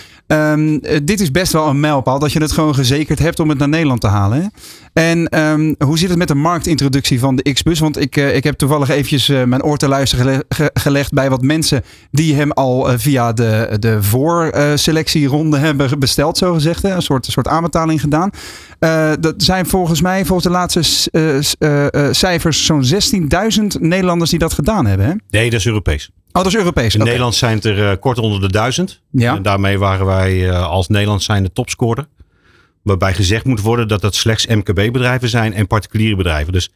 Um, 0.59 0.81
dit 1.05 1.21
is 1.21 1.31
best 1.31 1.53
wel 1.53 1.66
een 1.66 1.81
mijlpaal 1.81 2.18
dat 2.18 2.33
je 2.33 2.40
het 2.40 2.53
gewoon 2.53 2.75
gezekerd 2.75 3.18
hebt 3.18 3.40
om 3.40 3.49
het 3.49 3.59
naar 3.59 3.68
Nederland 3.68 4.01
te 4.01 4.07
halen. 4.07 4.42
Hè? 4.42 4.47
En 4.92 5.40
um, 5.40 5.75
hoe 5.79 5.99
zit 5.99 6.09
het 6.09 6.18
met 6.18 6.29
de 6.29 6.35
marktintroductie 6.35 7.18
van 7.18 7.37
de 7.37 7.53
X-Bus? 7.53 7.79
Want 7.79 8.01
ik, 8.01 8.16
uh, 8.16 8.37
ik 8.37 8.44
heb 8.44 8.57
toevallig 8.57 8.88
eventjes 8.88 9.29
uh, 9.29 9.44
mijn 9.44 9.62
oor 9.62 9.77
te 9.77 9.88
luisteren 9.88 10.25
gele 10.25 10.44
ge 10.49 10.71
gelegd 10.75 11.12
bij 11.12 11.31
wat 11.31 11.42
mensen 11.42 11.85
die 12.11 12.35
hem 12.35 12.53
al 12.53 12.99
via 12.99 13.33
de, 13.33 13.77
de 13.81 14.03
voorselectieronde 14.03 15.59
hebben 15.59 15.99
besteld, 15.99 16.38
zo 16.38 16.53
gezegd. 16.53 16.83
Hè? 16.83 16.94
Een 16.94 17.03
soort, 17.03 17.27
soort 17.27 17.49
aanbetaling 17.49 18.01
gedaan. 18.01 18.31
dat 19.21 19.35
zijn 19.37 19.66
volgens 19.66 20.01
mij, 20.01 20.25
volgens 20.25 20.47
de 20.47 20.53
laatste 20.53 20.83
cijfers, 22.11 22.64
zo'n 22.64 22.85
16.000 22.85 23.81
Nederlanders 23.81 24.31
die 24.31 24.38
dat 24.38 24.53
gedaan 24.53 24.87
hebben. 24.87 25.07
Hè? 25.07 25.12
Nee, 25.31 25.51
dat 25.51 25.61
is 25.61 25.66
Europees. 25.66 26.11
Oh, 26.33 26.43
dat 26.45 26.47
is 26.47 26.59
Europees. 26.59 26.95
In 26.95 27.01
okay. 27.01 27.05
Nederland 27.05 27.35
zijn 27.35 27.55
het 27.55 27.64
er 27.64 27.79
uh, 27.79 27.93
kort 28.01 28.19
onder 28.19 28.41
de 28.41 28.49
duizend. 28.49 29.01
Ja. 29.11 29.37
En 29.37 29.43
daarmee 29.43 29.79
waren 29.79 30.07
wij 30.07 30.49
uh, 30.49 30.67
als 30.67 30.88
Nederland 30.88 31.23
zijn 31.23 31.43
de 31.43 31.53
topscorer. 31.53 32.09
Waarbij 32.83 33.14
gezegd 33.14 33.45
moet 33.45 33.61
worden 33.61 33.88
dat 33.88 34.01
dat 34.01 34.14
slechts 34.14 34.47
MKB-bedrijven 34.47 35.29
zijn 35.29 35.55
en 35.55 35.67
particuliere 35.67 36.17
bedrijven. 36.17 36.53
Dus 36.53 36.71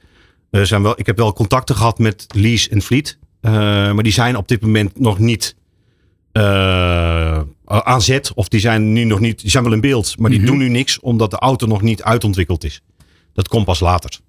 uh, 0.51 0.63
zijn 0.63 0.83
wel, 0.83 0.95
ik 0.97 1.07
heb 1.07 1.17
wel 1.17 1.33
contacten 1.33 1.77
gehad 1.77 1.99
met 1.99 2.27
Lease 2.35 2.71
en 2.71 2.83
Fleet. 2.83 3.19
maar 3.41 4.03
die 4.03 4.13
zijn 4.13 4.37
op 4.37 4.49
dit 4.49 4.61
moment 4.61 5.01
nog 5.01 5.19
niet 5.19 5.57
aan 7.65 8.03
zet. 8.03 8.33
Of 8.35 8.49
die 8.49 8.61
zijn 8.61 8.93
nu 8.93 9.05
nog 9.05 9.21
niet, 9.21 9.41
die 9.41 9.51
zijn 9.51 9.65
wel 9.65 9.73
in 9.73 9.81
beeld. 9.81 10.19
Maar 10.19 10.31
die 10.31 10.39
mm 10.39 10.47
-hmm. 10.47 10.59
doen 10.59 10.67
nu 10.67 10.73
niks 10.73 11.01
omdat 11.01 11.31
de 11.31 11.39
auto 11.39 11.67
nog 11.67 11.83
niet 11.83 12.03
uitontwikkeld 12.03 12.65
is. 12.65 12.83
Dat 13.33 13.49
komt 13.49 13.65
pas 13.65 13.81
later. 13.81 14.21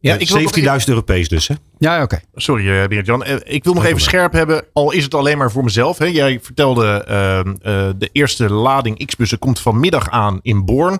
Ja, 0.00 0.16
ja 0.18 0.78
17.000 0.78 0.84
Europees 0.86 1.28
dus, 1.28 1.48
hè? 1.48 1.54
Ja, 1.78 1.94
oké. 1.94 2.02
Okay. 2.02 2.22
Sorry, 2.34 2.66
uh, 2.66 3.02
Jan. 3.02 3.26
Uh, 3.26 3.34
ik 3.42 3.64
wil 3.64 3.74
nog 3.74 3.84
even 3.84 4.00
scherp 4.00 4.32
hebben, 4.32 4.64
al 4.72 4.92
is 4.92 5.04
het 5.04 5.14
alleen 5.14 5.38
maar 5.38 5.50
voor 5.50 5.64
mezelf. 5.64 5.98
Hè? 5.98 6.04
Jij 6.04 6.40
vertelde, 6.42 7.04
uh, 7.08 7.90
de 7.98 8.08
eerste 8.12 8.52
lading 8.52 9.06
X-bussen 9.06 9.38
komt 9.38 9.60
vanmiddag 9.60 10.10
aan 10.10 10.38
in 10.42 10.64
Born. 10.64 10.98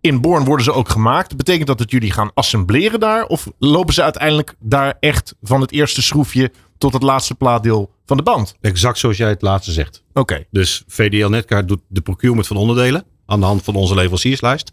In 0.00 0.20
Born 0.20 0.44
worden 0.44 0.64
ze 0.64 0.72
ook 0.72 0.88
gemaakt. 0.88 1.36
Betekent 1.36 1.66
dat 1.66 1.78
dat 1.78 1.90
jullie 1.90 2.12
gaan 2.12 2.30
assembleren 2.34 3.00
daar? 3.00 3.24
Of 3.24 3.48
lopen 3.58 3.94
ze 3.94 4.02
uiteindelijk 4.02 4.54
daar 4.58 4.96
echt 5.00 5.34
van 5.42 5.60
het 5.60 5.72
eerste 5.72 6.02
schroefje 6.02 6.52
tot 6.78 6.92
het 6.92 7.02
laatste 7.02 7.34
plaatdeel 7.34 7.90
van 8.06 8.16
de 8.16 8.22
band? 8.22 8.56
Exact 8.60 8.98
zoals 8.98 9.16
jij 9.16 9.28
het 9.28 9.42
laatste 9.42 9.72
zegt. 9.72 10.02
Oké. 10.08 10.20
Okay. 10.20 10.46
Dus 10.50 10.84
VDL 10.86 11.28
Netcar 11.28 11.66
doet 11.66 11.80
de 11.88 12.00
procurement 12.00 12.46
van 12.46 12.56
onderdelen 12.56 13.04
aan 13.26 13.40
de 13.40 13.46
hand 13.46 13.62
van 13.62 13.74
onze 13.74 13.94
leverancierslijst. 13.94 14.72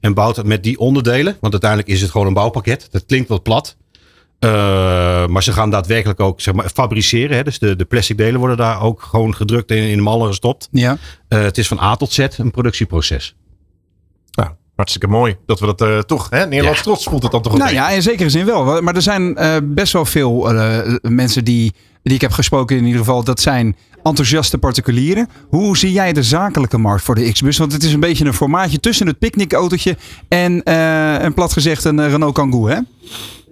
En 0.00 0.14
bouwt 0.14 0.36
het 0.36 0.46
met 0.46 0.62
die 0.62 0.78
onderdelen. 0.78 1.36
Want 1.40 1.52
uiteindelijk 1.52 1.90
is 1.90 2.00
het 2.00 2.10
gewoon 2.10 2.26
een 2.26 2.32
bouwpakket. 2.32 2.88
Dat 2.90 3.06
klinkt 3.06 3.28
wat 3.28 3.42
plat. 3.42 3.76
Uh, 4.40 4.50
maar 5.26 5.42
ze 5.42 5.52
gaan 5.52 5.70
daadwerkelijk 5.70 6.20
ook 6.20 6.40
zeg 6.40 6.54
maar, 6.54 6.68
fabriceren. 6.68 7.36
Hè? 7.36 7.44
Dus 7.44 7.58
de, 7.58 7.76
de 7.76 7.84
plastic 7.84 8.16
delen 8.16 8.38
worden 8.38 8.56
daar 8.56 8.82
ook 8.82 9.02
gewoon 9.02 9.34
gedrukt 9.34 9.70
en 9.70 9.76
in 9.76 9.96
de 9.96 10.02
mallen 10.02 10.26
gestopt. 10.26 10.68
Ja. 10.70 10.98
Uh, 11.28 11.42
het 11.42 11.58
is 11.58 11.68
van 11.68 11.80
A 11.80 11.96
tot 11.96 12.12
Z 12.12 12.18
een 12.18 12.50
productieproces. 12.50 13.36
Nou, 14.30 14.50
hartstikke 14.76 15.06
mooi 15.06 15.36
dat 15.46 15.60
we 15.60 15.66
dat 15.66 15.80
uh, 15.80 15.98
toch, 15.98 16.30
hè? 16.30 16.46
Nederlands 16.46 16.78
ja. 16.78 16.84
trots 16.84 17.04
voelt 17.04 17.22
het 17.22 17.32
dan 17.32 17.42
toch 17.42 17.58
Nou 17.58 17.72
ja, 17.72 17.90
in 17.90 18.02
zekere 18.02 18.30
zin 18.30 18.46
wel. 18.46 18.82
Maar 18.82 18.94
er 18.94 19.02
zijn 19.02 19.36
best 19.74 19.92
wel 19.92 20.04
veel 20.04 20.52
mensen 21.02 21.44
die 21.44 21.74
die 22.02 22.14
ik 22.14 22.20
heb 22.20 22.32
gesproken 22.32 22.76
in 22.76 22.84
ieder 22.84 23.00
geval, 23.00 23.24
dat 23.24 23.40
zijn 23.40 23.76
enthousiaste 24.02 24.58
particulieren. 24.58 25.28
Hoe 25.48 25.76
zie 25.76 25.92
jij 25.92 26.12
de 26.12 26.22
zakelijke 26.22 26.78
markt 26.78 27.04
voor 27.04 27.14
de 27.14 27.32
X-bus? 27.32 27.58
Want 27.58 27.72
het 27.72 27.82
is 27.82 27.92
een 27.92 28.00
beetje 28.00 28.24
een 28.24 28.34
formaatje 28.34 28.80
tussen 28.80 29.06
het 29.06 29.18
picknickautootje 29.18 29.96
en, 30.28 30.60
uh, 30.64 31.22
en 31.24 31.34
plat 31.34 31.52
gezegd 31.52 31.84
een 31.84 32.08
Renault 32.08 32.34
Kangoo, 32.34 32.68
hè? 32.68 32.78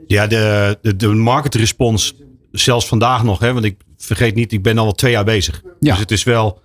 Ja, 0.06 0.26
de, 0.26 0.78
de, 0.82 0.96
de 0.96 1.08
market 1.08 1.54
response, 1.54 2.12
zelfs 2.52 2.88
vandaag 2.88 3.22
nog, 3.22 3.38
hè, 3.38 3.52
want 3.52 3.64
ik 3.64 3.76
vergeet 3.96 4.34
niet, 4.34 4.52
ik 4.52 4.62
ben 4.62 4.78
al 4.78 4.84
wel 4.84 4.94
twee 4.94 5.12
jaar 5.12 5.24
bezig. 5.24 5.62
Ja. 5.80 5.90
Dus 5.90 6.00
het 6.00 6.10
is 6.10 6.24
wel, 6.24 6.60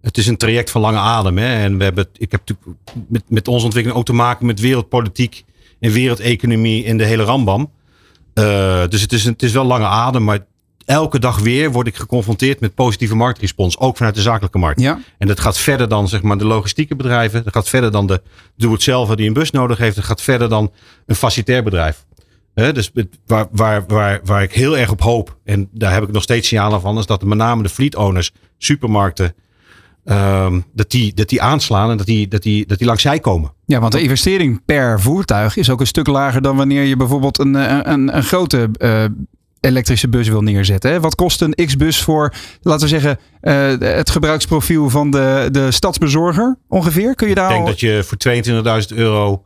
het 0.00 0.18
is 0.18 0.26
een 0.26 0.36
traject 0.36 0.70
van 0.70 0.80
lange 0.80 0.98
adem. 0.98 1.38
Hè. 1.38 1.62
En 1.62 1.78
we 1.78 1.84
hebben, 1.84 2.06
ik 2.16 2.30
heb 2.30 2.40
natuurlijk 2.46 2.78
met, 3.08 3.22
met 3.28 3.48
onze 3.48 3.64
ontwikkeling 3.64 4.00
ook 4.00 4.06
te 4.06 4.12
maken 4.12 4.46
met 4.46 4.60
wereldpolitiek 4.60 5.44
en 5.80 5.92
wereldeconomie 5.92 6.84
in 6.84 6.98
de 6.98 7.04
hele 7.04 7.22
rambam. 7.22 7.70
Uh, 8.34 8.88
dus 8.88 9.00
het 9.00 9.12
is, 9.12 9.24
het 9.24 9.42
is 9.42 9.52
wel 9.52 9.64
lange 9.64 9.86
adem, 9.86 10.24
maar 10.24 10.46
elke 10.86 11.18
dag 11.18 11.38
weer 11.38 11.72
word 11.72 11.86
ik 11.86 11.96
geconfronteerd 11.96 12.60
met 12.60 12.74
positieve 12.74 13.16
marktrespons. 13.16 13.78
Ook 13.78 13.96
vanuit 13.96 14.14
de 14.14 14.20
zakelijke 14.20 14.58
markt. 14.58 14.80
Ja. 14.80 14.98
En 15.18 15.26
dat 15.26 15.40
gaat 15.40 15.58
verder 15.58 15.88
dan 15.88 16.08
zeg 16.08 16.22
maar, 16.22 16.38
de 16.38 16.44
logistieke 16.44 16.96
bedrijven. 16.96 17.44
Dat 17.44 17.52
gaat 17.52 17.68
verder 17.68 17.90
dan 17.90 18.06
de 18.06 18.22
doe-het-zelf 18.56 19.14
die 19.14 19.26
een 19.26 19.32
bus 19.32 19.50
nodig 19.50 19.78
heeft. 19.78 19.96
Dat 19.96 20.04
gaat 20.04 20.22
verder 20.22 20.48
dan 20.48 20.72
een 21.06 21.16
facilitair 21.16 21.62
bedrijf 21.62 22.04
dus 22.56 22.92
waar, 23.26 23.46
waar, 23.50 23.84
waar, 23.86 24.20
waar 24.24 24.42
ik 24.42 24.52
heel 24.52 24.78
erg 24.78 24.90
op 24.90 25.00
hoop, 25.00 25.36
en 25.44 25.68
daar 25.72 25.92
heb 25.92 26.02
ik 26.02 26.12
nog 26.12 26.22
steeds 26.22 26.48
signalen 26.48 26.80
van, 26.80 26.98
is 26.98 27.06
dat 27.06 27.24
met 27.24 27.38
name 27.38 27.62
de 27.62 27.68
fleet 27.68 27.96
owners, 27.96 28.32
supermarkten, 28.58 29.34
um, 30.04 30.64
dat, 30.72 30.90
die, 30.90 31.14
dat 31.14 31.28
die 31.28 31.42
aanslaan 31.42 31.90
en 31.90 31.96
dat 31.96 32.06
die, 32.06 32.28
dat, 32.28 32.42
die, 32.42 32.66
dat 32.66 32.78
die 32.78 32.86
langs 32.86 33.02
zij 33.02 33.18
komen. 33.18 33.52
Ja, 33.64 33.80
want 33.80 33.92
de 33.92 34.02
investering 34.02 34.64
per 34.64 35.00
voertuig 35.00 35.56
is 35.56 35.70
ook 35.70 35.80
een 35.80 35.86
stuk 35.86 36.06
lager 36.06 36.42
dan 36.42 36.56
wanneer 36.56 36.82
je 36.82 36.96
bijvoorbeeld 36.96 37.38
een, 37.38 37.56
eh, 37.56 37.78
een, 37.82 38.16
een 38.16 38.22
grote 38.22 38.70
uh, 38.78 39.04
elektrische 39.60 40.08
bus 40.08 40.28
wil 40.28 40.42
neerzetten. 40.42 40.90
Hè? 40.90 41.00
Wat 41.00 41.14
kost 41.14 41.40
een 41.40 41.54
X-bus 41.54 42.02
voor, 42.02 42.34
laten 42.60 42.82
we 42.82 42.88
zeggen, 42.88 43.18
uh, 43.42 43.78
het 43.96 44.10
gebruiksprofiel 44.10 44.90
van 44.90 45.10
de, 45.10 45.48
de 45.50 45.70
stadsbezorger 45.70 46.58
ongeveer? 46.68 47.14
Kun 47.14 47.28
je 47.28 47.34
daar 47.34 47.50
Ik 47.50 47.54
denk 47.54 47.66
dat 47.66 47.80
je 47.80 48.04
voor 48.04 48.18
22.000 48.90 48.96
euro 48.96 49.44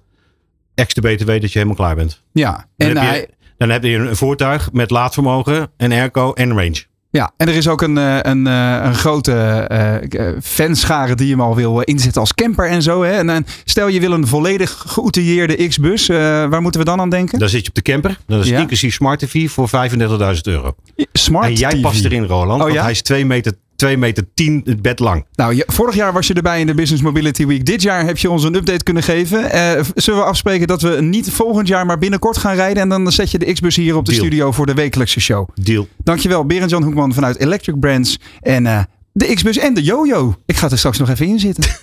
extra 0.74 1.02
BTW 1.02 1.26
dat 1.26 1.52
je 1.52 1.58
helemaal 1.58 1.74
klaar 1.74 1.94
bent. 1.94 2.22
Ja. 2.32 2.66
En 2.76 2.94
dan, 2.94 3.04
heb 3.04 3.14
je, 3.14 3.28
dan 3.56 3.68
heb 3.68 3.82
je 3.84 3.96
een 3.96 4.16
voertuig 4.16 4.72
met 4.72 4.90
laadvermogen, 4.90 5.70
en 5.76 5.92
airco 5.92 6.32
en 6.32 6.48
range. 6.48 6.88
Ja, 7.12 7.32
en 7.36 7.48
er 7.48 7.54
is 7.54 7.68
ook 7.68 7.82
een, 7.82 7.98
eh, 7.98 8.18
een, 8.22 8.46
eh, 8.46 8.80
een 8.82 8.94
grote 8.94 9.66
uh, 10.12 10.28
fanschare 10.42 11.14
die 11.14 11.30
hem 11.30 11.40
al 11.40 11.56
wil 11.56 11.80
inzetten 11.80 12.20
als 12.20 12.34
camper 12.34 12.68
en 12.68 12.82
zo. 12.82 13.02
Hè? 13.02 13.10
En, 13.12 13.46
stel 13.64 13.88
je 13.88 14.00
wil 14.00 14.12
een 14.12 14.26
volledig 14.26 14.84
geoutilleerde 14.86 15.68
X-bus, 15.68 16.06
waar 16.06 16.62
moeten 16.62 16.80
we 16.80 16.86
dan 16.86 17.00
aan 17.00 17.10
denken? 17.10 17.38
Dan 17.38 17.48
zit 17.48 17.62
je 17.62 17.68
op 17.68 17.74
de 17.74 17.82
camper. 17.82 18.18
Dat 18.26 18.44
is 18.44 18.50
inclusief 18.50 18.94
Smart 18.94 19.18
TV 19.18 19.50
voor 19.50 19.68
35.000 19.68 20.40
euro. 20.42 20.74
Smart 21.12 21.46
en 21.46 21.54
jij 21.54 21.80
past 21.80 22.04
erin, 22.04 22.24
Roland. 22.24 22.60
Oh, 22.60 22.66
want 22.66 22.80
hij 22.80 22.90
is 22.90 23.02
2 23.02 23.26
meter 23.26 23.52
2 23.80 23.96
meter 23.96 24.24
10 24.34 24.62
het 24.64 24.82
bed 24.82 24.98
lang. 24.98 25.24
Nou, 25.34 25.62
vorig 25.66 25.94
jaar 25.94 26.12
was 26.12 26.26
je 26.26 26.34
erbij 26.34 26.60
in 26.60 26.66
de 26.66 26.74
Business 26.74 27.02
Mobility 27.02 27.46
Week. 27.46 27.66
Dit 27.66 27.82
jaar 27.82 28.04
heb 28.04 28.18
je 28.18 28.30
ons 28.30 28.44
een 28.44 28.54
update 28.54 28.84
kunnen 28.84 29.02
geven. 29.02 29.44
Uh, 29.54 29.84
zullen 29.94 30.20
we 30.20 30.26
afspreken 30.26 30.66
dat 30.66 30.82
we 30.82 31.00
niet 31.00 31.30
volgend 31.30 31.68
jaar, 31.68 31.86
maar 31.86 31.98
binnenkort 31.98 32.36
gaan 32.36 32.54
rijden? 32.54 32.82
En 32.82 32.88
dan 32.88 33.12
zet 33.12 33.30
je 33.30 33.38
de 33.38 33.52
X-Bus 33.52 33.76
hier 33.76 33.96
op 33.96 34.04
de 34.04 34.12
studio 34.12 34.52
voor 34.52 34.66
de 34.66 34.74
wekelijkse 34.74 35.20
show. 35.20 35.48
Deal. 35.54 35.88
Dankjewel, 36.04 36.46
Berend-Jan 36.46 36.82
Hoekman 36.82 37.14
vanuit 37.14 37.38
Electric 37.38 37.80
Brands. 37.80 38.18
En 38.40 38.64
uh, 38.64 38.80
de 39.12 39.34
X-Bus 39.34 39.58
en 39.58 39.74
de 39.74 39.82
Jojo. 39.82 40.36
Ik 40.46 40.56
ga 40.56 40.70
er 40.70 40.78
straks 40.78 40.98
nog 40.98 41.08
even 41.08 41.26
in 41.26 41.38
zitten. 41.38 41.64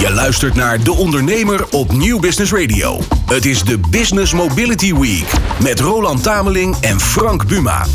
Je 0.00 0.10
luistert 0.10 0.54
naar 0.54 0.84
De 0.84 0.92
Ondernemer 0.92 1.66
op 1.70 1.92
Nieuw 1.92 2.20
Business 2.20 2.52
Radio. 2.52 3.00
Het 3.26 3.46
is 3.46 3.62
de 3.62 3.78
Business 3.90 4.32
Mobility 4.32 4.94
Week 4.94 5.32
met 5.62 5.80
Roland 5.80 6.22
Tameling 6.22 6.76
en 6.80 7.00
Frank 7.00 7.46
Buma. 7.46 7.86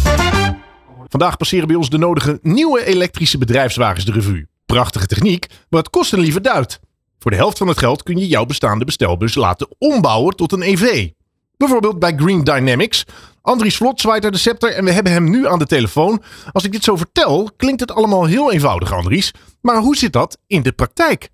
Vandaag 1.10 1.38
passeren 1.38 1.68
bij 1.68 1.76
ons 1.76 1.90
de 1.90 1.98
nodige 1.98 2.40
nieuwe 2.42 2.86
elektrische 2.86 3.38
bedrijfswagens 3.38 4.06
de 4.06 4.12
revue. 4.12 4.48
Prachtige 4.66 5.06
techniek, 5.06 5.48
maar 5.70 5.80
het 5.80 5.90
kost 5.90 6.14
een 6.14 6.20
lieve 6.20 6.42
duit. 6.42 6.80
Voor 7.20 7.32
de 7.32 7.38
helft 7.38 7.58
van 7.58 7.68
het 7.68 7.78
geld 7.78 8.04
kun 8.04 8.18
je 8.18 8.28
jouw 8.28 8.46
bestaande 8.46 8.86
bestelbus 8.86 9.36
laten 9.36 9.68
ombouwen 9.78 10.36
tot 10.36 10.52
een 10.52 10.62
EV. 10.62 11.10
Bijvoorbeeld 11.58 12.00
bij 12.00 12.14
Green 12.16 12.44
Dynamics. 12.44 13.06
Andries 13.42 13.78
Vlot 13.78 14.02
zwaait 14.02 14.26
er 14.26 14.32
de 14.32 14.38
scepter 14.38 14.74
en 14.74 14.86
we 14.86 14.92
hebben 14.92 15.12
hem 15.12 15.30
nu 15.30 15.48
aan 15.48 15.60
de 15.60 15.66
telefoon. 15.66 16.24
Als 16.52 16.64
ik 16.64 16.72
dit 16.72 16.84
zo 16.84 16.96
vertel, 16.96 17.50
klinkt 17.58 17.80
het 17.80 17.92
allemaal 17.92 18.26
heel 18.26 18.52
eenvoudig, 18.52 18.94
Andries. 18.94 19.32
Maar 19.62 19.78
hoe 19.78 19.96
zit 19.98 20.14
dat 20.14 20.38
in 20.48 20.62
de 20.62 20.72
praktijk? 20.72 21.30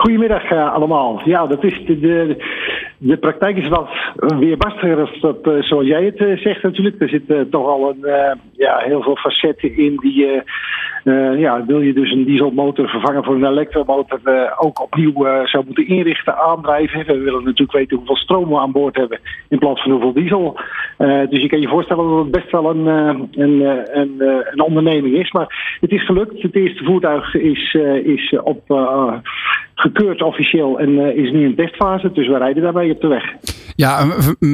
Goedemiddag 0.00 0.50
uh, 0.50 0.72
allemaal. 0.72 1.20
Ja, 1.24 1.46
dat 1.46 1.64
is 1.64 1.84
de, 1.86 2.36
de, 2.98 3.16
praktijk 3.16 3.56
is 3.56 3.68
wat 3.68 3.88
weerbarstiger 4.16 5.18
dat, 5.20 5.46
uh, 5.46 5.62
zoals 5.62 5.86
jij 5.86 6.04
het 6.04 6.20
uh, 6.20 6.38
zegt 6.38 6.62
natuurlijk. 6.62 7.00
Er 7.00 7.08
zitten 7.08 7.50
toch 7.50 7.66
al 7.66 7.88
een, 7.90 8.36
ja, 8.52 8.78
heel 8.78 9.02
veel 9.02 9.16
facetten 9.16 9.76
in 9.76 9.96
die 9.96 10.42
uh, 11.04 11.40
ja, 11.40 11.64
wil 11.66 11.80
je 11.80 11.92
dus 11.92 12.12
een 12.12 12.24
dieselmotor 12.24 12.88
vervangen 12.88 13.24
voor 13.24 13.34
een 13.34 13.46
elektromotor, 13.46 14.20
uh, 14.24 14.42
ook 14.58 14.82
opnieuw 14.82 15.26
uh, 15.26 15.46
zou 15.46 15.64
moeten 15.64 15.86
inrichten, 15.86 16.36
aandrijven. 16.36 17.06
We 17.06 17.18
willen 17.18 17.44
natuurlijk 17.44 17.72
weten 17.72 17.96
hoeveel 17.96 18.16
stroom 18.16 18.48
we 18.48 18.58
aan 18.58 18.72
boord 18.72 18.96
hebben 18.96 19.18
in 19.48 19.58
plaats 19.58 19.82
van 19.82 19.90
hoeveel 19.90 20.12
diesel. 20.12 20.60
dus 20.98 21.42
je 21.42 21.48
kan 21.48 21.60
je 21.60 21.68
voorstellen 21.68 22.08
dat 22.08 22.18
het 22.18 22.30
best 22.30 22.50
wel 22.50 22.70
een, 22.70 22.86
een, 22.86 23.60
een, 23.98 24.14
een, 24.52 24.60
onderneming 24.60 25.14
is. 25.14 25.32
Maar 25.32 25.76
het 25.80 25.90
is 25.90 26.04
gelukt. 26.04 26.42
Het 26.42 26.56
eerste 26.56 26.84
voertuig 26.84 27.34
is, 27.34 27.74
is 28.04 28.36
op, 28.42 28.62
gekeurd 29.74 30.22
officieel 30.22 30.78
en 30.78 31.16
is 31.16 31.30
nu 31.30 31.44
in 31.44 31.54
testfase. 31.54 32.12
Dus 32.12 32.28
we 32.28 32.38
rijden 32.38 32.62
daarbij 32.62 32.90
op 32.90 33.00
de 33.00 33.08
weg. 33.08 33.24
Ja, 33.80 34.06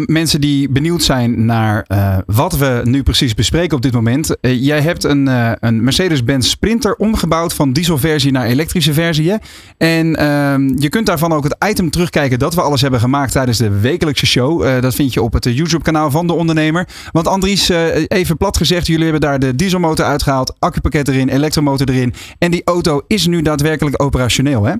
mensen 0.06 0.40
die 0.40 0.68
benieuwd 0.68 1.02
zijn 1.02 1.44
naar 1.44 1.86
wat 2.26 2.56
we 2.56 2.80
nu 2.84 3.02
precies 3.02 3.34
bespreken 3.34 3.76
op 3.76 3.82
dit 3.82 3.92
moment. 3.92 4.36
jij 4.40 4.80
hebt 4.80 5.04
een, 5.04 5.26
een 5.60 5.84
Mercedes-Benz 5.84 6.48
Sprinter 6.48 6.94
omgebouwd 6.94 7.54
van 7.54 7.72
dieselversie 7.72 8.32
naar 8.32 8.46
elektrische 8.46 8.92
versie. 8.92 9.34
En 9.78 10.06
uh, 10.06 10.78
je 10.78 10.88
kunt 10.88 11.06
daarvan 11.06 11.32
ook 11.32 11.44
het 11.44 11.56
item 11.68 11.90
terugkijken 11.90 12.38
dat 12.38 12.54
we 12.54 12.60
alles 12.60 12.80
hebben 12.80 13.00
gemaakt 13.00 13.32
tijdens 13.32 13.58
de 13.58 13.70
wekelijkse 13.70 14.26
show. 14.26 14.80
Dat 14.82 14.94
vind 14.94 15.12
je 15.12 15.22
op 15.22 15.32
het 15.32 15.44
YouTube-kanaal 15.44 16.10
van 16.10 16.26
de 16.26 16.32
ondernemer. 16.32 16.88
Want 17.12 17.28
Andries, 17.28 17.68
even 18.08 18.36
plat 18.36 18.56
gezegd, 18.56 18.86
jullie 18.86 19.02
hebben 19.02 19.20
daar 19.20 19.38
de 19.38 19.56
dieselmotor 19.56 20.04
uitgehaald, 20.04 20.56
accupakket 20.58 21.08
erin, 21.08 21.28
elektromotor 21.28 21.88
erin. 21.88 22.14
En 22.38 22.50
die 22.50 22.62
auto 22.64 23.00
is 23.06 23.26
nu 23.26 23.42
daadwerkelijk 23.42 24.02
operationeel, 24.02 24.64
hè? 24.64 24.74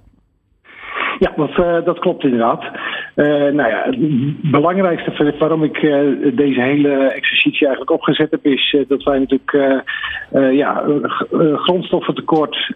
Ja, 1.19 1.33
dat, 1.37 1.51
uh, 1.59 1.85
dat 1.85 1.99
klopt 1.99 2.25
inderdaad. 2.25 2.65
Uh, 3.17 3.27
nou 3.27 3.69
ja, 3.69 3.83
het 3.85 4.51
belangrijkste 4.51 5.35
waarom 5.39 5.65
ik 5.65 5.83
uh, 5.83 6.37
deze 6.37 6.61
hele 6.61 6.95
exercitie 6.95 7.67
eigenlijk 7.67 7.91
opgezet 7.91 8.31
heb, 8.31 8.47
is 8.47 8.77
dat 8.89 9.03
wij 9.03 9.19
natuurlijk 9.19 9.85
ja, 10.53 10.85
grondstoffentekort, 11.55 12.73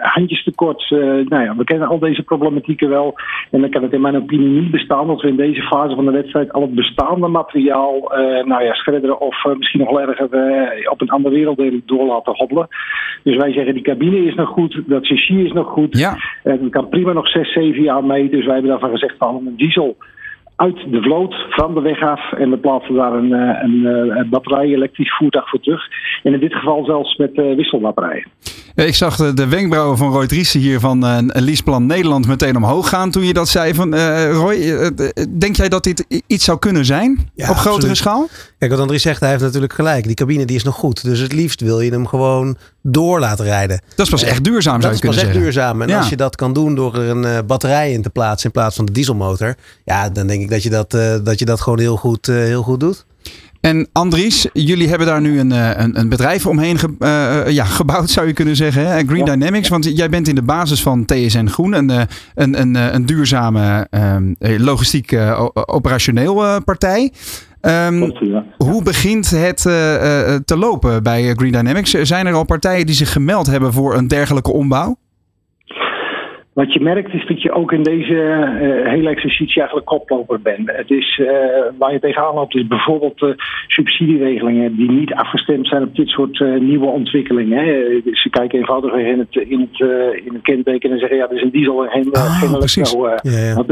handjestekort, 0.00 0.90
nou 1.28 1.42
ja, 1.42 1.56
we 1.56 1.64
kennen 1.64 1.88
al 1.88 1.98
deze 1.98 2.22
problematieken 2.22 2.88
wel. 2.88 3.14
En 3.50 3.60
dan 3.60 3.70
kan 3.70 3.82
het 3.82 3.92
in 3.92 4.00
mijn 4.00 4.16
opinie 4.16 4.60
niet 4.60 4.70
bestaan 4.70 5.06
dat 5.06 5.20
we 5.20 5.28
in 5.28 5.36
deze 5.36 5.62
fase 5.62 5.94
van 5.94 6.04
de 6.04 6.10
wedstrijd 6.10 6.52
al 6.52 6.60
het 6.60 6.74
bestaande 6.74 7.28
materiaal, 7.28 8.12
nou 8.44 8.64
ja, 8.64 8.74
schredderen 8.74 9.20
of 9.20 9.44
misschien 9.58 9.80
nog 9.80 9.90
wel 9.90 10.00
erger 10.00 10.28
op 10.90 11.00
een 11.00 11.10
andere 11.10 11.34
werelddeel 11.34 11.80
door 11.84 12.06
laten 12.06 12.36
hobbelen. 12.36 12.68
Dus 13.22 13.36
wij 13.36 13.52
zeggen 13.52 13.74
die 13.74 13.82
cabine 13.82 14.24
is 14.24 14.34
nog 14.34 14.48
goed, 14.48 14.82
dat 14.86 15.06
chassis 15.06 15.44
is 15.44 15.52
nog 15.52 15.68
goed. 15.68 15.98
Ja. 15.98 16.16
Kan 16.70 16.88
prima 16.88 17.12
nog 17.12 17.28
zes, 17.36 17.52
zeven 17.52 17.82
jaar 17.82 18.04
mee. 18.04 18.30
Dus 18.30 18.44
wij 18.44 18.52
hebben 18.52 18.70
daarvan 18.70 18.90
gezegd 18.90 19.14
van 19.18 19.46
een 19.46 19.56
diesel 19.56 19.96
uit 20.56 20.76
de 20.90 21.02
vloot 21.02 21.34
van 21.48 21.74
de 21.74 21.80
weg 21.80 22.02
af 22.02 22.32
en 22.32 22.50
we 22.50 22.56
plaatsen 22.56 22.94
daar 22.94 23.12
een, 23.12 23.32
eh, 23.32 23.62
een, 23.62 23.86
eh, 23.86 24.16
een 24.16 24.28
batterij 24.30 24.66
elektrisch 24.66 25.16
voertuig 25.16 25.48
voor 25.50 25.60
terug. 25.60 25.82
En 26.22 26.32
in 26.32 26.40
dit 26.40 26.54
geval 26.54 26.84
zelfs 26.84 27.16
met 27.16 27.30
uh, 27.34 27.56
wisselbatterijen. 27.56 28.28
ik 28.74 28.94
zag 28.94 29.16
de, 29.16 29.34
de, 29.34 29.48
wenkbrauwen 29.48 29.96
van 29.96 30.12
Roy 30.12 30.26
Driessen 30.26 30.60
hier 30.60 30.80
van 30.80 31.04
uh, 31.04 31.18
Leaseplan 31.22 31.86
Nederland 31.86 32.26
meteen 32.26 32.56
omhoog 32.56 32.88
gaan 32.88 33.10
toen 33.10 33.24
je 33.24 33.32
dat 33.32 33.48
zei. 33.48 33.74
Van, 33.74 33.94
Roy, 34.30 34.56
denk 35.38 35.56
jij 35.56 35.68
dat 35.68 35.84
dit 35.84 36.22
iets 36.26 36.44
zou 36.44 36.58
kunnen 36.58 36.84
zijn 36.84 37.18
op 37.36 37.56
grotere 37.56 37.94
schaal? 37.94 38.26
Kijk, 38.58 38.70
wat 38.70 38.80
Andries 38.80 39.02
zegt, 39.02 39.20
hij 39.20 39.30
heeft 39.30 39.42
natuurlijk 39.42 39.72
gelijk. 39.72 40.04
Die 40.04 40.14
cabine 40.14 40.44
die 40.44 40.56
is 40.56 40.64
nog 40.64 40.74
goed. 40.74 41.04
Dus 41.04 41.18
het 41.18 41.32
liefst 41.32 41.60
wil 41.60 41.80
je 41.80 41.90
hem 41.90 42.06
gewoon 42.06 42.56
door 42.86 43.20
laten 43.20 43.44
rijden. 43.44 43.80
Dat 43.94 44.06
is 44.06 44.12
pas 44.12 44.22
echt 44.22 44.44
duurzaam, 44.44 44.80
zou 44.80 44.94
je 44.94 45.00
kunnen 45.00 45.18
zeggen. 45.18 45.34
Dat 45.34 45.46
is 45.46 45.54
pas 45.54 45.64
echt 45.64 45.72
duurzaam. 45.74 45.90
En 45.90 45.98
als 45.98 46.08
je 46.08 46.16
dat 46.16 46.36
kan 46.36 46.52
doen 46.52 46.74
door 46.74 46.94
er 46.94 47.08
een 47.08 47.46
batterij 47.46 47.92
in 47.92 48.02
te 48.02 48.10
plaatsen 48.10 48.46
in 48.46 48.52
plaats 48.52 48.76
van 48.76 48.84
de 48.84 48.92
dieselmotor. 48.92 49.54
Ja, 49.84 50.08
dan 50.08 50.26
denk 50.26 50.42
ik 50.42 50.50
dat 50.50 50.62
je 50.62 50.70
dat, 50.70 50.94
uh, 50.94 51.14
dat, 51.22 51.38
je 51.38 51.44
dat 51.44 51.60
gewoon 51.60 51.78
heel 51.78 51.96
goed, 51.96 52.28
uh, 52.28 52.36
heel 52.36 52.62
goed 52.62 52.80
doet. 52.80 53.04
En 53.60 53.88
Andries, 53.92 54.46
jullie 54.52 54.88
hebben 54.88 55.06
daar 55.06 55.20
nu 55.20 55.38
een, 55.38 55.52
eh, 55.52 55.70
een, 55.76 55.98
een 55.98 56.08
bedrijf 56.08 56.46
omheen 56.46 56.78
ge, 56.78 56.88
uh, 56.98 57.52
ja, 57.52 57.64
gebouwd, 57.80 58.10
zou 58.10 58.26
je 58.26 58.32
kunnen 58.32 58.56
zeggen. 58.56 58.86
Hè? 58.86 59.04
Green 59.06 59.24
Dynamics, 59.24 59.68
want 59.68 59.96
jij 59.96 60.08
bent 60.08 60.28
in 60.28 60.34
de 60.34 60.42
basis 60.42 60.82
van 60.82 61.04
TSN 61.04 61.46
Groen, 61.46 61.72
een, 61.72 61.90
een, 62.34 62.60
een, 62.60 62.74
een 62.74 63.06
duurzame 63.06 63.86
um, 63.90 64.36
logistiek 64.38 65.12
uh, 65.12 65.46
operationeel 65.52 66.62
partij. 66.64 67.12
Um, 67.60 68.12
hoe 68.56 68.82
begint 68.82 69.30
het 69.30 69.60
te 70.44 70.56
lopen 70.58 71.02
bij 71.02 71.34
Green 71.34 71.52
Dynamics? 71.52 71.90
Zijn 71.90 72.26
er 72.26 72.34
al 72.34 72.44
partijen 72.44 72.86
die 72.86 72.94
zich 72.94 73.12
gemeld 73.12 73.46
hebben 73.46 73.72
voor 73.72 73.94
een 73.94 74.08
dergelijke 74.08 74.52
ombouw? 74.52 74.96
Wat 76.56 76.72
je 76.72 76.80
merkt 76.80 77.14
is 77.14 77.26
dat 77.26 77.42
je 77.42 77.52
ook 77.52 77.72
in 77.72 77.82
deze 77.82 78.14
uh, 78.14 78.88
hele 78.88 79.08
exercitie 79.08 79.56
eigenlijk 79.56 79.86
koploper 79.86 80.40
bent. 80.40 80.70
Het 80.72 80.90
is, 80.90 81.18
uh, 81.18 81.28
waar 81.78 81.92
je 81.92 82.00
tegenaan 82.00 82.34
loopt 82.34 82.54
is 82.54 82.66
bijvoorbeeld 82.66 83.22
uh, 83.22 83.30
subsidieregelingen 83.66 84.76
die 84.76 84.90
niet 84.90 85.12
afgestemd 85.14 85.68
zijn 85.68 85.82
op 85.82 85.96
dit 85.96 86.08
soort 86.08 86.60
nieuwe 86.60 86.86
ontwikkelingen. 86.86 87.58
Hè. 87.58 88.00
Ze 88.12 88.30
kijken 88.30 88.58
eenvoudig 88.58 88.94
in 88.94 89.18
het, 89.18 89.34
in 89.48 89.60
het, 89.60 89.80
in 90.24 90.32
het 90.32 90.42
kenteken 90.42 90.90
en 90.90 90.98
zeggen 90.98 91.16
ja, 91.16 91.22
het 91.22 91.36
is 91.36 91.42
een 91.42 91.50
diesel 91.50 91.84
en 91.84 91.90
geen, 91.90 92.16
geen 92.16 92.54
elektro. 92.54 93.08
Ja, 93.08 93.18
ja. 93.22 93.64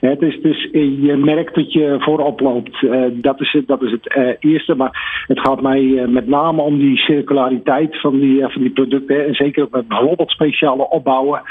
Het 0.00 0.22
is, 0.22 0.40
dus 0.42 0.68
je 0.72 1.16
merkt 1.16 1.54
dat 1.54 1.72
je 1.72 1.96
voorop 1.98 2.40
loopt. 2.40 2.86
dat, 3.12 3.40
is 3.40 3.52
het, 3.52 3.66
dat 3.66 3.82
is 3.82 3.90
het 3.90 4.36
eerste. 4.40 4.74
Maar 4.74 5.24
het 5.26 5.40
gaat 5.40 5.62
mij 5.62 6.06
met 6.08 6.26
name 6.26 6.62
om 6.62 6.78
die 6.78 6.96
circulariteit 6.96 8.00
van 8.00 8.20
die, 8.20 8.46
van 8.48 8.62
die 8.62 8.70
producten. 8.70 9.26
En 9.26 9.34
zeker 9.34 9.62
ook 9.62 9.70
met 9.70 9.88
bijvoorbeeld 9.88 10.30
speciale 10.30 10.88
opbouwen 10.88 11.42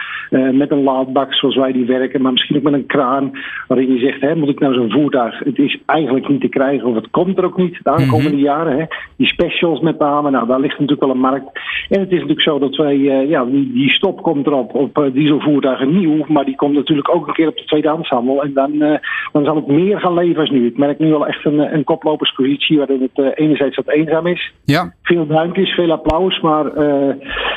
met 0.51 0.68
een 0.71 0.83
laadbak 0.83 1.33
zoals 1.33 1.55
wij 1.55 1.71
die 1.71 1.85
werken, 1.85 2.21
maar 2.21 2.31
misschien 2.31 2.55
ook 2.57 2.63
met 2.63 2.73
een 2.73 2.85
kraan. 2.85 3.31
Waarin 3.67 3.93
je 3.93 3.99
zegt, 3.99 4.21
hè, 4.21 4.35
moet 4.35 4.49
ik 4.49 4.59
nou 4.59 4.73
zo'n 4.73 4.91
voertuig? 4.91 5.39
Het 5.39 5.57
is 5.59 5.77
eigenlijk 5.85 6.27
niet 6.27 6.41
te 6.41 6.47
krijgen 6.47 6.87
of 6.87 6.95
het 6.95 7.09
komt 7.11 7.37
er 7.37 7.45
ook 7.45 7.57
niet 7.57 7.79
de 7.83 7.89
aankomende 7.89 8.29
Mhm. 8.35 8.45
jaren. 8.45 8.77
Hè. 8.79 8.85
Die 9.15 9.27
specials 9.27 9.79
met 9.79 9.99
name, 9.99 10.29
nou 10.29 10.47
daar 10.47 10.59
ligt 10.59 10.79
natuurlijk 10.79 11.01
wel 11.01 11.09
een 11.09 11.19
markt. 11.31 11.59
En 11.89 11.99
het 11.99 12.11
is 12.11 12.19
natuurlijk 12.19 12.41
zo 12.41 12.59
dat 12.59 12.75
wij, 12.75 12.95
uh, 12.95 13.29
ja, 13.29 13.45
die, 13.45 13.71
die 13.73 13.91
stop 13.91 14.21
komt 14.21 14.47
erop 14.47 14.75
op 14.75 14.97
uh, 14.97 15.13
dieselvoertuigen 15.13 15.97
nieuw, 15.99 16.25
maar 16.27 16.45
die 16.45 16.55
komt 16.55 16.73
natuurlijk 16.75 17.15
ook 17.15 17.27
een 17.27 17.33
keer 17.33 17.47
op 17.47 17.57
de 17.57 17.65
tweedehandshandel. 17.65 18.43
En 18.43 18.53
dan, 18.53 18.71
uh, 18.73 18.97
dan 19.31 19.45
zal 19.45 19.55
het 19.55 19.67
meer 19.67 19.99
gaan 19.99 20.13
leven 20.13 20.41
als 20.41 20.49
nu. 20.49 20.65
Ik 20.65 20.77
merk 20.77 20.99
nu 20.99 21.09
wel 21.09 21.27
echt 21.27 21.45
een, 21.45 21.73
een 21.73 21.83
koploperspositie 21.83 22.77
waarin 22.77 23.09
het 23.13 23.37
enerzijds 23.37 23.75
wat 23.75 23.89
eenzaam 23.89 24.27
is. 24.27 24.53
Ja. 24.63 24.93
Veel 25.03 25.27
duimpjes, 25.27 25.69
veel 25.73 25.91
applaus, 25.91 26.39
maar, 26.39 26.65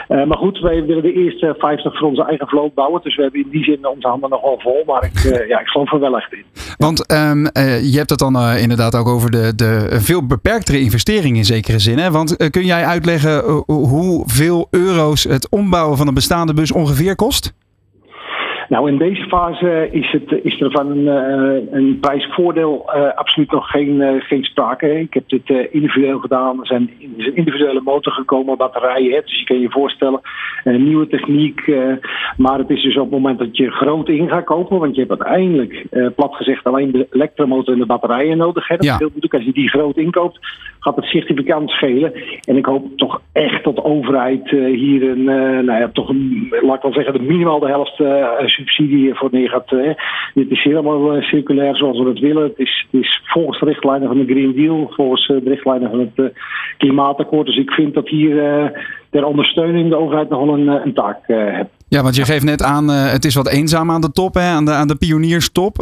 maar 0.08 0.36
goed, 0.36 0.58
wij 0.58 0.84
willen 0.84 1.02
de 1.02 1.12
eerste 1.12 1.54
50 1.58 1.98
voor 1.98 2.08
onze 2.08 2.24
eigen 2.24 2.48
vloot 2.48 2.74
bouwen. 2.74 3.01
Dus 3.03 3.16
we 3.16 3.22
hebben 3.22 3.44
in 3.44 3.50
die 3.50 3.64
zin 3.64 3.86
onze 3.86 4.09
handen 4.09 4.30
nogal 4.30 4.59
vol. 4.59 4.82
Maar 4.86 5.05
ik, 5.05 5.24
uh, 5.24 5.48
ja, 5.48 5.61
ik 5.61 5.66
geloof 5.66 5.92
er 5.92 6.00
wel 6.00 6.16
echt 6.16 6.32
in. 6.32 6.44
Want 6.78 7.12
um, 7.12 7.38
uh, 7.53 7.92
je 7.92 7.96
hebt 7.96 8.11
het 8.11 8.18
dan 8.18 8.36
uh, 8.36 8.62
inderdaad 8.62 8.96
ook 8.96 9.09
over 9.09 9.30
de, 9.30 9.53
de 9.57 9.88
veel 9.90 10.26
beperktere 10.26 10.80
investering 10.80 11.36
in 11.36 11.44
zekere 11.44 11.78
zin. 11.78 11.98
Hè? 11.98 12.11
Want 12.11 12.50
kun 12.50 12.64
jij 12.64 12.84
uitleggen 12.84 13.64
hoeveel 13.66 14.66
euro's 14.70 15.24
het 15.24 15.48
ombouwen 15.48 15.96
van 15.96 16.09
een 16.09 16.14
bestaande 16.14 16.55
bus 16.55 16.72
ongeveer 16.72 17.14
kost? 17.14 17.53
Nou, 18.72 18.88
in 18.88 18.98
deze 18.98 19.24
fase 19.26 19.88
is, 19.90 20.10
het, 20.10 20.40
is 20.42 20.60
er 20.60 20.70
van 20.70 20.90
een, 20.90 21.06
een 21.76 21.98
prijsvoordeel 22.00 22.90
uh, 22.94 23.14
absoluut 23.14 23.50
nog 23.50 23.70
geen, 23.70 24.00
uh, 24.00 24.22
geen 24.22 24.44
sprake. 24.44 25.00
Ik 25.00 25.14
heb 25.14 25.28
dit 25.28 25.68
individueel 25.70 26.18
gedaan. 26.18 26.60
Er 26.60 26.66
zijn 26.66 26.90
is 27.16 27.26
een 27.26 27.36
individuele 27.36 27.80
motor 27.80 28.12
gekomen, 28.12 28.56
batterijen. 28.56 29.12
Hè? 29.12 29.20
Dus 29.20 29.38
je 29.38 29.44
kan 29.44 29.60
je 29.60 29.70
voorstellen, 29.70 30.20
een 30.64 30.84
nieuwe 30.84 31.06
techniek. 31.06 31.74
maar 32.36 32.58
het 32.58 32.70
is 32.70 32.82
dus 32.82 32.96
op 32.96 33.02
het 33.02 33.10
moment 33.10 33.38
dat 33.38 33.56
je 33.56 33.70
groot 33.70 34.08
in 34.08 34.28
gaat 34.28 34.44
kopen, 34.44 34.78
want 34.78 34.94
je 34.94 35.04
hebt 35.04 35.22
uiteindelijk, 35.22 35.84
plat 36.16 36.34
gezegd, 36.34 36.64
alleen 36.64 36.90
de 36.90 37.06
elektromotor 37.10 37.74
en 37.74 37.80
de 37.80 37.86
batterijen 37.86 38.36
nodig. 38.36 38.68
Hè? 38.68 38.76
Dat 38.76 38.84
ja. 38.84 38.98
als 39.28 39.44
je 39.44 39.52
die 39.52 39.68
groot 39.68 39.96
inkoopt, 39.96 40.38
gaat 40.78 40.96
het 40.96 41.04
significant 41.04 41.70
schelen. 41.70 42.12
En 42.44 42.56
ik 42.56 42.66
hoop 42.66 42.96
toch 42.96 43.20
echt 43.32 43.64
dat 43.64 43.76
de 43.76 43.84
overheid 43.84 44.48
hier 44.50 45.10
een, 45.10 45.24
nou 45.64 45.80
ja, 45.80 45.90
toch 45.92 46.08
een, 46.08 46.52
laat 46.60 46.76
ik 46.76 46.82
wel 46.82 46.92
zeggen, 46.92 47.12
de 47.12 47.22
minimaal 47.22 47.58
de 47.58 47.68
helft 47.68 48.00
subsidie 48.62 49.14
voor 49.14 49.28
neer 49.32 49.48
gaat. 49.48 49.70
Hè. 49.70 49.92
Dit 50.34 50.50
is 50.50 50.62
helemaal 50.62 51.16
uh, 51.16 51.22
circulair 51.22 51.76
zoals 51.76 51.98
we 51.98 52.08
het 52.08 52.18
willen. 52.18 52.42
Het 52.42 52.58
is, 52.58 52.86
het 52.90 53.00
is 53.00 53.20
volgens 53.24 53.60
de 53.60 53.66
richtlijnen 53.66 54.08
van 54.08 54.18
de 54.18 54.32
Green 54.32 54.54
Deal, 54.56 54.92
volgens 54.96 55.28
uh, 55.28 55.44
de 55.44 55.50
richtlijnen 55.50 55.90
van 55.90 55.98
het 55.98 56.10
uh, 56.16 56.26
Klimaatakkoord. 56.78 57.46
Dus 57.46 57.56
ik 57.56 57.70
vind 57.70 57.94
dat 57.94 58.08
hier 58.08 58.40
ter 59.10 59.24
ondersteuning 59.24 59.90
de 59.90 59.96
overheid 59.96 60.28
nog 60.28 60.44
wel 60.44 60.54
een, 60.54 60.68
een 60.68 60.94
taak 60.94 61.18
heeft. 61.26 61.68
Ja, 61.88 62.02
want 62.02 62.16
je 62.16 62.24
geeft 62.24 62.44
net 62.44 62.62
aan, 62.62 62.88
het 62.88 63.24
is 63.24 63.34
wat 63.34 63.48
eenzaam 63.48 63.90
aan 63.90 64.00
de 64.00 64.12
top, 64.12 64.34
hè, 64.34 64.40
aan, 64.40 64.64
de, 64.64 64.70
aan 64.70 64.88
de 64.88 64.96
pionierstop. 64.96 65.78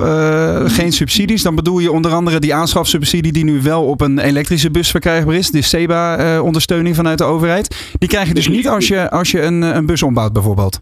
geen 0.64 0.92
subsidies. 0.92 1.42
Dan 1.42 1.54
bedoel 1.54 1.78
je 1.78 1.92
onder 1.92 2.12
andere 2.12 2.38
die 2.38 2.54
aanschafsubsidie 2.54 3.32
die 3.32 3.44
nu 3.44 3.62
wel 3.62 3.84
op 3.84 4.00
een 4.00 4.18
elektrische 4.18 4.70
bus 4.70 4.90
verkrijgbaar 4.90 5.34
is. 5.34 5.50
De 5.50 5.62
SEBA-ondersteuning 5.62 6.96
vanuit 6.96 7.18
de 7.18 7.24
overheid. 7.24 7.94
Die 7.98 8.08
krijg 8.08 8.28
je 8.28 8.34
dus 8.34 8.48
niet 8.48 8.68
als 8.68 8.88
je, 8.88 9.10
als 9.10 9.30
je 9.30 9.42
een, 9.42 9.62
een 9.62 9.86
bus 9.86 10.02
ombouwt 10.02 10.32
bijvoorbeeld. 10.32 10.80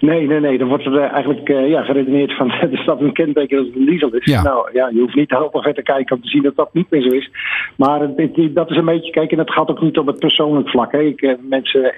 Nee, 0.00 0.26
nee, 0.26 0.40
nee. 0.40 0.58
Dan 0.58 0.68
wordt 0.68 0.84
er 0.84 0.98
eigenlijk 0.98 1.48
uh, 1.48 1.68
ja, 1.68 1.82
geredeneerd 1.82 2.36
van 2.36 2.48
de 2.70 2.76
stad 2.76 3.00
een 3.00 3.12
kenteken 3.12 3.56
dat 3.56 3.66
het 3.66 3.76
een 3.76 3.86
diesel 3.86 4.14
is. 4.14 4.24
Ja. 4.24 4.42
Nou 4.42 4.70
ja, 4.72 4.88
je 4.88 5.00
hoeft 5.00 5.14
niet 5.14 5.30
heel 5.30 5.48
ver 5.52 5.74
te 5.74 5.82
kijken 5.82 6.16
om 6.16 6.22
te 6.22 6.28
zien 6.28 6.42
dat 6.42 6.56
dat 6.56 6.68
niet 6.72 6.90
meer 6.90 7.02
zo 7.02 7.08
is. 7.08 7.30
Maar 7.76 8.00
het, 8.00 8.54
dat 8.54 8.70
is 8.70 8.76
een 8.76 8.84
beetje, 8.84 9.10
kijk, 9.10 9.32
en 9.32 9.38
het 9.38 9.52
gaat 9.52 9.70
ook 9.70 9.80
niet 9.80 9.98
op 9.98 10.06
het 10.06 10.18
persoonlijk 10.18 10.68
vlak. 10.68 10.92
Hè. 10.92 11.00
Ik, 11.00 11.22
uh, 11.22 11.34
mensen 11.48 11.94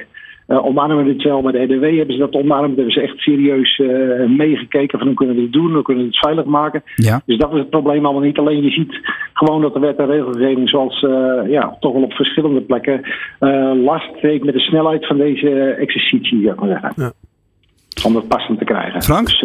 uh, 0.48 0.64
omarmen 0.64 1.04
dit 1.04 1.22
wel. 1.22 1.42
Bij 1.42 1.52
de 1.52 1.58
EDW 1.58 1.96
hebben 1.96 2.14
ze 2.14 2.20
dat 2.20 2.34
omarmd. 2.34 2.76
Hebben 2.76 2.92
ze 2.92 3.00
echt 3.00 3.18
serieus 3.18 3.78
uh, 3.78 4.28
meegekeken 4.28 4.98
van 4.98 5.06
hoe 5.06 5.16
kunnen 5.16 5.36
we 5.36 5.42
dit 5.42 5.52
doen, 5.52 5.72
hoe 5.72 5.82
kunnen 5.82 6.02
we 6.02 6.10
het 6.10 6.18
veilig 6.18 6.44
maken. 6.44 6.82
Ja. 6.94 7.20
Dus 7.26 7.38
dat 7.38 7.52
is 7.52 7.58
het 7.58 7.70
probleem 7.70 8.04
allemaal 8.04 8.22
niet. 8.22 8.38
Alleen 8.38 8.62
je 8.62 8.70
ziet 8.70 9.00
gewoon 9.32 9.60
dat 9.60 9.74
de 9.74 9.80
wet 9.80 9.96
en 9.96 10.06
regelgeving 10.06 10.68
zoals 10.68 11.02
uh, 11.02 11.40
ja, 11.46 11.76
toch 11.80 11.92
wel 11.92 12.02
op 12.02 12.12
verschillende 12.12 12.60
plekken 12.60 13.00
last 13.84 14.10
heeft 14.20 14.44
met 14.44 14.54
de 14.54 14.60
snelheid 14.60 15.06
van 15.06 15.18
deze 15.18 15.50
exercitie. 15.78 16.52
Maar 16.54 16.68
zeggen. 16.68 16.92
Ja 16.96 17.12
om 18.04 18.12
dat 18.12 18.28
passend 18.28 18.58
te 18.58 18.64
krijgen. 18.64 19.02
Frank? 19.02 19.26
Dus, 19.26 19.44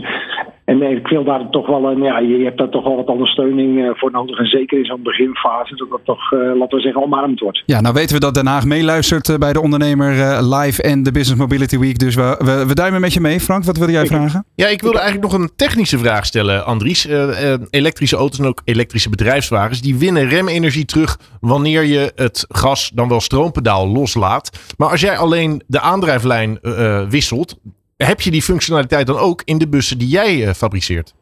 en 0.66 0.78
nee, 0.78 0.96
ik 0.96 1.08
wil 1.08 1.24
daar 1.24 1.50
toch 1.50 1.68
wel 1.68 1.84
een, 1.92 2.02
ja, 2.02 2.20
je 2.20 2.44
hebt 2.44 2.58
daar 2.58 2.70
toch 2.70 2.84
wel 2.84 2.96
wat 2.96 3.08
ondersteuning 3.08 3.78
uh, 3.78 3.90
voor 3.94 4.12
nodig. 4.12 4.40
En 4.40 4.46
zeker 4.46 4.78
in 4.80 4.86
zo'n 4.86 5.04
beginfase, 5.04 5.76
dat 5.76 5.90
dat 5.90 6.00
toch, 6.04 6.32
uh, 6.32 6.40
laten 6.40 6.78
we 6.78 6.82
zeggen, 6.82 7.02
omarmd 7.04 7.40
wordt. 7.40 7.64
Ja, 7.66 7.82
nou 7.82 7.94
weten 7.94 8.16
we 8.16 8.22
dat 8.22 8.34
Den 8.34 8.48
Haag 8.48 8.66
meeluistert 8.66 9.40
bij 9.40 9.54
de 9.54 9.62
ondernemer 9.62 10.44
live 10.56 10.82
en 10.82 11.04
de 11.04 11.12
Business 11.12 11.40
Mobility 11.42 11.78
Week. 11.80 12.00
Dus 12.00 12.16
we, 12.16 12.36
we, 12.40 12.66
we 12.68 12.74
duimen 12.76 13.02
met 13.02 13.14
je 13.14 13.20
mee. 13.20 13.40
Frank, 13.40 13.64
wat 13.64 13.78
wilde 13.78 13.92
jij 13.92 14.02
Ik- 14.02 14.08
vragen? 14.08 14.46
Ja, 14.56 14.68
ik 14.68 14.82
wilde 14.82 15.00
eigenlijk 15.00 15.32
nog 15.32 15.42
een 15.42 15.50
technische 15.56 15.98
vraag 15.98 16.26
stellen, 16.26 16.66
Andries. 16.66 17.08
Eh, 17.08 17.54
eh, 17.54 17.60
elektrische 17.70 18.16
auto's 18.16 18.40
en 18.40 18.46
ook 18.46 18.62
elektrische 18.64 19.10
bedrijfswagens, 19.10 19.82
die 19.82 19.98
winnen 19.98 20.30
remenergie 20.30 20.86
terug 20.86 21.18
wanneer 21.40 21.84
je 21.84 22.12
het 22.16 22.46
gas, 22.50 22.92
dan 22.94 23.08
wel 23.10 23.20
stroompedaal, 23.22 23.88
loslaat. 23.88 24.74
Maar 24.78 24.90
als 24.90 25.02
jij 25.02 25.18
alleen 25.18 25.62
de 25.68 25.80
aandrijflijn 25.80 26.60
eh, 26.62 27.00
eh, 27.02 27.08
wisselt, 27.10 27.60
heb 27.98 28.22
je 28.22 28.32
die 28.32 28.42
functionaliteit 28.42 29.08
dan 29.08 29.18
ook 29.18 29.42
in 29.46 29.58
de 29.58 29.68
bussen 29.68 29.98
die 29.98 30.08
jij 30.08 30.48
eh, 30.48 30.54
fabriceert? 30.54 31.14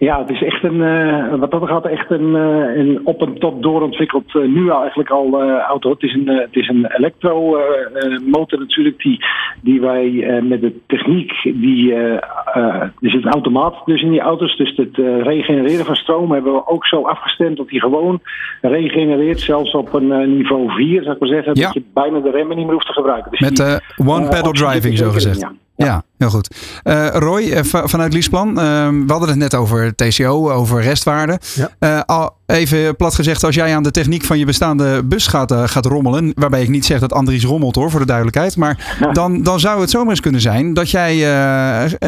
Ja, 0.00 0.18
het 0.20 0.30
is 0.30 0.42
echt 0.42 0.62
een, 0.62 0.82
eh, 0.82 1.34
wat 1.38 1.50
dat 1.50 1.66
gaat, 1.68 1.84
echt 1.86 2.10
een, 2.10 2.36
eh, 2.36 2.76
een 2.76 3.00
op 3.04 3.22
en 3.22 3.38
top 3.38 3.62
doorontwikkeld, 3.62 4.34
eh, 4.34 4.42
nu 4.42 4.70
al 4.70 4.80
eigenlijk 4.80 5.10
al 5.10 5.42
auto. 5.42 5.90
Het 5.90 6.02
is 6.02 6.14
een, 6.14 6.26
het 6.26 6.56
is 6.56 6.68
een 6.68 6.86
elektromotor 6.96 8.58
natuurlijk, 8.58 9.02
die, 9.02 9.24
die 9.62 9.80
wij 9.80 10.40
met 10.42 10.60
de 10.60 10.72
techniek, 10.86 11.32
die, 11.54 11.94
er 11.94 12.92
zit 13.00 13.24
een 13.24 13.32
automaat 13.32 13.74
dus 13.84 14.02
in 14.02 14.10
die 14.10 14.20
auto's, 14.20 14.56
dus 14.56 14.76
het 14.76 14.96
regenereren 15.22 15.84
van 15.84 15.96
stroom 15.96 16.32
hebben 16.32 16.52
we 16.52 16.66
ook 16.66 16.86
zo 16.86 17.02
afgestemd 17.02 17.56
dat 17.56 17.68
die 17.68 17.80
gewoon 17.80 18.20
regenereert, 18.60 19.40
zelfs 19.40 19.74
op 19.74 19.92
een 19.92 20.36
niveau 20.36 20.70
4, 20.70 21.02
zou 21.02 21.14
ik 21.14 21.20
maar 21.20 21.28
zeggen, 21.28 21.54
Ja. 21.54 21.64
dat 21.64 21.74
je 21.74 21.82
bijna 21.94 22.20
de 22.20 22.30
remmen 22.30 22.56
niet 22.56 22.64
meer 22.64 22.74
hoeft 22.74 22.86
te 22.86 22.92
gebruiken. 22.92 23.30
Dus 23.30 23.40
Met 23.40 23.56
die, 23.56 24.06
one 24.06 24.28
pedal 24.28 24.52
driving, 24.52 24.98
zo 24.98 25.10
gezegd. 25.10 25.40
ja. 25.40 25.52
Ja, 25.86 26.02
heel 26.18 26.30
goed. 26.30 26.54
Eh, 26.82 27.06
Roy, 27.12 27.50
eh, 27.50 27.64
va- 27.64 27.86
vanuit 27.88 28.12
Liesplan, 28.12 28.48
eh, 28.48 28.54
we 28.88 29.04
hadden 29.06 29.28
het 29.28 29.38
net 29.38 29.54
over 29.54 29.94
TCO, 29.94 30.50
over 30.50 30.82
restwaarde. 30.82 31.40
Ja. 31.80 31.98
Al 32.06 32.36
even 32.46 32.96
plat 32.96 33.14
gezegd, 33.14 33.44
als 33.44 33.54
jij 33.54 33.74
aan 33.76 33.82
de 33.82 33.90
techniek 33.90 34.24
van 34.24 34.38
je 34.38 34.44
bestaande 34.44 35.02
bus 35.04 35.26
gaat, 35.26 35.52
gaat 35.64 35.86
rommelen, 35.86 36.32
waarbij 36.34 36.62
ik 36.62 36.68
niet 36.68 36.84
zeg 36.84 37.00
dat 37.00 37.12
Andries 37.12 37.44
rommelt 37.44 37.74
hoor, 37.74 37.90
voor 37.90 38.00
de 38.00 38.06
duidelijkheid, 38.06 38.56
maar 38.56 38.96
Ja. 39.00 39.12
dan, 39.20 39.42
dan 39.42 39.60
zou 39.60 39.80
het 39.80 39.90
zomaar 39.90 40.10
eens 40.10 40.20
kunnen 40.20 40.40
zijn 40.40 40.74
dat 40.74 40.90
jij 40.90 41.14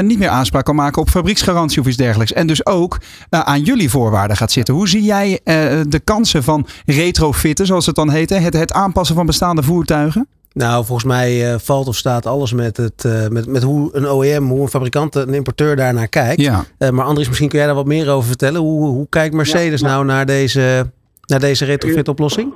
niet 0.01 0.19
meer 0.19 0.29
aanspraak 0.29 0.65
kan 0.65 0.75
maken 0.75 1.03
op 1.03 1.09
fabrieksgarantie 1.11 1.81
of 1.81 1.87
iets 1.87 1.97
dergelijks. 1.97 2.33
En 2.33 2.47
dus 2.47 2.67
ook 2.67 2.99
aan 3.31 3.63
jullie 3.63 3.91
voorwaarden 3.91 4.37
gaat 4.37 4.53
zitten. 4.53 4.75
Hoe 4.75 4.89
zie 4.89 5.03
jij 5.03 5.41
de 5.89 6.01
kansen 6.05 6.43
van 6.43 6.67
retrofitten, 6.87 7.67
zoals 7.67 7.87
het 7.87 7.95
dan 7.95 8.11
heet, 8.11 8.31
hè? 8.31 8.37
het, 8.39 8.55
het 8.55 8.73
aanpassen 8.73 9.17
van 9.17 9.27
bestaande 9.27 9.63
voertuigen? 9.63 10.29
Nou, 10.55 10.85
volgens 10.85 11.05
mij 11.05 11.53
eh, 11.53 11.59
valt 11.59 11.89
of 11.89 11.95
staat 11.95 12.27
alles 12.27 12.53
met, 12.53 12.77
het, 12.77 13.05
eh, 13.05 13.29
met, 13.29 13.47
met 13.47 13.63
hoe 13.63 13.91
een 13.93 14.11
OEM, 14.11 14.49
hoe 14.49 14.61
een 14.61 14.69
fabrikant, 14.69 15.15
een 15.15 15.35
importeur 15.35 15.77
daarnaar 15.77 16.09
kijkt. 16.09 16.41
Ja. 16.41 16.63
Eh, 16.79 16.91
maar 16.91 17.05
Andries, 17.05 17.29
misschien 17.29 17.49
kun 17.49 17.59
jij 17.59 17.67
daar 17.67 17.77
wat 17.77 17.87
meer 17.87 18.11
over 18.11 18.29
vertellen. 18.29 18.61
Hoe, 18.61 18.87
hoe 18.87 19.09
kijkt 19.09 19.35
Mercedes 19.35 19.81
Ja, 19.81 19.87
nou 19.87 20.05
naar 20.05 20.27
deze, 20.27 20.91
naar 21.27 21.41
deze 21.41 21.65
retrofit 21.65 22.09
oplossing? 22.09 22.53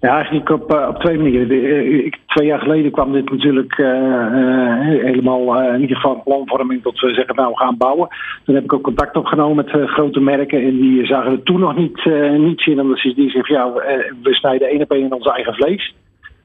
Ja, 0.00 0.14
eigenlijk 0.14 0.50
op, 0.50 0.86
op 0.88 1.00
twee 1.00 1.16
manieren. 1.16 2.04
Ik, 2.04 2.16
twee 2.26 2.46
jaar 2.46 2.58
geleden 2.58 2.90
kwam 2.90 3.12
dit 3.12 3.30
natuurlijk 3.30 3.74
helemaal 5.02 5.56
eh, 5.56 5.74
in 5.74 5.80
ieder 5.80 5.96
geval 5.96 6.22
planvorming 6.24 6.82
tot 6.82 7.00
we 7.00 7.14
zeggen, 7.14 7.34
nou 7.34 7.50
we 7.50 7.56
gaan 7.56 7.76
bouwen. 7.76 8.08
Toen 8.44 8.54
heb 8.54 8.64
ik 8.64 8.72
ook 8.72 8.82
contact 8.82 9.16
opgenomen 9.16 9.56
met 9.56 9.74
eh, 9.74 9.86
grote 9.86 10.20
merken 10.20 10.62
en 10.62 10.76
die 10.76 11.06
zagen 11.06 11.30
het 11.30 11.44
toen 11.44 11.60
nog 11.60 11.76
niet, 11.76 12.06
eh 12.06 12.30
niet 12.30 12.60
zin. 12.60 12.80
Omdat 12.80 12.98
ze 12.98 13.14
die 13.14 13.30
zeggen, 13.30 13.54
ja, 13.54 13.72
we 14.22 14.34
snijden 14.34 14.68
één 14.68 14.82
op 14.82 14.90
één 14.90 15.04
in 15.04 15.12
ons 15.12 15.26
eigen 15.26 15.54
vlees. 15.54 15.94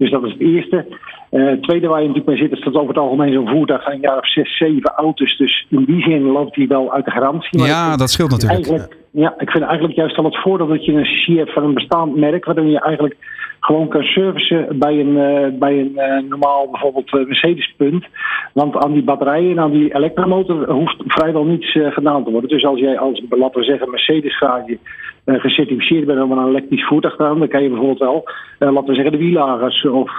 Dus 0.02 0.12
dat 0.12 0.24
is 0.24 0.32
het 0.32 0.42
eerste. 0.42 0.86
Eh, 1.30 1.46
het 1.46 1.64
tweede 1.64 1.88
waar 1.88 2.02
je 2.02 2.08
natuurlijk 2.08 2.38
mee 2.38 2.48
zit, 2.48 2.58
is 2.58 2.64
dat 2.64 2.76
over 2.76 2.88
het 2.88 2.98
algemeen 2.98 3.34
zo'n 3.34 3.48
voertuig 3.48 3.84
van 3.84 3.94
een 3.94 4.00
jaar 4.00 4.18
of 4.18 4.28
zes, 4.28 4.58
zeven 4.58 4.94
auto's. 4.96 5.38
Dus 5.38 5.66
in 5.70 5.84
die 5.84 6.02
zin 6.02 6.22
loopt 6.22 6.56
hij 6.56 6.68
wel 6.68 6.94
uit 6.94 7.06
de 7.06 7.12
garantie. 7.12 7.60
Maar 7.60 7.68
Ja, 7.68 7.96
dat 7.96 8.10
scheelt 8.10 8.30
natuurlijk. 8.30 9.00
Ja, 9.12 9.34
ik 9.38 9.50
vind 9.52 9.64
eigenlijk 9.64 9.96
juist 9.96 10.18
al 10.18 10.24
het 10.24 10.42
voordeel 10.42 10.68
dat 10.68 10.86
je 10.86 10.92
een 10.92 11.06
chassis 11.06 11.38
hebt 11.38 11.54
van 11.54 11.64
een 11.64 11.74
bestaand 11.74 12.16
merk, 12.16 12.46
waarin 12.46 12.70
je 12.70 12.80
eigenlijk 12.80 13.16
gewoon 13.60 13.88
kan 13.88 14.04
servicen 14.04 14.78
bij 14.80 15.00
een, 15.00 15.16
uh, 15.18 15.60
bij 15.60 15.80
een 15.80 15.92
uh, 15.96 16.30
normaal 16.30 16.70
bijvoorbeeld 16.72 17.14
uh, 17.14 17.26
Mercedes-punt. 17.26 18.06
Want 18.54 18.78
aan 18.78 18.94
die 18.94 19.04
batterijen 19.04 19.52
en 19.52 19.60
aan 19.60 19.72
die 19.72 19.96
elektromotor 19.96 20.72
hoeft 20.72 21.04
vrijwel 21.08 21.44
niets 21.44 21.72
gedaan 21.72 22.24
te 22.24 22.32
worden. 22.32 22.50
Dus 22.50 22.66
als 22.66 22.80
jij 22.80 23.00
als, 23.00 23.24
laten 23.30 23.60
we 23.60 23.66
zeggen, 23.66 23.90
Mercedes-garage 23.90 24.78
gecertificeerd 25.26 26.06
bent 26.06 26.22
om 26.22 26.32
een 26.32 26.48
elektrisch 26.48 26.88
voertuig 26.88 27.16
te 27.16 27.24
gaan, 27.24 27.40
dan 27.40 27.48
kan 27.48 27.64
je 27.64 27.70
bijvoorbeeld 27.70 28.00
wel, 28.00 28.24
laten 28.60 28.86
we 28.86 28.94
zeggen, 28.94 29.12
de 29.12 29.18
wiellagers 29.18 29.86
of 29.86 30.18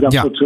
dat 0.00 0.12
ja. 0.12 0.20
soort 0.20 0.44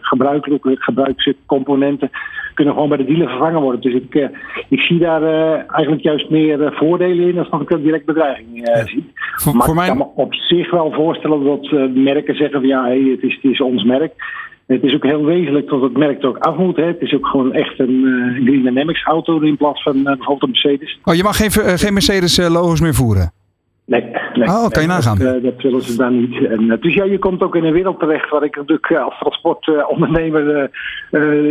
gebruikelijke 0.00 0.76
gebruikscomponenten 0.78 2.10
kunnen 2.54 2.74
gewoon 2.74 2.88
bij 2.88 2.98
de 2.98 3.04
dealer 3.04 3.28
vervangen 3.28 3.60
worden. 3.60 3.80
Dus 3.80 3.94
ik, 3.94 4.30
ik 4.68 4.80
zie 4.80 4.98
daar 4.98 5.22
eigenlijk 5.68 6.02
juist 6.02 6.30
meer 6.30 6.72
voordelen 6.76 7.28
in 7.28 7.34
dan 7.34 7.46
dat 7.50 7.78
ik 7.78 7.84
direct 7.84 8.06
bedreiging 8.06 8.70
zie. 8.84 9.12
Voor, 9.36 9.56
maar 9.56 9.66
voor 9.66 9.82
ik 9.82 9.86
kan 9.86 9.96
me 9.96 10.06
op 10.14 10.34
zich 10.34 10.70
wel 10.70 10.92
voorstellen 10.92 11.44
dat 11.44 11.70
merken 11.94 12.36
zeggen 12.36 12.60
van 12.60 12.68
ja, 12.68 12.84
hey, 12.84 13.08
het, 13.10 13.22
is, 13.22 13.38
het 13.42 13.52
is 13.52 13.60
ons 13.60 13.84
merk. 13.84 14.12
Het 14.66 14.82
is 14.82 14.94
ook 14.94 15.02
heel 15.02 15.24
wezenlijk 15.24 15.68
dat 15.68 15.82
het 15.82 15.96
merk 15.96 16.22
er 16.22 16.28
ook 16.28 16.38
af 16.38 16.56
moet. 16.56 16.76
Hè. 16.76 16.84
Het 16.84 17.00
is 17.00 17.14
ook 17.14 17.26
gewoon 17.26 17.52
echt 17.52 17.78
een 17.78 18.02
uh, 18.04 18.44
Green 18.44 18.62
Dynamics 18.62 19.02
auto 19.02 19.40
in 19.40 19.56
plaats 19.56 19.82
van 19.82 19.96
uh, 19.96 20.02
bijvoorbeeld 20.02 20.42
een 20.42 20.48
Mercedes. 20.48 20.98
Oh, 21.04 21.14
je 21.14 21.22
mag 21.22 21.36
geen, 21.36 21.50
geen 21.78 21.92
Mercedes 21.92 22.36
logo's 22.36 22.80
meer 22.80 22.94
voeren? 22.94 23.32
Nee, 23.86 24.00
nee. 24.34 24.48
Oh, 24.48 24.68
kan 24.68 24.82
je 24.82 24.88
nee, 24.88 24.96
nagaan. 24.96 25.18
Dat, 25.18 25.42
dat, 25.42 25.62
willen 25.62 25.82
ze 25.82 25.96
daar 25.96 26.12
niet. 26.12 26.44
En, 26.44 26.78
dus 26.80 26.94
ja, 26.94 27.04
je 27.04 27.18
komt 27.18 27.42
ook 27.42 27.56
in 27.56 27.64
een 27.64 27.72
wereld 27.72 27.98
terecht 27.98 28.30
waar 28.30 28.44
ik 28.44 28.56
natuurlijk 28.56 28.92
als 28.92 29.18
transportondernemer 29.18 30.70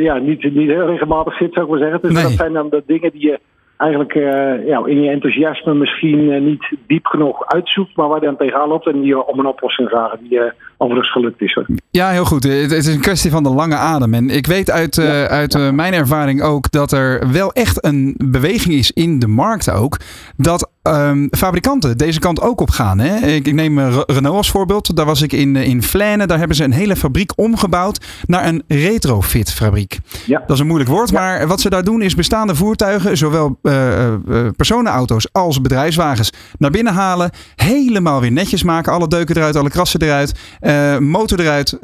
ja, 0.01 0.17
niet, 0.17 0.43
niet 0.53 0.69
heel 0.69 0.85
regelmatig 0.85 1.37
zit, 1.37 1.53
zou 1.53 1.65
ik 1.65 1.71
maar 1.71 1.79
zeggen. 1.79 2.01
Dus 2.01 2.13
Nee. 2.13 2.23
dat 2.23 2.31
zijn 2.31 2.53
dan 2.53 2.69
de 2.69 2.83
dingen 2.85 3.11
die 3.11 3.21
je 3.21 3.39
eigenlijk 3.77 4.15
uh, 4.15 4.67
ja, 4.67 4.85
in 4.85 5.01
je 5.01 5.09
enthousiasme 5.09 5.73
misschien 5.73 6.19
uh, 6.19 6.41
niet 6.41 6.71
diep 6.87 7.05
genoeg 7.05 7.45
uitzoekt, 7.45 7.95
maar 7.95 8.07
waar 8.07 8.19
je 8.19 8.25
dan 8.25 8.37
tegenaan 8.37 8.67
loopt 8.67 8.87
en 8.87 9.01
die 9.01 9.25
om 9.25 9.39
een 9.39 9.45
oplossing 9.45 9.89
vragen 9.89 10.19
die 10.21 10.39
overigens 10.83 11.11
gelukt 11.11 11.41
is. 11.41 11.53
Hoor. 11.53 11.65
Ja, 11.91 12.09
heel 12.09 12.25
goed. 12.25 12.43
Het 12.43 12.71
is 12.71 12.85
een 12.85 12.99
kwestie 12.99 13.31
van 13.31 13.43
de 13.43 13.49
lange 13.49 13.75
adem. 13.75 14.13
En 14.13 14.29
ik 14.29 14.47
weet 14.47 14.71
uit, 14.71 14.95
ja. 14.95 15.27
uit 15.27 15.53
ja. 15.53 15.71
mijn 15.71 15.93
ervaring 15.93 16.41
ook 16.41 16.71
dat 16.71 16.91
er 16.91 17.31
wel 17.31 17.53
echt 17.53 17.85
een 17.85 18.15
beweging 18.17 18.73
is 18.73 18.91
in 18.91 19.19
de 19.19 19.27
markt 19.27 19.69
ook. 19.69 19.97
Dat 20.37 20.69
um, 20.83 21.27
fabrikanten 21.31 21.97
deze 21.97 22.19
kant 22.19 22.41
ook 22.41 22.61
op 22.61 22.69
gaan. 22.69 22.99
Hè? 22.99 23.27
Ik, 23.27 23.47
ik 23.47 23.53
neem 23.53 23.79
Renault 23.79 24.37
als 24.37 24.51
voorbeeld. 24.51 24.95
Daar 24.95 25.05
was 25.05 25.21
ik 25.21 25.31
in, 25.31 25.55
in 25.55 25.83
Flaine. 25.83 26.27
Daar 26.27 26.37
hebben 26.37 26.57
ze 26.57 26.63
een 26.63 26.71
hele 26.71 26.95
fabriek 26.95 27.31
omgebouwd 27.35 28.05
naar 28.25 28.47
een 28.47 28.63
retrofit 28.67 29.53
fabriek. 29.53 29.99
Ja. 30.25 30.39
Dat 30.39 30.55
is 30.55 30.59
een 30.59 30.67
moeilijk 30.67 30.89
woord, 30.89 31.11
maar 31.11 31.47
wat 31.47 31.61
ze 31.61 31.69
daar 31.69 31.83
doen 31.83 32.01
is 32.01 32.15
bestaande 32.15 32.55
voertuigen, 32.55 33.17
zowel 33.17 33.59
uh, 33.63 33.73
personenauto's 34.55 35.27
als 35.31 35.61
bedrijfswagens, 35.61 36.31
naar 36.57 36.71
binnen 36.71 36.93
halen. 36.93 37.31
Helemaal 37.55 38.21
weer 38.21 38.31
netjes 38.31 38.63
maken. 38.63 38.93
Alle 38.93 39.07
deuken 39.07 39.35
eruit, 39.35 39.55
alle 39.55 39.69
krassen 39.69 40.01
eruit. 40.01 40.39
Uh, 40.61 40.72
motor 40.99 41.39
eruit. 41.39 41.77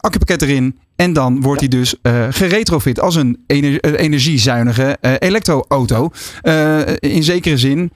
accupakket 0.00 0.42
erin. 0.42 0.78
En 0.96 1.12
dan 1.12 1.40
wordt 1.40 1.60
hij 1.60 1.68
dus 1.68 1.94
geretrofit 2.30 3.00
als 3.00 3.14
een 3.14 3.38
ener 3.46 3.80
energiezuinige 3.80 4.96
elektroauto. 5.18 6.10
In 6.98 7.22
zekere 7.22 7.58
zin 7.58 7.92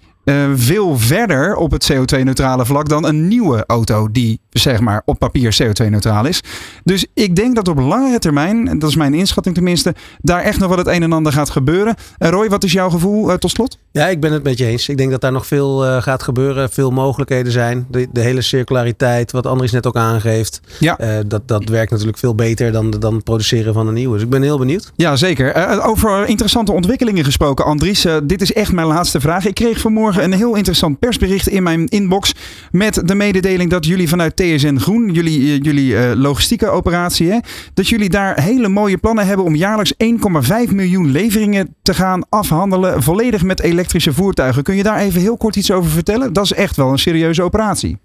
veel 0.54 0.98
verder 0.98 1.56
op 1.56 1.70
het 1.70 1.92
CO2-neutrale 1.92 2.66
vlak 2.66 2.88
dan 2.88 3.04
een 3.04 3.28
nieuwe 3.28 3.64
auto 3.66 4.08
die 4.12 4.40
zeg 4.50 4.80
maar 4.80 5.02
op 5.04 5.18
papier 5.18 5.56
CO2-neutraal 5.62 6.26
is. 6.26 6.42
Dus 6.84 7.06
ik 7.14 7.36
denk 7.36 7.54
dat 7.54 7.68
op 7.68 7.78
langere 7.78 8.18
termijn, 8.18 8.78
dat 8.78 8.88
is 8.88 8.96
mijn 8.96 9.14
inschatting 9.14 9.54
tenminste, 9.54 9.94
daar 10.20 10.42
echt 10.42 10.58
nog 10.58 10.68
wel 10.68 10.78
het 10.78 10.86
een 10.86 11.02
en 11.02 11.12
ander 11.12 11.32
gaat 11.32 11.50
gebeuren. 11.50 11.94
Roy, 12.18 12.48
wat 12.48 12.64
is 12.64 12.72
jouw 12.72 12.90
gevoel 12.90 13.38
tot 13.38 13.50
slot? 13.50 13.78
Ja, 13.92 14.08
ik 14.08 14.20
ben 14.20 14.32
het 14.32 14.42
met 14.42 14.58
je 14.58 14.66
eens. 14.66 14.88
Ik 14.88 14.96
denk 14.96 15.10
dat 15.10 15.20
daar 15.20 15.32
nog 15.32 15.46
veel 15.46 16.00
gaat 16.00 16.22
gebeuren. 16.22 16.70
Veel 16.70 16.90
mogelijkheden 16.90 17.52
zijn. 17.52 17.86
De, 17.88 18.08
de, 18.12 18.20
hele 18.20 18.42
circulariteit, 18.42 19.32
wat 19.32 19.46
Andries 19.46 19.72
net 19.72 19.86
ook 19.86 19.96
aangeeft. 19.96 20.60
Ja. 20.78 21.22
Dat, 21.26 21.48
dat 21.48 21.68
werkt 21.68 21.90
natuurlijk 21.90 22.18
veel 22.18 22.34
beter 22.34 22.72
dan, 22.72 22.90
dan 22.90 23.14
het 23.14 23.24
produceren 23.24 23.74
van 23.74 23.86
een 23.88 23.94
nieuwe. 23.94 24.14
Dus 24.14 24.22
ik 24.22 24.30
ben 24.30 24.42
heel 24.42 24.58
benieuwd. 24.58 24.92
Ja, 24.96 25.16
zeker. 25.16 25.82
Over 25.84 26.28
interessante 26.28 26.72
ontwikkelingen 26.72 27.24
gesproken, 27.24 27.64
Andries. 27.64 28.06
dit 28.24 28.42
is 28.42 28.52
echt 28.52 28.72
mijn 28.72 28.86
laatste 28.86 29.20
vraag. 29.20 29.46
Ik 29.46 29.54
kreeg 29.54 29.80
vanmorgen 29.80 30.19
een 30.22 30.32
heel 30.32 30.54
interessant 30.54 30.98
persbericht 30.98 31.48
in 31.48 31.62
mijn 31.62 31.86
inbox. 31.86 32.34
Met 32.70 33.08
de 33.08 33.14
mededeling 33.14 33.70
dat 33.70 33.86
jullie 33.86 34.08
vanuit 34.08 34.36
TSN 34.36 34.76
Groen, 34.76 35.12
jullie, 35.12 35.60
jullie 35.60 36.16
logistieke 36.16 36.68
operatie, 36.68 37.30
hè, 37.30 37.38
dat 37.74 37.88
jullie 37.88 38.08
daar 38.08 38.42
hele 38.42 38.68
mooie 38.68 38.98
plannen 38.98 39.26
hebben 39.26 39.46
om 39.46 39.54
jaarlijks 39.54 39.94
1,5 39.96 40.72
miljoen 40.72 41.10
leveringen 41.10 41.74
te 41.82 41.94
gaan 41.94 42.22
afhandelen. 42.28 43.02
Volledig 43.02 43.42
met 43.42 43.60
elektrische 43.60 44.12
voertuigen. 44.12 44.62
Kun 44.62 44.76
je 44.76 44.82
daar 44.82 44.98
even 44.98 45.20
heel 45.20 45.36
kort 45.36 45.56
iets 45.56 45.70
over 45.70 45.90
vertellen? 45.90 46.32
Dat 46.32 46.44
is 46.44 46.52
echt 46.52 46.76
wel 46.76 46.90
een 46.90 46.98
serieuze 46.98 47.42
operatie. 47.42 47.98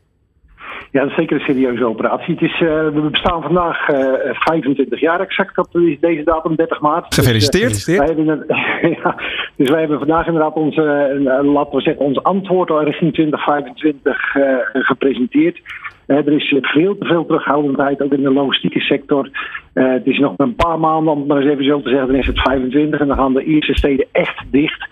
Ja, 0.96 1.02
dat 1.02 1.10
is 1.10 1.16
zeker 1.16 1.36
een 1.36 1.46
serieuze 1.46 1.86
operatie. 1.86 2.34
Het 2.34 2.44
is, 2.44 2.60
uh, 2.60 2.88
we 2.88 3.08
bestaan 3.12 3.42
vandaag 3.42 3.90
uh, 3.90 4.14
25 4.32 5.00
jaar 5.00 5.20
exact. 5.20 5.56
Dat 5.56 5.68
is 5.72 6.00
deze 6.00 6.24
datum 6.24 6.56
30 6.56 6.82
maart. 6.82 7.14
Gefeliciteerd. 7.14 7.70
Dus, 7.70 7.88
uh, 7.88 7.98
wij 7.98 8.08
hebben, 8.08 8.28
een, 8.28 8.44
ja, 9.04 9.16
dus 9.56 9.70
wij 9.70 9.80
hebben 9.80 9.98
vandaag 9.98 10.26
inderdaad 10.26 10.54
onze, 10.54 10.82
laten 11.44 11.76
we 11.76 11.82
zeggen, 11.82 12.06
ons 12.06 12.24
antwoord 12.24 12.70
richting 12.70 13.14
2025 13.14 14.36
gepresenteerd. 14.74 15.62
er 16.06 16.32
is 16.32 16.56
veel 16.62 16.98
te 16.98 17.06
veel 17.06 17.26
terughoudendheid, 17.26 18.02
ook 18.02 18.14
in 18.14 18.24
de 18.24 18.34
logistieke 18.34 18.80
sector. 18.80 19.30
het 19.74 20.06
is 20.06 20.20
nog 20.20 20.34
een 20.38 20.56
paar 20.56 20.80
maanden, 20.80 21.14
om 21.14 21.20
het 21.20 21.28
maar 21.28 21.42
eens 21.42 21.52
even 21.52 21.66
zo 21.66 21.82
te 21.82 21.90
zeggen, 21.90 22.08
dan 22.08 22.18
is 22.18 22.28
het 22.28 22.40
25 22.40 23.00
en 23.00 23.08
dan 23.08 23.18
gaan 23.18 23.34
de 23.34 23.44
eerste 23.44 23.76
steden 23.76 24.06
echt 24.12 24.44
dicht. 24.52 24.88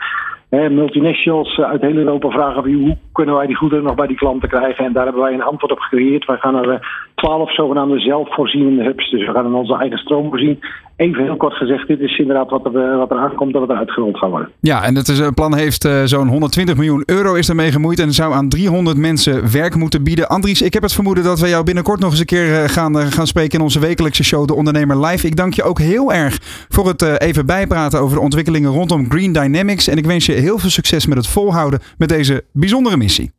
Multinationals 0.53 1.59
uit 1.59 1.81
heel 1.81 1.95
Europa 1.95 2.29
vragen 2.29 2.73
hoe 2.73 2.97
kunnen 3.11 3.35
wij 3.35 3.47
die 3.47 3.55
goederen 3.55 3.83
nog 3.83 3.95
bij 3.95 4.07
die 4.07 4.17
klanten 4.17 4.49
krijgen. 4.49 4.85
En 4.85 4.93
daar 4.93 5.03
hebben 5.03 5.23
wij 5.23 5.33
een 5.33 5.43
antwoord 5.43 5.71
op 5.71 5.79
gecreëerd. 5.79 6.25
Wij 6.25 6.37
gaan 6.37 6.55
er 6.55 6.87
twaalf 7.15 7.53
zogenaamde 7.53 7.99
zelfvoorzienende 7.99 8.83
hubs. 8.83 9.11
Dus 9.11 9.25
we 9.25 9.33
gaan 9.33 9.45
in 9.45 9.53
onze 9.53 9.77
eigen 9.77 9.97
stroom 9.97 10.29
voorzien. 10.29 10.59
Even 10.95 11.23
heel 11.23 11.35
kort 11.35 11.53
gezegd, 11.53 11.87
dit 11.87 11.99
is 11.99 12.17
inderdaad 12.17 12.49
wat 12.49 12.65
er, 12.65 12.97
wat 12.97 13.11
er 13.11 13.17
aankomt 13.17 13.53
dat 13.53 13.61
het 13.61 13.77
uitgerold 13.77 14.17
gaat 14.17 14.29
worden. 14.29 14.49
Ja, 14.59 14.83
en 14.83 14.95
het 14.95 15.31
plan 15.35 15.55
heeft 15.55 15.85
uh, 15.85 16.01
zo'n 16.03 16.27
120 16.27 16.75
miljoen 16.75 17.03
euro 17.05 17.33
is 17.33 17.49
ermee 17.49 17.71
gemoeid. 17.71 17.99
En 17.99 18.11
zou 18.11 18.33
aan 18.33 18.49
300 18.49 18.97
mensen 18.97 19.51
werk 19.51 19.75
moeten 19.75 20.03
bieden. 20.03 20.27
Andries, 20.27 20.61
ik 20.61 20.73
heb 20.73 20.83
het 20.83 20.93
vermoeden 20.93 21.23
dat 21.23 21.39
we 21.39 21.49
jou 21.49 21.63
binnenkort 21.63 21.99
nog 21.99 22.09
eens 22.09 22.19
een 22.19 22.25
keer 22.25 22.69
gaan, 22.69 22.95
gaan 22.97 23.27
spreken 23.27 23.57
in 23.57 23.63
onze 23.63 23.79
wekelijkse 23.79 24.23
show 24.23 24.47
De 24.47 24.55
Ondernemer 24.55 25.05
Live. 25.05 25.27
Ik 25.27 25.35
dank 25.35 25.53
je 25.53 25.63
ook 25.63 25.79
heel 25.79 26.13
erg 26.13 26.37
voor 26.69 26.87
het 26.87 27.21
even 27.21 27.45
bijpraten 27.45 27.99
over 27.99 28.15
de 28.15 28.23
ontwikkelingen 28.23 28.71
rondom 28.71 29.09
Green 29.09 29.31
Dynamics. 29.31 29.87
En 29.87 29.97
ik 29.97 30.05
wens 30.05 30.25
je 30.25 30.33
heel 30.33 30.57
veel 30.57 30.69
succes 30.69 31.07
met 31.07 31.17
het 31.17 31.27
volhouden 31.27 31.79
met 31.97 32.09
deze 32.09 32.43
bijzondere 32.51 32.97
missie. 32.97 33.31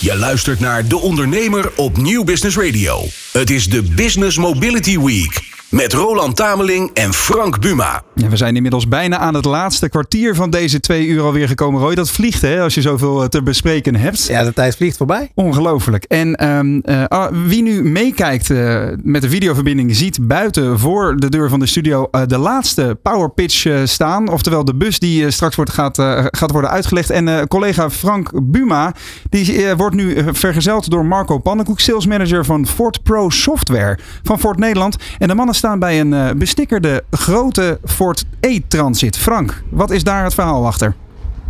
Je 0.00 0.16
luistert 0.16 0.60
naar 0.60 0.88
De 0.88 0.98
Ondernemer 0.98 1.72
op 1.76 1.96
Nieuw 1.96 2.24
Business 2.24 2.56
Radio. 2.56 3.04
Het 3.32 3.50
is 3.50 3.68
de 3.68 3.82
Business 3.82 4.38
Mobility 4.38 4.98
Week. 4.98 5.49
Met 5.70 5.92
Roland 5.92 6.36
Tameling 6.36 6.90
en 6.94 7.12
Frank 7.12 7.60
Buma. 7.60 8.02
Ja, 8.14 8.28
we 8.28 8.36
zijn 8.36 8.56
inmiddels 8.56 8.88
bijna 8.88 9.18
aan 9.18 9.34
het 9.34 9.44
laatste 9.44 9.88
kwartier 9.88 10.34
van 10.34 10.50
deze 10.50 10.80
twee 10.80 11.06
uur 11.06 11.22
alweer 11.22 11.48
gekomen. 11.48 11.80
Roy, 11.80 11.94
dat 11.94 12.10
vliegt 12.10 12.42
hè, 12.42 12.60
als 12.60 12.74
je 12.74 12.80
zoveel 12.80 13.28
te 13.28 13.42
bespreken 13.42 13.96
hebt. 13.96 14.26
Ja, 14.26 14.44
de 14.44 14.52
tijd 14.52 14.76
vliegt 14.76 14.96
voorbij. 14.96 15.30
Ongelooflijk. 15.34 16.04
En 16.04 16.48
um, 16.48 16.82
uh, 16.84 17.26
wie 17.46 17.62
nu 17.62 17.82
meekijkt 17.82 18.48
uh, 18.48 18.84
met 19.02 19.22
de 19.22 19.28
videoverbinding 19.28 19.96
ziet 19.96 20.26
buiten 20.26 20.78
voor 20.78 21.16
de 21.16 21.28
deur 21.28 21.48
van 21.48 21.60
de 21.60 21.66
studio 21.66 22.08
uh, 22.12 22.22
de 22.26 22.38
laatste 22.38 22.98
power 23.02 23.30
pitch 23.30 23.66
staan. 23.84 24.28
Oftewel 24.28 24.64
de 24.64 24.74
bus 24.74 24.98
die 24.98 25.30
straks 25.30 25.56
wordt, 25.56 25.70
gaat, 25.70 25.98
gaat 26.30 26.50
worden 26.50 26.70
uitgelegd. 26.70 27.10
En 27.10 27.48
collega 27.48 27.90
Frank 27.90 28.30
Buma, 28.42 28.94
die 29.28 29.74
wordt 29.76 29.96
nu 29.96 30.16
vergezeld 30.32 30.90
door 30.90 31.06
Marco 31.06 31.38
Pannenkoek, 31.38 31.80
sales 31.80 32.06
manager 32.06 32.44
van 32.44 32.66
Ford 32.66 33.02
Pro 33.02 33.28
Software 33.28 33.98
van 34.22 34.38
Ford 34.38 34.58
Nederland. 34.58 34.96
En 35.18 35.28
de 35.28 35.34
mannen 35.34 35.54
staan 35.60 35.78
bij 35.78 36.00
een 36.00 36.12
uh, 36.12 36.30
bestikkerde 36.36 37.04
grote 37.10 37.78
Ford 37.84 38.24
E-Transit. 38.40 39.18
Frank, 39.18 39.62
wat 39.70 39.90
is 39.90 40.04
daar 40.04 40.24
het 40.24 40.34
verhaal 40.34 40.66
achter? 40.66 40.94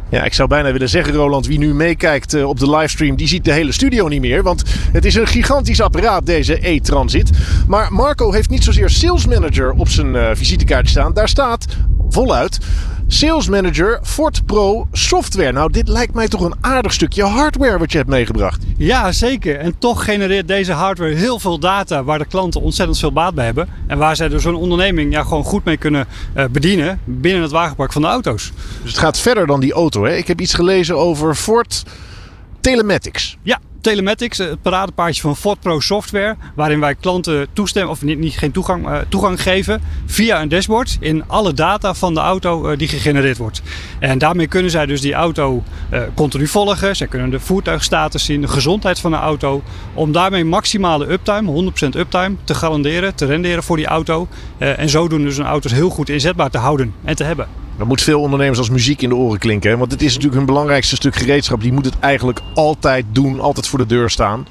Ja, 0.09 0.25
ik 0.25 0.35
zou 0.35 0.49
bijna 0.49 0.73
willen 0.73 0.89
zeggen, 0.89 1.15
Roland, 1.15 1.47
wie 1.47 1.59
nu 1.59 1.75
meekijkt 1.75 2.35
uh, 2.35 2.49
op 2.49 2.59
de 2.59 2.71
livestream, 2.71 3.17
die 3.17 3.29
ziet 3.29 3.45
de 3.45 3.53
hele 3.53 3.73
studio 3.73 4.09
niet 4.09 4.21
meer. 4.21 4.43
Want 4.43 4.63
het 4.93 5.05
is 5.05 5.15
een 5.15 5.27
gigantisch 5.27 5.81
apparaat, 5.81 6.27
deze 6.27 6.69
E-Transit. 6.69 7.31
Maar 7.67 7.93
Marco 7.93 8.33
heeft 8.33 8.51
niet 8.51 8.65
zozeer 8.65 8.91
sales 8.91 9.27
manager 9.27 9.71
op 9.71 9.89
zijn 9.89 10.15
uh, 10.15 10.31
visitekaartje 10.33 10.91
staan. 10.91 11.13
Daar 11.13 11.29
staat 11.29 11.67
voluit 12.09 12.59
Sales 13.13 13.49
Manager 13.49 14.01
Ford 14.03 14.47
Pro 14.47 14.89
Software. 14.93 15.53
Nou, 15.53 15.73
dit 15.73 15.89
lijkt 15.89 16.15
mij 16.15 16.29
toch 16.29 16.41
een 16.41 16.55
aardig 16.61 16.93
stukje 16.93 17.23
hardware 17.23 17.79
wat 17.79 17.93
je 17.93 17.99
hebt 17.99 18.11
meegebracht. 18.11 18.63
Ja, 18.77 19.13
zeker. 19.13 19.57
En 19.57 19.79
toch 19.79 20.05
genereert 20.05 20.49
deze 20.49 20.73
hardware 20.73 21.15
heel 21.15 21.39
veel 21.39 21.59
data 21.59 22.05
waar 22.05 22.19
de 22.19 22.25
klanten 22.25 22.61
ontzettend 22.61 22.99
veel 22.99 23.13
baat 23.13 23.35
bij 23.35 23.45
hebben. 23.45 23.69
En 23.87 23.99
waar 23.99 24.17
zij 24.17 24.29
dus 24.29 24.43
zo'n 24.43 24.55
onderneming 24.55 25.13
ja, 25.13 25.23
gewoon 25.23 25.45
goed 25.45 25.65
mee 25.65 25.77
kunnen 25.77 26.07
uh, 26.37 26.45
bedienen 26.51 27.01
binnen 27.05 27.43
het 27.43 27.51
wagenpark 27.51 27.93
van 27.93 28.03
de 28.03 28.09
auto's. 28.09 28.53
Dus 28.83 28.91
het 28.91 29.01
gaat 29.01 29.19
verder 29.19 29.47
dan 29.47 29.61
die 29.61 29.73
auto. 29.73 30.05
Hè? 30.05 30.17
Ik 30.17 30.27
heb 30.27 30.41
iets 30.41 30.55
gelezen 30.55 30.99
over 30.99 31.35
Ford 31.35 31.85
Telematics. 32.61 33.37
Ja, 33.43 33.61
telematics, 33.81 34.39
het 34.39 34.63
paradepaardje 34.63 35.21
van 35.21 35.37
Ford 35.37 35.61
Pro 35.61 35.81
Software, 35.81 36.37
waarin 36.55 36.81
wij 36.81 36.95
klanten 36.95 37.47
toestemmen, 37.53 37.93
of 37.93 38.03
niet, 38.03 38.19
niet 38.19 38.39
geen 38.39 38.53
toegang, 38.53 38.89
uh, 38.89 38.99
toegang 39.09 39.43
geven 39.43 39.83
via 40.07 40.43
een 40.43 40.49
dashboard 40.49 40.97
in 41.01 41.29
alle 41.29 41.53
data 41.53 41.95
van 41.95 42.15
de 42.15 42.21
auto 42.21 42.71
uh, 42.71 42.79
die 42.79 42.89
gegenereerd 42.89 43.37
wordt. 43.37 43.63
En 43.99 44.19
daarmee 44.19 44.47
kunnen 44.47 44.71
zij 44.71 44.87
dus 44.87 45.01
die 45.01 45.15
auto 45.15 45.63
uh, 45.93 46.03
continu 46.15 46.47
volgen. 46.47 46.97
Zij 46.97 47.07
kunnen 47.07 47.31
de 47.31 47.41
voertuigstatus 47.41 48.25
zien, 48.25 48.41
de 48.41 48.49
gezondheid 48.49 49.01
van 49.01 49.11
de 49.11 49.17
auto, 49.17 49.63
om 49.95 50.13
daarmee 50.13 50.45
maximale 50.45 51.11
uptime, 51.11 51.73
100% 51.95 51.97
uptime, 51.97 52.37
te 52.45 52.55
garanderen, 52.55 53.15
te 53.15 53.27
renderen 53.27 53.63
voor 53.63 53.77
die 53.77 53.87
auto. 53.87 54.29
en 54.59 54.89
zodoende 54.89 55.25
dus 55.25 55.39
een 55.39 55.45
auto 55.45 55.75
heel 55.75 55.91
goed 55.91 56.09
inzetbaar 56.09 56.51
te 56.51 56.59
houden 56.59 56.95
en 57.05 57.17
te 57.17 57.25
hebben. 57.25 57.70
Dat 57.81 57.89
moet 57.89 58.03
veel 58.03 58.21
ondernemers 58.21 58.59
als 58.59 58.71
muziek 58.71 59.03
in 59.03 59.09
de 59.09 59.15
oren 59.15 59.39
klinken. 59.39 59.71
Hè? 59.71 59.77
Want 59.77 59.93
het 59.93 60.03
is 60.03 60.09
natuurlijk 60.09 60.35
hun 60.35 60.47
belangrijkste 60.47 60.97
stuk 60.97 61.15
gereedschap. 61.15 61.61
Die 61.61 61.73
moet 61.73 61.85
het 61.85 61.99
eigenlijk 62.01 62.41
altijd 62.55 63.05
doen, 63.13 63.41
altijd 63.41 63.67
voor 63.67 63.79
de 63.79 63.87
deur 63.87 64.11
staan. 64.11 64.47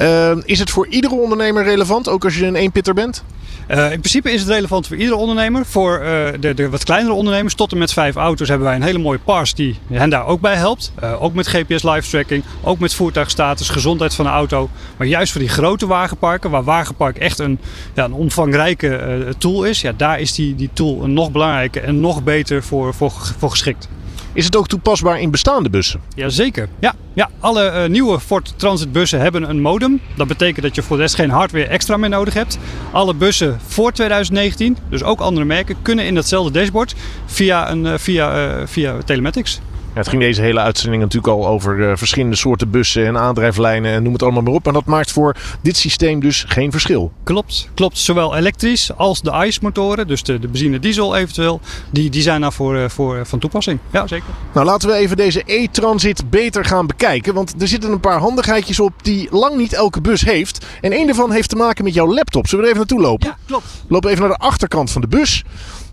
Uh, 0.00 0.30
is 0.44 0.58
het 0.58 0.70
voor 0.70 0.86
iedere 0.86 1.14
ondernemer 1.14 1.64
relevant, 1.64 2.08
ook 2.08 2.24
als 2.24 2.38
je 2.38 2.46
een 2.46 2.56
eenpitter 2.56 2.94
bent? 2.94 3.24
Uh, 3.68 3.92
in 3.92 4.00
principe 4.00 4.32
is 4.32 4.40
het 4.40 4.50
relevant 4.50 4.86
voor 4.86 4.96
iedere 4.96 5.16
ondernemer. 5.16 5.66
Voor 5.66 6.00
uh, 6.00 6.06
de, 6.40 6.54
de, 6.54 6.68
wat 6.68 6.84
kleinere 6.84 7.14
ondernemers, 7.14 7.54
tot 7.54 7.72
en 7.72 7.78
met 7.78 7.92
vijf 7.92 8.16
auto's, 8.16 8.48
hebben 8.48 8.66
wij 8.66 8.76
een 8.76 8.82
hele 8.82 8.98
mooie 8.98 9.18
pars 9.18 9.54
die 9.54 9.78
hen 9.92 10.10
daar 10.10 10.26
ook 10.26 10.40
bij 10.40 10.54
helpt. 10.54 10.92
Uh, 11.02 11.22
ook 11.22 11.34
met 11.34 11.46
GPS 11.46 11.82
live 11.82 12.10
tracking, 12.10 12.44
ook 12.62 12.78
met 12.78 12.94
voertuigstatus, 12.94 13.68
gezondheid 13.68 14.14
van 14.14 14.24
de 14.24 14.30
auto. 14.30 14.70
Maar 14.96 15.06
juist 15.06 15.32
voor 15.32 15.40
die 15.40 15.50
grote 15.50 15.86
wagenparken, 15.86 16.50
waar 16.50 16.64
Wagenpark 16.64 17.18
echt 17.18 17.38
een, 17.38 17.58
ja, 17.94 18.04
een 18.04 18.12
omvangrijke 18.12 19.34
tool 19.38 19.64
is, 19.64 19.80
ja, 19.80 19.92
daar 19.96 20.20
is 20.20 20.34
die, 20.34 20.54
die 20.54 20.70
tool 20.72 21.06
nog 21.06 21.30
belangrijker 21.30 21.84
en 21.84 22.00
nog 22.00 22.22
beter 22.22 22.62
voor, 22.62 22.94
voor, 22.94 23.12
voor 23.38 23.50
geschikt. 23.50 23.88
Is 24.32 24.44
het 24.44 24.56
ook 24.56 24.68
toepasbaar 24.68 25.20
in 25.20 25.30
bestaande 25.30 25.70
bussen? 25.70 26.00
Jazeker. 26.14 26.68
Ja, 26.78 26.94
ja, 27.12 27.30
alle 27.40 27.72
uh, 27.72 27.88
nieuwe 27.88 28.20
Ford 28.20 28.54
Transit 28.56 28.92
bussen 28.92 29.20
hebben 29.20 29.48
een 29.48 29.60
modem. 29.60 30.00
Dat 30.16 30.28
betekent 30.28 30.62
dat 30.64 30.74
je 30.74 30.82
voor 30.82 30.96
de 30.96 31.02
rest 31.02 31.14
geen 31.14 31.30
hardware 31.30 31.66
extra 31.66 31.96
meer 31.96 32.08
nodig 32.08 32.34
hebt. 32.34 32.58
Alle 32.92 33.14
bussen 33.14 33.60
voor 33.66 33.92
2019, 33.92 34.76
dus 34.88 35.02
ook 35.02 35.20
andere 35.20 35.46
merken, 35.46 35.76
kunnen 35.82 36.04
in 36.04 36.14
datzelfde 36.14 36.58
dashboard 36.58 36.94
via, 37.26 37.70
een, 37.70 37.84
uh, 37.84 37.94
via, 37.96 38.58
uh, 38.60 38.66
via 38.66 38.96
telematics. 39.04 39.60
Ja, 39.92 39.98
het 39.98 40.08
ging 40.08 40.22
deze 40.22 40.42
hele 40.42 40.60
uitzending 40.60 41.02
natuurlijk 41.02 41.32
al 41.32 41.46
over 41.46 41.78
uh, 41.78 41.96
verschillende 41.96 42.36
soorten 42.36 42.70
bussen 42.70 43.06
en 43.06 43.18
aandrijflijnen 43.18 43.92
en 43.92 44.02
noem 44.02 44.12
het 44.12 44.22
allemaal 44.22 44.42
maar 44.42 44.52
op. 44.52 44.66
En 44.66 44.72
dat 44.72 44.84
maakt 44.84 45.12
voor 45.12 45.36
dit 45.60 45.76
systeem 45.76 46.20
dus 46.20 46.44
geen 46.48 46.70
verschil. 46.70 47.12
Klopt, 47.24 47.68
klopt. 47.74 47.98
Zowel 47.98 48.36
elektrisch 48.36 48.96
als 48.96 49.22
de 49.22 49.44
ICE-motoren, 49.46 50.06
dus 50.06 50.22
de, 50.22 50.38
de 50.38 50.48
benzine-diesel 50.48 51.16
eventueel, 51.16 51.60
die, 51.90 52.10
die 52.10 52.22
zijn 52.22 52.40
daarvoor 52.40 52.76
uh, 52.76 52.88
voor, 52.88 53.26
van 53.26 53.38
toepassing. 53.38 53.78
Ja, 53.90 54.06
zeker. 54.06 54.28
Nou, 54.54 54.66
laten 54.66 54.88
we 54.88 54.94
even 54.94 55.16
deze 55.16 55.42
e-transit 55.46 56.30
beter 56.30 56.64
gaan 56.64 56.86
bekijken. 56.86 57.34
Want 57.34 57.54
er 57.62 57.68
zitten 57.68 57.92
een 57.92 58.00
paar 58.00 58.18
handigheidjes 58.18 58.80
op 58.80 58.92
die 59.02 59.28
lang 59.30 59.56
niet 59.56 59.72
elke 59.72 60.00
bus 60.00 60.20
heeft. 60.20 60.66
En 60.80 60.92
een 60.92 61.06
daarvan 61.06 61.32
heeft 61.32 61.48
te 61.48 61.56
maken 61.56 61.84
met 61.84 61.94
jouw 61.94 62.14
laptop. 62.14 62.46
Zullen 62.46 62.64
we 62.64 62.70
er 62.70 62.76
even 62.76 62.88
naartoe 62.88 63.10
lopen? 63.10 63.28
Ja, 63.28 63.36
klopt. 63.46 63.66
Lopen 63.88 64.10
even 64.10 64.22
naar 64.22 64.38
de 64.38 64.44
achterkant 64.44 64.90
van 64.90 65.00
de 65.00 65.08
bus. 65.08 65.44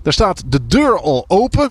Daar 0.01 0.13
staat 0.13 0.43
de 0.45 0.59
deur 0.67 1.01
al 1.01 1.25
open. 1.27 1.69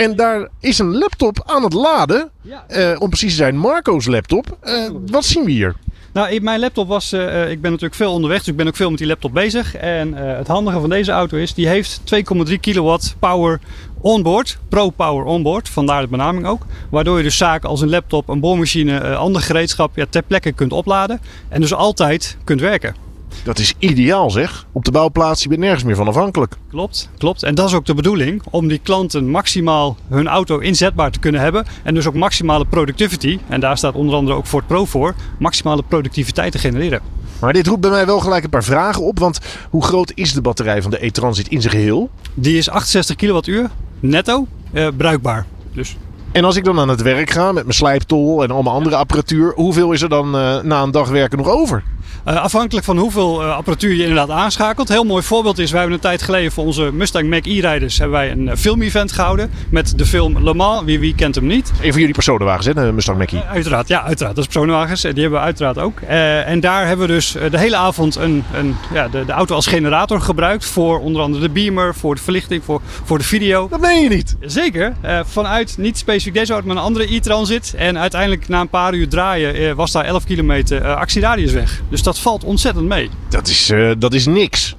En 0.00 0.16
daar 0.16 0.48
is 0.60 0.78
een 0.78 0.98
laptop 0.98 1.42
aan 1.46 1.62
het 1.62 1.72
laden. 1.72 2.30
Ja. 2.42 2.64
Uh, 2.68 3.00
om 3.00 3.08
precies 3.08 3.30
te 3.30 3.36
zijn, 3.36 3.56
Marco's 3.56 4.06
laptop. 4.06 4.56
Uh, 4.62 4.90
wat 5.06 5.24
zien 5.24 5.44
we 5.44 5.50
hier? 5.50 5.76
Nou, 6.12 6.40
mijn 6.40 6.60
laptop 6.60 6.88
was. 6.88 7.12
Uh, 7.12 7.50
ik 7.50 7.60
ben 7.60 7.70
natuurlijk 7.70 7.94
veel 7.94 8.12
onderweg, 8.12 8.38
dus 8.38 8.48
ik 8.48 8.56
ben 8.56 8.66
ook 8.66 8.76
veel 8.76 8.88
met 8.88 8.98
die 8.98 9.06
laptop 9.06 9.32
bezig. 9.32 9.76
En 9.76 10.14
het 10.14 10.46
handige 10.46 10.80
van 10.80 10.88
deze 10.88 11.12
auto 11.12 11.36
is, 11.36 11.54
die 11.54 11.68
heeft 11.68 12.00
2,3 12.48 12.54
kilowatt 12.60 13.16
power 13.18 13.60
onboard, 14.00 14.58
Pro 14.68 14.90
Power 14.90 15.24
onboard, 15.24 15.68
vandaar 15.68 16.02
de 16.02 16.08
benaming 16.08 16.46
ook. 16.46 16.66
Waardoor 16.90 17.16
je 17.16 17.22
dus 17.22 17.36
zaken 17.36 17.68
als 17.68 17.80
een 17.80 17.90
laptop, 17.90 18.28
een 18.28 18.40
boormachine, 18.40 19.16
ander 19.16 19.42
gereedschap 19.42 19.96
ja, 19.96 20.06
ter 20.10 20.22
plekke 20.22 20.52
kunt 20.52 20.72
opladen. 20.72 21.20
En 21.48 21.60
dus 21.60 21.74
altijd 21.74 22.36
kunt 22.44 22.60
werken. 22.60 23.09
Dat 23.44 23.58
is 23.58 23.74
ideaal 23.78 24.30
zeg. 24.30 24.66
Op 24.72 24.84
de 24.84 24.90
bouwplaats 24.90 25.42
je 25.42 25.48
bent 25.48 25.60
nergens 25.60 25.84
meer 25.84 25.96
van 25.96 26.08
afhankelijk. 26.08 26.56
Klopt, 26.70 27.10
klopt. 27.18 27.42
En 27.42 27.54
dat 27.54 27.68
is 27.68 27.74
ook 27.74 27.86
de 27.86 27.94
bedoeling. 27.94 28.42
Om 28.50 28.68
die 28.68 28.78
klanten 28.78 29.30
maximaal 29.30 29.96
hun 30.08 30.28
auto 30.28 30.58
inzetbaar 30.58 31.10
te 31.10 31.18
kunnen 31.18 31.40
hebben. 31.40 31.66
En 31.82 31.94
dus 31.94 32.06
ook 32.06 32.14
maximale 32.14 32.64
productivity. 32.64 33.38
En 33.48 33.60
daar 33.60 33.76
staat 33.76 33.94
onder 33.94 34.14
andere 34.14 34.36
ook 34.36 34.46
Ford 34.46 34.66
Pro 34.66 34.84
voor. 34.84 35.14
Maximale 35.38 35.82
productiviteit 35.82 36.52
te 36.52 36.58
genereren. 36.58 37.00
Maar 37.40 37.52
dit 37.52 37.66
roept 37.66 37.80
bij 37.80 37.90
mij 37.90 38.06
wel 38.06 38.20
gelijk 38.20 38.44
een 38.44 38.50
paar 38.50 38.64
vragen 38.64 39.02
op. 39.02 39.18
Want 39.18 39.38
hoe 39.70 39.84
groot 39.84 40.12
is 40.14 40.32
de 40.32 40.40
batterij 40.40 40.82
van 40.82 40.90
de 40.90 41.04
e-transit 41.04 41.48
in 41.48 41.60
zijn 41.60 41.74
geheel? 41.74 42.10
Die 42.34 42.56
is 42.56 42.70
68 42.70 43.16
kilowattuur 43.16 43.70
netto 44.00 44.46
uh, 44.72 44.88
bruikbaar. 44.96 45.46
Dus 45.72 45.96
en 46.32 46.44
als 46.44 46.56
ik 46.56 46.64
dan 46.64 46.78
aan 46.78 46.88
het 46.88 47.02
werk 47.02 47.30
ga 47.30 47.52
met 47.52 47.62
mijn 47.62 47.74
slijptol 47.74 48.42
en 48.42 48.50
al 48.50 48.62
mijn 48.62 48.74
andere 48.74 48.96
apparatuur, 48.96 49.52
hoeveel 49.54 49.92
is 49.92 50.02
er 50.02 50.08
dan 50.08 50.26
uh, 50.26 50.60
na 50.62 50.82
een 50.82 50.90
dag 50.90 51.08
werken 51.08 51.38
nog 51.38 51.48
over? 51.48 51.82
Uh, 52.28 52.36
afhankelijk 52.36 52.86
van 52.86 52.98
hoeveel 52.98 53.42
uh, 53.42 53.56
apparatuur 53.56 53.94
je 53.94 54.00
inderdaad 54.02 54.30
aanschakelt. 54.30 54.88
Heel 54.88 55.04
mooi 55.04 55.22
voorbeeld 55.22 55.58
is, 55.58 55.70
wij 55.70 55.80
hebben 55.80 55.96
een 55.96 56.02
tijd 56.02 56.22
geleden 56.22 56.52
voor 56.52 56.64
onze 56.64 56.90
Mustang 56.92 57.30
Mach-E-rijders 57.30 57.98
hebben 57.98 58.18
wij 58.18 58.30
een 58.30 58.46
uh, 58.46 58.54
filmevent 58.54 59.12
gehouden 59.12 59.50
met 59.70 59.98
de 59.98 60.06
film 60.06 60.44
Le 60.44 60.54
Mans. 60.54 60.84
Wie, 60.84 60.98
wie 60.98 61.14
kent 61.14 61.34
hem 61.34 61.46
niet? 61.46 61.72
Een 61.82 61.90
van 61.90 62.00
jullie 62.00 62.14
personenwagens, 62.14 62.66
hè, 62.66 62.74
de 62.74 62.92
Mustang 62.92 63.18
Mach-E? 63.18 63.42
uiteraard, 63.52 63.88
ja, 63.88 64.02
uiteraard. 64.02 64.34
Dat 64.34 64.44
is 64.44 64.50
personenwagens. 64.50 65.00
Die 65.00 65.12
hebben 65.12 65.38
we 65.38 65.44
uiteraard 65.44 65.78
ook. 65.78 66.00
en 66.00 66.60
daar 66.60 66.86
hebben 66.86 67.06
we 67.06 67.12
dus 67.12 67.36
de 67.50 67.58
hele 67.58 67.76
avond 67.76 68.16
een, 68.16 68.44
een, 68.52 68.76
ja, 68.92 69.08
de, 69.08 69.24
de, 69.24 69.32
auto 69.32 69.54
als 69.54 69.66
generator 69.66 70.20
gebruikt 70.20 70.64
voor 70.64 71.00
onder 71.00 71.22
andere 71.22 71.42
de 71.42 71.50
beamer, 71.50 71.94
voor 71.94 72.14
de 72.14 72.20
verlichting, 72.20 72.64
voor, 72.64 72.80
voor 73.04 73.18
de 73.18 73.24
video. 73.24 73.68
Dat 73.68 73.80
meen 73.80 74.02
je 74.02 74.08
niet? 74.08 74.36
Zeker. 74.40 74.92
vanuit 75.24 75.74
niet 75.78 75.98
specifiek 75.98 76.34
deze 76.34 76.52
auto, 76.52 76.66
maar 76.66 76.76
een 76.76 76.82
andere 76.82 77.14
e-transit. 77.14 77.74
En 77.76 77.98
uiteindelijk 77.98 78.48
na 78.48 78.60
een 78.60 78.68
paar 78.68 78.94
uur 78.94 79.08
draaien 79.08 79.76
was 79.76 79.92
daar 79.92 80.04
11 80.04 80.24
kilometer 80.24 80.94
actieradius 80.94 81.52
weg. 81.52 81.82
Dus 81.88 81.99
dat 82.02 82.18
valt 82.18 82.44
ontzettend 82.44 82.86
mee. 82.86 83.10
Dat 83.28 83.48
is, 83.48 83.70
uh, 83.70 83.92
dat 83.98 84.14
is 84.14 84.26
niks. 84.26 84.76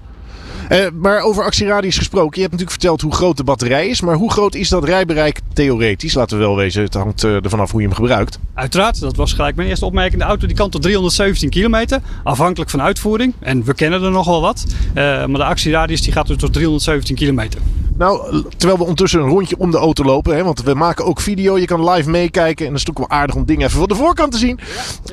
Uh, 0.72 0.86
maar 0.94 1.22
over 1.22 1.44
actieradius 1.44 1.98
gesproken, 1.98 2.36
je 2.36 2.42
hebt 2.42 2.52
natuurlijk 2.52 2.72
verteld 2.72 3.02
hoe 3.02 3.14
groot 3.14 3.38
de 3.38 3.44
batterij 3.44 3.88
is. 3.88 4.02
Maar 4.02 4.16
hoe 4.16 4.32
groot 4.32 4.56
is 4.56 4.70
dat 4.70 4.84
rijbereik 4.84 5.40
theoretisch? 5.54 6.14
Laten 6.14 6.38
we 6.38 6.44
wel 6.44 6.56
wezen, 6.56 6.84
het 6.84 6.94
hangt 6.94 7.24
uh, 7.24 7.44
ervan 7.44 7.60
af 7.60 7.72
hoe 7.72 7.82
je 7.82 7.88
hem 7.88 7.96
gebruikt. 7.96 8.40
Uiteraard, 8.54 9.00
dat 9.00 9.16
was 9.16 9.34
gelijk 9.34 9.56
mijn 9.56 9.68
eerste 9.70 9.86
opmerking. 9.86 10.22
De 10.22 10.28
auto 10.28 10.48
die 10.48 10.56
kan 10.56 10.70
tot 10.70 10.82
317 10.82 11.50
kilometer, 11.50 12.00
afhankelijk 12.24 12.70
van 12.70 12.82
uitvoering. 12.82 13.34
En 13.40 13.64
we 13.64 13.74
kennen 13.74 14.04
er 14.04 14.12
nogal 14.12 14.42
wat. 14.42 14.66
Uh, 14.68 14.94
maar 15.04 15.28
de 15.28 15.44
actieradius 15.44 16.02
die 16.02 16.12
gaat 16.12 16.28
dus 16.28 16.38
tot 16.38 16.54
317 16.54 17.16
kilometer. 17.16 17.60
Nou, 17.98 18.44
terwijl 18.58 18.78
we 18.78 18.84
ondertussen 18.84 19.22
een 19.22 19.28
rondje 19.28 19.56
om 19.58 19.72
de 19.72 19.78
auto 19.78 20.04
lopen. 20.04 20.36
Hè, 20.36 20.44
want 20.44 20.64
we 20.64 20.74
maken 20.74 21.06
ook 21.06 21.20
video. 21.20 21.58
Je 21.58 21.66
kan 21.66 21.90
live 21.90 22.10
meekijken. 22.10 22.66
En 22.66 22.72
dat 22.72 22.82
is 22.82 22.86
natuurlijk 22.86 23.12
wel 23.12 23.20
aardig 23.20 23.36
om 23.36 23.46
dingen 23.46 23.66
even 23.68 23.80
van 23.80 23.88
de 23.88 23.96
voorkant 23.96 24.32
te 24.32 24.38
zien. 24.38 24.60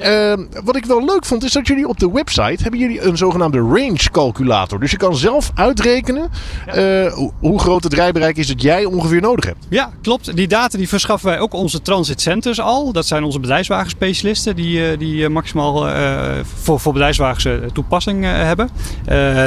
Ja. 0.00 0.36
Uh, 0.36 0.44
wat 0.64 0.76
ik 0.76 0.84
wel 0.84 1.04
leuk 1.04 1.24
vond, 1.24 1.44
is 1.44 1.52
dat 1.52 1.66
jullie 1.66 1.88
op 1.88 1.98
de 1.98 2.10
website 2.12 2.62
hebben 2.62 2.80
jullie 2.80 3.02
een 3.02 3.16
zogenaamde 3.16 3.58
range 3.58 4.10
calculator. 4.12 4.80
Dus 4.80 4.90
je 4.90 4.96
kan 4.96 5.16
zelf 5.16 5.50
uitrekenen 5.54 6.30
ja. 6.66 7.04
uh, 7.04 7.12
hoe 7.38 7.58
groot 7.58 7.84
het 7.84 7.94
rijbereik 7.94 8.36
is 8.36 8.46
dat 8.46 8.62
jij 8.62 8.84
ongeveer 8.84 9.20
nodig 9.20 9.44
hebt. 9.44 9.66
Ja, 9.68 9.90
klopt. 10.02 10.36
Die 10.36 10.48
data 10.48 10.78
die 10.78 10.88
verschaffen 10.88 11.28
wij 11.28 11.40
ook 11.40 11.52
onze 11.52 11.82
transit 11.82 12.20
centers 12.20 12.60
al. 12.60 12.92
Dat 12.92 13.06
zijn 13.06 13.24
onze 13.24 13.40
bedrijfswagenspecialisten 13.40 14.56
die, 14.56 14.96
die 14.96 15.28
maximaal 15.28 15.88
uh, 15.88 16.22
voor, 16.62 16.80
voor 16.80 16.92
bedrijfswagens 16.92 17.48
toepassing 17.72 18.24
hebben. 18.24 18.70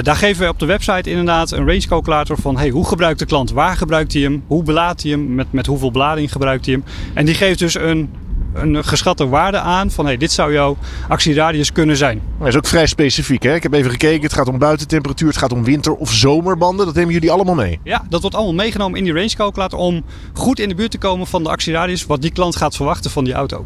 daar 0.04 0.16
geven 0.16 0.40
wij 0.40 0.50
op 0.50 0.60
de 0.60 0.66
website 0.66 1.10
inderdaad 1.10 1.52
een 1.52 1.66
range 1.66 1.88
calculator 1.88 2.38
van 2.38 2.58
hey, 2.58 2.70
hoe 2.70 2.88
gebruikt 2.88 3.21
de 3.22 3.28
klant, 3.28 3.52
waar 3.52 3.78
gebruikt 3.78 4.14
hij 4.14 4.22
hem, 4.22 4.44
hoe 4.48 4.64
belaadt 4.64 5.04
hij 5.04 5.12
hem, 5.12 5.36
met, 5.36 5.52
met 5.52 5.66
hoeveel 5.66 5.92
belading 5.92 6.32
gebruikt 6.32 6.66
hij 6.66 6.74
hem. 6.74 6.84
En 7.14 7.26
die 7.26 7.36
geeft 7.36 7.60
dus 7.60 7.74
een 7.74 8.10
een 8.54 8.84
geschatte 8.84 9.28
waarde 9.28 9.60
aan 9.60 9.92
van 9.92 10.06
hey, 10.06 10.18
dit 10.18 10.32
zou 10.32 10.54
jouw 10.54 10.78
actieradius 11.08 11.72
kunnen 11.72 11.98
zijn. 11.98 12.22
Dat 12.40 12.48
is 12.48 12.56
ook 12.56 12.68
vrij 12.68 12.86
specifiek. 12.86 13.44
Hè? 13.44 13.56
Ik 13.56 13.64
heb 13.64 13.74
even 13.74 13.92
gekeken. 13.92 14.22
Het 14.22 14.34
gaat 14.34 14.48
om 14.48 14.58
buitentemperatuur, 14.58 15.28
het 15.28 15.38
gaat 15.38 15.54
om 15.54 15.64
winter- 15.64 15.96
of 15.96 16.12
zomerbanden. 16.12 16.86
Dat 16.86 16.96
nemen 16.96 17.14
jullie 17.14 17.32
allemaal 17.32 17.56
mee. 17.56 17.80
Ja, 17.84 18.06
dat 18.10 18.22
wordt 18.22 18.36
allemaal 18.36 18.54
meegenomen 18.54 18.98
in 18.98 19.04
die 19.04 19.14
range 19.14 19.36
calculator 19.36 19.80
om 19.80 20.04
goed 20.34 20.60
in 20.60 20.70
de 20.70 20.76
buurt 20.76 20.92
te 20.92 20.98
komen 20.98 21.28
van 21.28 21.44
de 21.44 21.50
actieradius 21.50 22.06
wat 22.06 22.22
die 22.22 22.32
klant 22.32 22.56
gaat 22.56 22.76
verwachten 22.76 23.12
van 23.12 23.24
die 23.24 23.34
auto. 23.34 23.66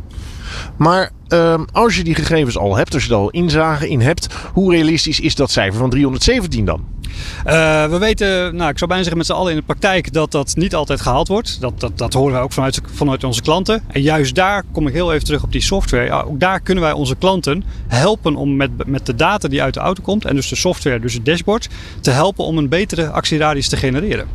Maar 0.78 1.12
uh, 1.30 1.60
als 1.72 1.96
je 1.96 2.04
die 2.04 2.16
gegevens 2.16 2.58
al 2.58 2.76
hebt, 2.76 2.94
als 2.94 3.04
je 3.04 3.10
er 3.10 3.16
al 3.16 3.30
inzagen 3.30 3.90
in 3.90 4.02
hebt, 4.02 4.28
hoe 4.54 4.72
realistisch 4.72 5.20
is 5.20 5.36
dat 5.36 5.52
cijfer 5.52 5.80
van 5.80 5.90
317 5.90 6.66
dan? 6.66 6.96
Uh, 7.48 7.86
we 7.86 7.98
weten, 7.98 8.56
nou, 8.56 8.70
ik 8.70 8.78
zou 8.78 8.90
bijna 8.90 9.04
zeggen 9.04 9.18
met 9.18 9.26
z'n 9.26 9.34
allen 9.34 9.52
in 9.52 9.58
de 9.58 9.64
praktijk 9.64 10.14
dat 10.14 10.32
dat 10.32 10.56
niet 10.56 10.76
altijd 10.76 11.02
gehaald 11.02 11.28
wordt. 11.28 11.62
Dat, 11.62 11.80
dat, 11.80 11.98
dat 11.98 12.14
horen 12.14 12.34
wij 12.34 12.42
ook 12.42 12.52
vanuit, 12.52 12.82
vanuit 12.94 13.24
onze 13.24 13.42
klanten. 13.42 13.84
En 13.88 14.02
juist 14.02 14.36
daar 14.36 14.64
kom 14.72 14.88
ik 14.88 14.94
heel 14.94 15.14
even 15.14 15.26
terug 15.26 15.44
op 15.44 15.52
die 15.52 15.62
software. 15.62 16.24
Ook 16.24 16.40
daar 16.40 16.60
kunnen 16.60 16.84
wij 16.84 16.92
onze 16.92 17.16
klanten 17.16 17.64
helpen 17.88 18.36
om 18.36 18.56
met, 18.56 18.70
met 18.86 19.06
de 19.06 19.16
data 19.16 19.48
die 19.48 19.62
uit 19.62 19.74
de 19.74 19.80
auto 19.80 20.02
komt, 20.04 20.26
en 20.26 20.36
dus 20.36 20.50
de 20.50 20.56
software, 20.56 21.00
dus 21.00 21.14
het 21.14 21.26
dashboard, 21.26 21.70
te 22.02 22.12
helpen 22.12 22.46
om 22.46 22.58
een 22.58 22.70
betere 22.70 23.10
actieradius 23.10 23.68
te 23.68 23.78
genereren. 23.78 24.28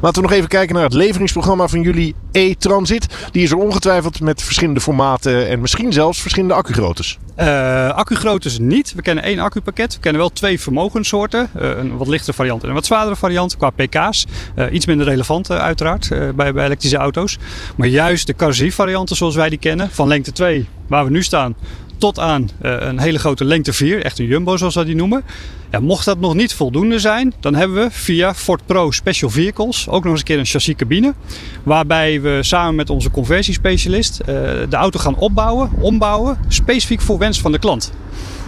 Laten 0.00 0.22
we 0.22 0.28
nog 0.28 0.36
even 0.36 0.48
kijken 0.48 0.74
naar 0.74 0.84
het 0.84 0.92
leveringsprogramma 0.92 1.68
van 1.68 1.82
jullie 1.82 2.14
e-transit. 2.32 3.06
Die 3.30 3.42
is 3.42 3.50
er 3.50 3.56
ongetwijfeld 3.56 4.20
met 4.20 4.42
verschillende 4.42 4.80
formaten 4.80 5.48
en 5.48 5.60
misschien 5.60 5.92
zelfs 5.92 6.20
verschillende 6.20 6.54
accugroottes. 6.54 7.18
Uh, 7.38 7.88
accugroottes 7.88 8.58
niet. 8.58 8.94
We 8.94 9.02
kennen 9.02 9.24
één 9.24 9.38
accupakket. 9.38 9.94
We 9.94 10.00
kennen 10.00 10.20
wel 10.20 10.30
twee 10.30 10.60
vermogenssoorten. 10.60 11.50
Uh, 11.56 11.68
een 11.78 11.96
wat 11.96 12.08
lichtere 12.08 12.32
variant 12.32 12.62
en 12.62 12.68
een 12.68 12.74
wat 12.74 12.86
zwaardere 12.86 13.16
variant 13.16 13.56
qua 13.56 13.70
pk's. 13.70 14.26
Uh, 14.56 14.72
iets 14.72 14.86
minder 14.86 15.06
relevant 15.06 15.50
uiteraard 15.50 16.08
bij, 16.34 16.52
bij 16.52 16.64
elektrische 16.64 16.96
auto's. 16.96 17.38
Maar 17.76 17.88
juist 17.88 18.26
de 18.26 18.34
carrosserievarianten 18.34 19.16
zoals 19.16 19.34
wij 19.34 19.48
die 19.48 19.58
kennen, 19.58 19.90
van 19.90 20.08
lengte 20.08 20.32
2, 20.32 20.68
waar 20.86 21.04
we 21.04 21.10
nu 21.10 21.22
staan, 21.22 21.54
tot 21.98 22.18
aan 22.18 22.48
een 22.60 22.98
hele 22.98 23.18
grote 23.18 23.44
lengte 23.44 23.72
4, 23.72 24.04
echt 24.04 24.18
een 24.18 24.26
jumbo 24.26 24.56
zoals 24.56 24.74
we 24.74 24.84
die 24.84 24.94
noemen. 24.94 25.24
Ja, 25.70 25.80
mocht 25.80 26.04
dat 26.04 26.18
nog 26.18 26.34
niet 26.34 26.54
voldoende 26.54 26.98
zijn, 26.98 27.32
dan 27.40 27.54
hebben 27.54 27.76
we 27.76 27.90
via 27.90 28.34
Ford 28.34 28.60
Pro 28.66 28.90
Special 28.90 29.30
Vehicles 29.30 29.88
ook 29.88 30.02
nog 30.02 30.12
eens 30.12 30.20
een 30.20 30.26
keer 30.26 30.38
een 30.38 30.46
chassiscabine. 30.46 31.14
Waarbij 31.62 32.20
we 32.20 32.38
samen 32.40 32.74
met 32.74 32.90
onze 32.90 33.10
conversiespecialist 33.10 34.24
de 34.24 34.66
auto 34.70 34.98
gaan 34.98 35.16
opbouwen, 35.16 35.70
ombouwen, 35.80 36.38
specifiek 36.48 37.00
voor 37.00 37.18
wens 37.18 37.40
van 37.40 37.52
de 37.52 37.58
klant. 37.58 37.92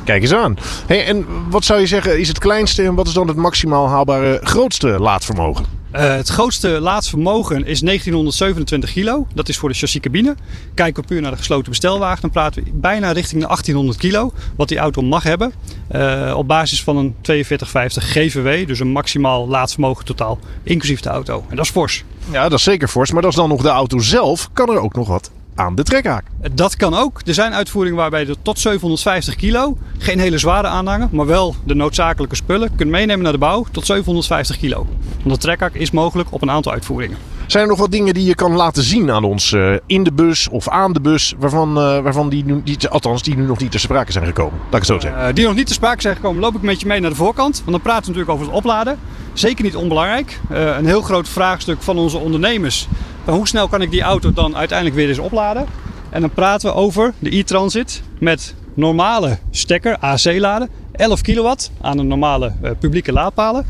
Kijk 0.04 0.22
eens 0.22 0.34
aan. 0.34 0.56
Hey, 0.86 1.04
en 1.06 1.26
wat 1.50 1.64
zou 1.64 1.80
je 1.80 1.86
zeggen 1.86 2.20
is 2.20 2.28
het 2.28 2.38
kleinste 2.38 2.82
en 2.82 2.94
wat 2.94 3.06
is 3.06 3.12
dan 3.12 3.28
het 3.28 3.36
maximaal 3.36 3.88
haalbare 3.88 4.40
grootste 4.42 4.88
laadvermogen? 4.88 5.81
Uh, 5.92 6.14
het 6.14 6.28
grootste 6.28 6.68
laadvermogen 6.68 7.66
is 7.66 7.80
1927 7.80 8.92
kilo. 8.92 9.26
Dat 9.34 9.48
is 9.48 9.56
voor 9.58 9.68
de 9.68 9.74
chassiscabine. 9.74 10.34
Kijken 10.74 11.02
we 11.02 11.08
puur 11.08 11.20
naar 11.20 11.30
de 11.30 11.36
gesloten 11.36 11.70
bestelwagen, 11.70 12.20
dan 12.20 12.30
praten 12.30 12.64
we 12.64 12.70
bijna 12.72 13.12
richting 13.12 13.40
de 13.40 13.46
1800 13.46 13.98
kilo. 13.98 14.32
Wat 14.56 14.68
die 14.68 14.78
auto 14.78 15.02
mag 15.02 15.22
hebben. 15.22 15.52
Uh, 15.92 16.34
op 16.36 16.48
basis 16.48 16.82
van 16.82 16.96
een 16.96 17.14
4250 17.22 18.04
GVW. 18.04 18.66
Dus 18.66 18.80
een 18.80 18.92
maximaal 18.92 19.48
laadvermogen 19.48 20.04
totaal. 20.04 20.38
Inclusief 20.62 21.00
de 21.00 21.08
auto. 21.08 21.44
En 21.48 21.56
dat 21.56 21.64
is 21.64 21.70
fors. 21.70 22.04
Ja, 22.30 22.42
dat 22.48 22.58
is 22.58 22.64
zeker 22.64 22.88
fors. 22.88 23.12
Maar 23.12 23.22
dat 23.22 23.30
is 23.30 23.36
dan 23.36 23.48
nog 23.48 23.62
de 23.62 23.68
auto 23.68 23.98
zelf. 23.98 24.50
Kan 24.52 24.70
er 24.70 24.80
ook 24.80 24.94
nog 24.94 25.08
wat 25.08 25.30
aan 25.54 25.74
de 25.74 25.82
trekhaak. 25.82 26.24
Dat 26.52 26.76
kan 26.76 26.94
ook. 26.94 27.20
Er 27.24 27.34
zijn 27.34 27.52
uitvoeringen 27.52 27.98
waarbij 27.98 28.26
je 28.26 28.36
tot 28.42 28.58
750 28.58 29.34
kilo, 29.34 29.76
geen 29.98 30.18
hele 30.18 30.38
zware 30.38 30.66
aanhanger, 30.66 31.08
maar 31.10 31.26
wel 31.26 31.54
de 31.64 31.74
noodzakelijke 31.74 32.36
spullen 32.36 32.74
kunt 32.76 32.90
meenemen 32.90 33.22
naar 33.22 33.32
de 33.32 33.38
bouw 33.38 33.66
tot 33.70 33.86
750 33.86 34.58
kilo. 34.58 34.86
Want 35.22 35.34
de 35.34 35.40
trekhaak 35.40 35.74
is 35.74 35.90
mogelijk 35.90 36.32
op 36.32 36.42
een 36.42 36.50
aantal 36.50 36.72
uitvoeringen. 36.72 37.18
Zijn 37.46 37.62
er 37.62 37.68
nog 37.68 37.78
wat 37.78 37.90
dingen 37.90 38.14
die 38.14 38.24
je 38.24 38.34
kan 38.34 38.52
laten 38.52 38.82
zien 38.82 39.10
aan 39.10 39.24
ons 39.24 39.52
uh, 39.52 39.74
in 39.86 40.02
de 40.02 40.12
bus 40.12 40.48
of 40.48 40.68
aan 40.68 40.92
de 40.92 41.00
bus, 41.00 41.34
waarvan, 41.38 41.68
uh, 41.68 41.98
waarvan 41.98 42.28
die, 42.28 42.44
nu, 42.44 42.62
die, 42.64 42.88
althans 42.88 43.22
die 43.22 43.36
nu 43.36 43.46
nog 43.46 43.58
niet 43.58 43.70
ter 43.70 43.80
sprake 43.80 44.12
zijn 44.12 44.26
gekomen? 44.26 44.58
Laat 44.70 44.80
ik 44.80 44.86
zo 44.86 45.00
zeggen. 45.00 45.28
Uh, 45.28 45.34
die 45.34 45.46
nog 45.46 45.54
niet 45.54 45.66
ter 45.66 45.74
sprake 45.74 46.00
zijn 46.00 46.16
gekomen, 46.16 46.40
loop 46.40 46.54
ik 46.54 46.62
met 46.62 46.80
je 46.80 46.86
mee 46.86 47.00
naar 47.00 47.10
de 47.10 47.16
voorkant. 47.16 47.56
Want 47.56 47.70
dan 47.70 47.80
praten 47.80 48.02
we 48.02 48.08
natuurlijk 48.08 48.30
over 48.30 48.46
het 48.46 48.54
opladen. 48.54 48.98
Zeker 49.32 49.64
niet 49.64 49.76
onbelangrijk. 49.76 50.40
een 50.48 50.86
heel 50.86 51.02
groot 51.02 51.28
vraagstuk 51.28 51.82
van 51.82 51.98
onze 51.98 52.18
ondernemers 52.18 52.88
hoe 53.24 53.48
snel 53.48 53.68
kan 53.68 53.82
ik 53.82 53.90
die 53.90 54.02
auto 54.02 54.32
dan 54.32 54.56
uiteindelijk 54.56 54.98
weer 54.98 55.08
eens 55.08 55.18
opladen? 55.18 55.66
En 56.10 56.20
dan 56.20 56.30
praten 56.30 56.68
we 56.68 56.76
over 56.76 57.12
de 57.18 57.36
e-transit 57.36 58.02
met 58.18 58.54
normale 58.74 59.38
stekker, 59.50 59.96
AC-laden, 59.98 60.68
11 60.92 61.20
kilowatt 61.20 61.70
aan 61.80 61.96
de 61.96 62.02
normale 62.02 62.52
publieke 62.78 63.12
laadpalen. 63.12 63.66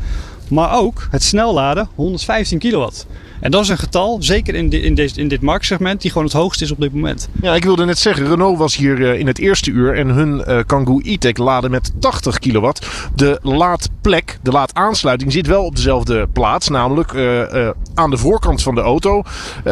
Maar 0.49 0.73
ook 0.73 1.07
het 1.11 1.23
snelladen 1.23 1.89
115 1.95 2.59
kilowatt. 2.59 3.07
En 3.43 3.51
dat 3.51 3.63
is 3.63 3.69
een 3.69 3.77
getal, 3.77 4.17
zeker 4.19 4.55
in, 4.55 4.71
in, 4.71 4.95
deze, 4.95 5.19
in 5.19 5.27
dit 5.27 5.41
marktsegment, 5.41 6.01
die 6.01 6.11
gewoon 6.11 6.27
het 6.27 6.35
hoogste 6.35 6.63
is 6.63 6.71
op 6.71 6.79
dit 6.79 6.93
moment. 6.93 7.29
Ja, 7.41 7.55
ik 7.55 7.63
wilde 7.63 7.85
net 7.85 7.97
zeggen, 7.97 8.27
Renault 8.27 8.57
was 8.57 8.75
hier 8.75 9.09
eh, 9.09 9.19
in 9.19 9.27
het 9.27 9.39
eerste 9.39 9.71
uur 9.71 9.97
en 9.97 10.07
hun 10.07 10.43
uh, 10.47 10.59
Kangoo 10.65 10.99
e-tech 11.03 11.37
laden 11.37 11.71
met 11.71 11.91
80 11.99 12.39
kilowatt. 12.39 12.87
De 13.15 13.39
laadplek, 13.41 14.39
de 14.41 14.51
laadaansluiting 14.51 15.31
zit 15.31 15.47
wel 15.47 15.65
op 15.65 15.75
dezelfde 15.75 16.27
plaats, 16.33 16.69
namelijk 16.69 17.13
uh, 17.13 17.69
aan 17.93 18.09
de 18.09 18.17
voorkant 18.17 18.61
van 18.61 18.75
de 18.75 18.81
auto. 18.81 19.23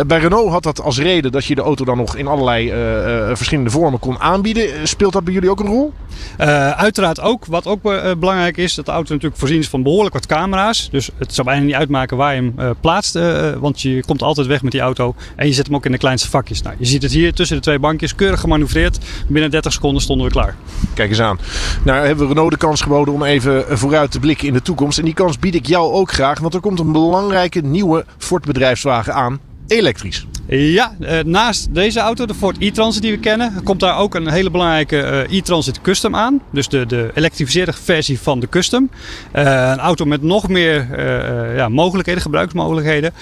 bij 0.07 0.19
Renault 0.19 0.51
had 0.51 0.63
dat 0.63 0.81
als 0.81 0.99
reden 0.99 1.31
dat 1.31 1.45
je 1.45 1.55
de 1.55 1.61
auto 1.61 1.85
dan 1.85 1.97
nog 1.97 2.15
in 2.15 2.27
allerlei 2.27 2.69
verschillende 3.35 3.69
vormen 3.69 3.99
kon 3.99 4.19
aanbieden. 4.19 4.87
Speelt 4.87 5.13
dat 5.13 5.23
bij 5.23 5.33
jullie 5.33 5.49
ook 5.49 5.59
een 5.59 5.65
rol? 5.65 5.93
uiteraard 6.75 7.21
ook. 7.21 7.45
Wat 7.45 7.67
ook 7.67 7.81
belangrijk 8.19 8.57
is, 8.57 8.75
dat 8.75 8.85
de 8.85 8.91
auto 8.91 9.13
natuurlijk 9.13 9.39
voorzien 9.39 9.59
is 9.59 9.69
van 9.69 9.83
behoorlijk 9.83 10.13
wat 10.13 10.25
camera's. 10.25 10.89
Dus 10.91 11.09
het 11.17 11.33
zou 11.33 11.47
bijna 11.47 11.65
niet 11.65 11.75
uitmaken 11.75 12.17
waar 12.17 12.35
je 12.35 12.41
hem 12.55 12.75
plaatst 12.81 13.15
want 13.61 13.81
je 13.81 14.03
komt 14.05 14.21
altijd 14.21 14.47
weg 14.47 14.61
met 14.61 14.71
die 14.71 14.81
auto. 14.81 15.15
En 15.35 15.47
je 15.47 15.53
zet 15.53 15.65
hem 15.65 15.75
ook 15.75 15.85
in 15.85 15.91
de 15.91 15.97
kleinste 15.97 16.29
vakjes. 16.29 16.61
Nou, 16.61 16.75
je 16.79 16.85
ziet 16.85 17.03
het 17.03 17.11
hier 17.11 17.33
tussen 17.33 17.55
de 17.55 17.61
twee 17.61 17.79
bankjes, 17.79 18.15
keurig 18.15 18.39
gemanoeuvreerd. 18.39 18.97
Binnen 19.27 19.51
30 19.51 19.73
seconden 19.73 20.01
stonden 20.01 20.25
we 20.27 20.31
klaar. 20.31 20.55
Kijk 20.93 21.09
eens 21.09 21.21
aan. 21.21 21.39
Nou 21.83 22.05
hebben 22.05 22.27
we 22.27 22.33
Renault 22.33 22.51
de 22.51 22.57
kans 22.57 22.81
geboden 22.81 23.13
om 23.13 23.23
even 23.23 23.77
vooruit 23.77 24.11
te 24.11 24.19
blikken 24.19 24.47
in 24.47 24.53
de 24.53 24.61
toekomst. 24.61 24.97
En 24.97 25.05
die 25.05 25.13
kans 25.13 25.39
bied 25.39 25.55
ik 25.55 25.65
jou 25.65 25.93
ook 25.93 26.11
graag, 26.11 26.39
want 26.39 26.53
er 26.53 26.59
komt 26.59 26.79
een 26.79 26.91
belangrijke 26.91 27.61
nieuwe 27.61 28.05
Ford 28.17 28.45
bedrijfswagen 28.45 29.13
aan. 29.13 29.39
Elektrisch. 29.67 30.25
Ja, 30.57 30.95
eh, 30.99 31.19
naast 31.23 31.73
deze 31.73 31.99
auto, 31.99 32.25
de 32.25 32.33
Ford 32.33 32.55
e-Transit 32.59 33.01
die 33.01 33.11
we 33.11 33.17
kennen, 33.17 33.63
komt 33.63 33.79
daar 33.79 33.97
ook 33.97 34.15
een 34.15 34.27
hele 34.27 34.51
belangrijke 34.51 35.01
eh, 35.01 35.37
e-Transit 35.37 35.81
Custom 35.81 36.15
aan. 36.15 36.41
Dus 36.49 36.67
de, 36.67 36.85
de 36.85 37.11
elektrificeerde 37.13 37.73
versie 37.73 38.19
van 38.19 38.39
de 38.39 38.49
Custom. 38.49 38.89
Uh, 39.35 39.43
een 39.43 39.79
auto 39.79 40.05
met 40.05 40.21
nog 40.21 40.47
meer 40.47 40.99
ja, 41.55 41.69
mogelijkheden, 41.69 42.21
gebruiksmogelijkheden. 42.21 43.13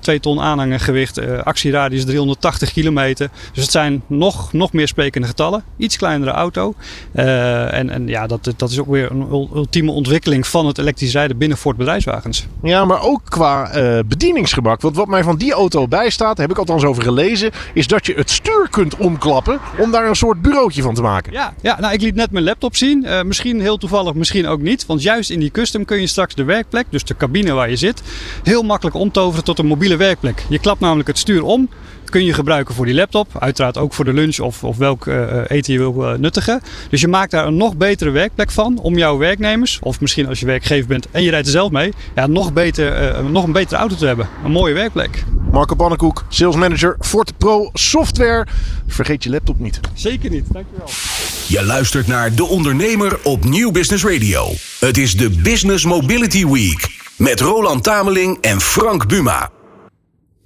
2 0.00 0.20
ton 0.20 0.40
aanhangergewicht, 0.40 1.44
actieradius 1.44 2.04
380 2.04 2.72
kilometer. 2.72 3.30
Dus 3.52 3.62
het 3.62 3.72
zijn 3.72 4.02
nog, 4.06 4.52
nog 4.52 4.72
meer 4.72 4.88
sprekende 4.88 5.26
getallen. 5.26 5.64
Iets 5.76 5.96
kleinere 5.96 6.30
auto. 6.30 6.74
en, 7.12 7.90
en 7.90 8.08
ja, 8.08 8.26
dat, 8.26 8.52
dat 8.56 8.70
is 8.70 8.78
ook 8.78 8.88
weer 8.88 9.10
een 9.10 9.28
ultieme 9.54 9.90
ontwikkeling 9.90 10.46
van 10.46 10.66
het 10.66 10.78
elektrisch 10.78 11.12
rijden 11.12 11.38
binnen 11.38 11.58
Ford 11.58 11.76
bedrijfswagens. 11.76 12.46
Ja, 12.62 12.84
maar 12.84 13.02
ook 13.02 13.20
qua 13.24 13.70
bedieningsgebak. 14.06 14.80
Want 14.80 14.96
wat 14.96 15.08
mij 15.08 15.22
van 15.22 15.36
die 15.36 15.52
auto 15.52 15.88
bijstaat, 15.88 16.38
heb 16.38 16.50
ik 16.50 16.58
over 16.82 17.02
gelezen, 17.02 17.50
is 17.74 17.86
dat 17.86 18.06
je 18.06 18.14
het 18.14 18.30
stuur 18.30 18.68
kunt 18.70 18.96
omklappen 18.96 19.60
om 19.78 19.90
daar 19.90 20.08
een 20.08 20.16
soort 20.16 20.42
bureautje 20.42 20.82
van 20.82 20.94
te 20.94 21.02
maken. 21.02 21.32
Ja, 21.32 21.54
ja 21.60 21.80
nou 21.80 21.92
ik 21.92 22.00
liet 22.00 22.14
net 22.14 22.30
mijn 22.30 22.44
laptop 22.44 22.76
zien. 22.76 23.04
Uh, 23.04 23.22
misschien 23.22 23.60
heel 23.60 23.76
toevallig, 23.76 24.14
misschien 24.14 24.46
ook 24.46 24.60
niet. 24.60 24.86
Want 24.86 25.02
juist 25.02 25.30
in 25.30 25.40
die 25.40 25.50
custom 25.50 25.84
kun 25.84 26.00
je 26.00 26.06
straks 26.06 26.34
de 26.34 26.44
werkplek, 26.44 26.86
dus 26.90 27.04
de 27.04 27.16
cabine 27.16 27.52
waar 27.52 27.70
je 27.70 27.76
zit, 27.76 28.02
heel 28.42 28.62
makkelijk 28.62 28.96
omtoveren 28.96 29.44
tot 29.44 29.58
een 29.58 29.66
mobiele 29.66 29.96
werkplek. 29.96 30.44
Je 30.48 30.58
klapt 30.58 30.80
namelijk 30.80 31.08
het 31.08 31.18
stuur 31.18 31.42
om 31.42 31.68
kun 32.10 32.24
je 32.24 32.32
gebruiken 32.32 32.74
voor 32.74 32.86
die 32.86 32.94
laptop. 32.94 33.28
Uiteraard 33.38 33.78
ook 33.78 33.94
voor 33.94 34.04
de 34.04 34.12
lunch 34.12 34.38
of, 34.38 34.64
of 34.64 34.76
welk 34.76 35.06
uh, 35.06 35.36
eten 35.48 35.72
je 35.72 35.78
wil 35.78 36.12
uh, 36.12 36.18
nuttigen. 36.18 36.60
Dus 36.90 37.00
je 37.00 37.08
maakt 37.08 37.30
daar 37.30 37.46
een 37.46 37.56
nog 37.56 37.76
betere 37.76 38.10
werkplek 38.10 38.50
van 38.50 38.78
om 38.78 38.98
jouw 38.98 39.18
werknemers, 39.18 39.78
of 39.82 40.00
misschien 40.00 40.26
als 40.28 40.40
je 40.40 40.46
werkgever 40.46 40.88
bent 40.88 41.06
en 41.10 41.22
je 41.22 41.30
rijdt 41.30 41.46
er 41.46 41.52
zelf 41.52 41.70
mee, 41.70 41.92
ja, 42.14 42.26
nog, 42.26 42.52
beter, 42.52 43.16
uh, 43.16 43.30
nog 43.30 43.44
een 43.44 43.52
betere 43.52 43.80
auto 43.80 43.96
te 43.96 44.06
hebben. 44.06 44.28
Een 44.44 44.50
mooie 44.50 44.74
werkplek. 44.74 45.24
Marco 45.50 45.74
Pannenkoek, 45.74 46.24
sales 46.28 46.56
manager 46.56 46.96
Ford 47.00 47.38
Pro 47.38 47.70
Software. 47.72 48.46
Vergeet 48.86 49.24
je 49.24 49.30
laptop 49.30 49.58
niet. 49.58 49.80
Zeker 49.94 50.30
niet, 50.30 50.44
dankjewel. 50.52 50.88
Je 51.48 51.64
luistert 51.64 52.06
naar 52.06 52.34
De 52.34 52.44
Ondernemer 52.44 53.18
op 53.22 53.44
Nieuw 53.44 53.70
Business 53.70 54.04
Radio. 54.04 54.46
Het 54.80 54.98
is 54.98 55.16
de 55.16 55.30
Business 55.30 55.84
Mobility 55.84 56.46
Week 56.46 56.88
met 57.16 57.40
Roland 57.40 57.82
Tameling 57.82 58.38
en 58.40 58.60
Frank 58.60 59.08
Buma. 59.08 59.50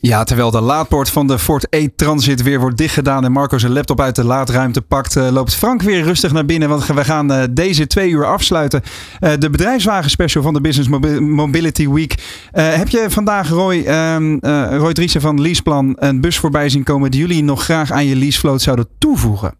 Ja, 0.00 0.24
terwijl 0.24 0.50
de 0.50 0.60
laadpoort 0.60 1.10
van 1.10 1.26
de 1.26 1.38
Ford 1.38 1.66
E-Transit 1.70 2.42
weer 2.42 2.60
wordt 2.60 2.76
dichtgedaan 2.76 3.24
en 3.24 3.32
Marco 3.32 3.58
zijn 3.58 3.72
laptop 3.72 4.00
uit 4.00 4.16
de 4.16 4.24
laadruimte 4.24 4.80
pakt, 4.80 5.16
uh, 5.16 5.28
loopt 5.30 5.54
Frank 5.54 5.82
weer 5.82 6.02
rustig 6.02 6.32
naar 6.32 6.44
binnen. 6.44 6.68
Want 6.68 6.86
we 6.86 7.04
gaan 7.04 7.32
uh, 7.32 7.42
deze 7.50 7.86
twee 7.86 8.10
uur 8.10 8.26
afsluiten. 8.26 8.82
Uh, 9.20 9.32
de 9.38 9.50
bedrijfswagen 9.50 10.10
special 10.10 10.42
van 10.42 10.54
de 10.54 10.60
Business 10.60 10.88
Mobility 11.20 11.88
Week. 11.88 12.14
heb 12.52 12.88
je 12.88 13.06
vandaag, 13.08 13.48
Roy, 13.48 13.82
ehm, 13.82 14.38
Roy 14.76 14.92
Driessen 14.92 15.20
van 15.20 15.40
Leaseplan, 15.40 15.96
een 15.98 16.20
bus 16.20 16.38
voorbij 16.38 16.68
zien 16.68 16.84
komen 16.84 17.10
die 17.10 17.20
jullie 17.20 17.44
nog 17.44 17.64
graag 17.64 17.90
aan 17.90 18.06
je 18.06 18.16
leasevloot 18.16 18.62
zouden 18.62 18.88
toevoegen? 18.98 19.54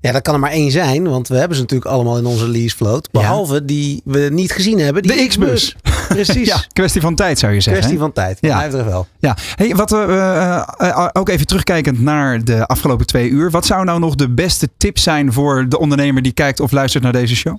Ja, 0.00 0.12
dat 0.12 0.22
kan 0.22 0.34
er 0.34 0.40
maar 0.40 0.50
één 0.50 0.70
zijn, 0.70 1.08
want 1.08 1.28
we 1.28 1.36
hebben 1.36 1.56
ze 1.56 1.62
natuurlijk 1.62 1.90
allemaal 1.90 2.18
in 2.18 2.26
onze 2.26 2.48
leasevloot. 2.48 3.10
Behalve 3.10 3.64
die 3.64 4.00
we 4.04 4.28
niet 4.32 4.52
gezien 4.52 4.78
hebben. 4.78 5.02
Die 5.02 5.16
de 5.16 5.26
X-bus. 5.26 5.76
Precies. 6.14 6.48
ja, 6.48 6.64
kwestie 6.72 7.00
van 7.00 7.14
tijd 7.14 7.38
zou 7.38 7.52
je 7.52 7.60
zeggen. 7.60 7.82
Kwestie 7.82 8.00
van 8.00 8.12
tijd. 8.12 8.38
Ja. 8.40 8.56
Blijft 8.56 8.74
er 8.74 8.84
wel. 8.84 9.06
Ja. 9.18 9.36
Hey, 9.54 9.74
wat 9.74 9.90
we 9.90 10.04
uh, 10.80 11.08
ook 11.12 11.28
even 11.28 11.46
terugkijkend 11.46 12.00
naar 12.00 12.44
de 12.44 12.66
afgelopen 12.66 13.06
twee 13.06 13.28
uur. 13.28 13.50
Wat 13.50 13.66
zou 13.66 13.84
nou 13.84 13.98
nog 13.98 14.14
de 14.14 14.28
beste 14.28 14.68
tip 14.76 14.98
zijn 14.98 15.32
voor 15.32 15.68
de 15.68 15.78
ondernemer 15.78 16.22
die 16.22 16.32
kijkt 16.32 16.60
of 16.60 16.70
luistert 16.70 17.02
naar 17.02 17.12
deze 17.12 17.36
show? 17.36 17.58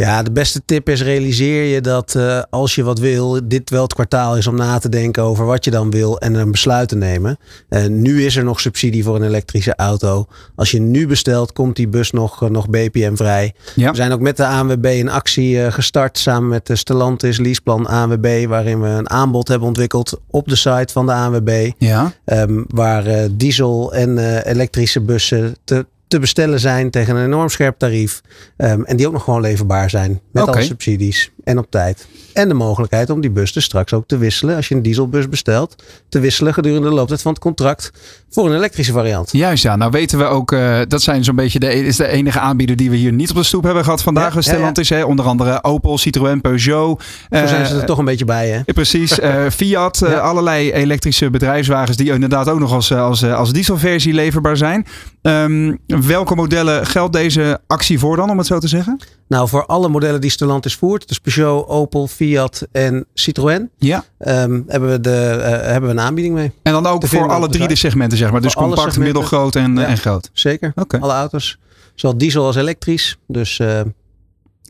Ja, 0.00 0.22
de 0.22 0.32
beste 0.32 0.62
tip 0.64 0.88
is 0.88 1.02
realiseer 1.02 1.64
je 1.64 1.80
dat 1.80 2.14
uh, 2.16 2.42
als 2.50 2.74
je 2.74 2.82
wat 2.82 2.98
wil, 2.98 3.40
dit 3.44 3.70
wel 3.70 3.82
het 3.82 3.94
kwartaal 3.94 4.36
is 4.36 4.46
om 4.46 4.56
na 4.56 4.78
te 4.78 4.88
denken 4.88 5.22
over 5.22 5.46
wat 5.46 5.64
je 5.64 5.70
dan 5.70 5.90
wil 5.90 6.18
en 6.18 6.34
een 6.34 6.50
besluit 6.50 6.88
te 6.88 6.96
nemen. 6.96 7.38
Uh, 7.70 7.86
nu 7.86 8.24
is 8.24 8.36
er 8.36 8.44
nog 8.44 8.60
subsidie 8.60 9.04
voor 9.04 9.16
een 9.16 9.22
elektrische 9.22 9.74
auto. 9.76 10.26
Als 10.54 10.70
je 10.70 10.80
nu 10.80 11.06
bestelt, 11.06 11.52
komt 11.52 11.76
die 11.76 11.88
bus 11.88 12.10
nog, 12.10 12.42
uh, 12.42 12.48
nog 12.48 12.68
BPM 12.68 13.14
vrij. 13.14 13.54
Ja. 13.74 13.90
We 13.90 13.96
zijn 13.96 14.12
ook 14.12 14.20
met 14.20 14.36
de 14.36 14.46
ANWB 14.46 14.84
een 14.84 15.10
actie 15.10 15.70
gestart 15.72 16.18
samen 16.18 16.48
met 16.48 16.66
de 16.66 16.76
Stellantis 16.76 17.38
Leaseplan 17.38 17.86
ANWB, 17.86 18.46
waarin 18.48 18.80
we 18.80 18.88
een 18.88 19.10
aanbod 19.10 19.48
hebben 19.48 19.68
ontwikkeld 19.68 20.20
op 20.30 20.48
de 20.48 20.56
site 20.56 20.92
van 20.92 21.06
de 21.06 21.12
ANWB. 21.12 21.70
Ja. 21.78 22.12
Um, 22.24 22.64
waar 22.68 23.28
diesel 23.30 23.92
en 23.92 24.42
elektrische 24.44 25.00
bussen 25.00 25.56
te 25.64 25.86
te 26.10 26.18
bestellen 26.18 26.60
zijn 26.60 26.90
tegen 26.90 27.16
een 27.16 27.24
enorm 27.24 27.48
scherp 27.48 27.78
tarief. 27.78 28.20
Um, 28.56 28.84
en 28.84 28.96
die 28.96 29.06
ook 29.06 29.12
nog 29.12 29.24
gewoon 29.24 29.40
leverbaar 29.40 29.90
zijn 29.90 30.20
met 30.32 30.42
okay. 30.42 30.54
alle 30.54 30.64
subsidies. 30.64 31.30
En 31.44 31.58
op 31.58 31.66
tijd. 31.70 32.06
En 32.32 32.48
de 32.48 32.54
mogelijkheid 32.54 33.10
om 33.10 33.20
die 33.20 33.30
bus 33.30 33.52
dus 33.52 33.64
straks 33.64 33.92
ook 33.92 34.06
te 34.06 34.18
wisselen. 34.18 34.56
Als 34.56 34.68
je 34.68 34.74
een 34.74 34.82
dieselbus 34.82 35.28
bestelt. 35.28 35.74
Te 36.08 36.20
wisselen 36.20 36.54
gedurende 36.54 36.88
de 36.88 36.94
looptijd 36.94 37.22
van 37.22 37.32
het 37.32 37.40
contract. 37.40 37.92
Voor 38.30 38.46
een 38.46 38.54
elektrische 38.54 38.92
variant. 38.92 39.32
Juist 39.32 39.62
ja. 39.62 39.76
Nou 39.76 39.90
weten 39.90 40.18
we 40.18 40.24
ook. 40.24 40.52
Uh, 40.52 40.78
dat 40.88 41.02
zijn 41.02 41.24
zo'n 41.24 41.36
beetje 41.36 41.58
de, 41.58 41.74
is 41.74 41.96
de 41.96 42.06
enige 42.06 42.40
aanbieder 42.40 42.76
die 42.76 42.90
we 42.90 42.96
hier 42.96 43.12
niet 43.12 43.30
op 43.30 43.36
de 43.36 43.42
stoep 43.42 43.62
hebben 43.62 43.84
gehad 43.84 44.02
vandaag. 44.02 44.44
Ja, 44.44 44.72
ja. 44.72 44.96
Hè? 44.96 45.04
Onder 45.04 45.24
andere 45.24 45.64
Opel, 45.64 45.98
Citroën, 45.98 46.40
Peugeot. 46.40 47.02
Zo 47.30 47.46
zijn 47.46 47.66
ze 47.66 47.80
er 47.80 47.86
toch 47.86 47.98
een 47.98 48.04
beetje 48.04 48.24
bij 48.24 48.48
hè. 48.48 48.72
Precies. 48.72 49.18
Uh, 49.18 49.44
Fiat. 49.56 50.02
Allerlei 50.02 50.72
elektrische 50.72 51.30
bedrijfswagens. 51.30 51.96
Die 51.96 52.12
inderdaad 52.12 52.48
ook 52.48 52.58
nog 52.58 52.72
als, 52.72 52.92
als, 52.92 53.24
als 53.24 53.52
dieselversie 53.52 54.12
leverbaar 54.12 54.56
zijn. 54.56 54.86
Um, 55.22 55.78
welke 55.86 56.34
modellen 56.34 56.86
geldt 56.86 57.12
deze 57.12 57.60
actie 57.66 57.98
voor 57.98 58.16
dan 58.16 58.30
om 58.30 58.38
het 58.38 58.46
zo 58.46 58.58
te 58.58 58.68
zeggen? 58.68 59.00
Nou 59.30 59.48
voor 59.48 59.66
alle 59.66 59.88
modellen 59.88 60.20
die 60.20 60.30
Stellantis 60.30 60.74
voert. 60.74 61.08
Dus 61.08 61.18
Peugeot, 61.18 61.68
Opel, 61.68 62.06
Fiat 62.06 62.66
en 62.72 63.06
Citroën. 63.14 63.70
Ja. 63.78 64.04
Um, 64.18 64.64
hebben, 64.68 64.90
we 64.90 65.00
de, 65.00 65.36
uh, 65.38 65.44
hebben 65.44 65.90
we 65.90 65.96
een 65.96 66.00
aanbieding 66.00 66.34
mee. 66.34 66.52
En 66.62 66.72
dan 66.72 66.86
ook 66.86 67.06
voor 67.06 67.28
alle 67.28 67.48
drie 67.48 67.68
de 67.68 67.76
segmenten, 67.76 68.18
zeg 68.18 68.30
maar. 68.30 68.40
Dus 68.40 68.54
compact, 68.54 68.98
middelgroot 68.98 69.56
en, 69.56 69.76
ja, 69.76 69.86
en 69.86 69.98
groot. 69.98 70.30
Zeker. 70.32 70.72
Okay. 70.74 71.00
Alle 71.00 71.12
auto's. 71.12 71.58
Zowel 71.94 72.18
diesel 72.18 72.44
als 72.44 72.56
elektrisch. 72.56 73.16
Dus 73.26 73.58
uh, 73.58 73.80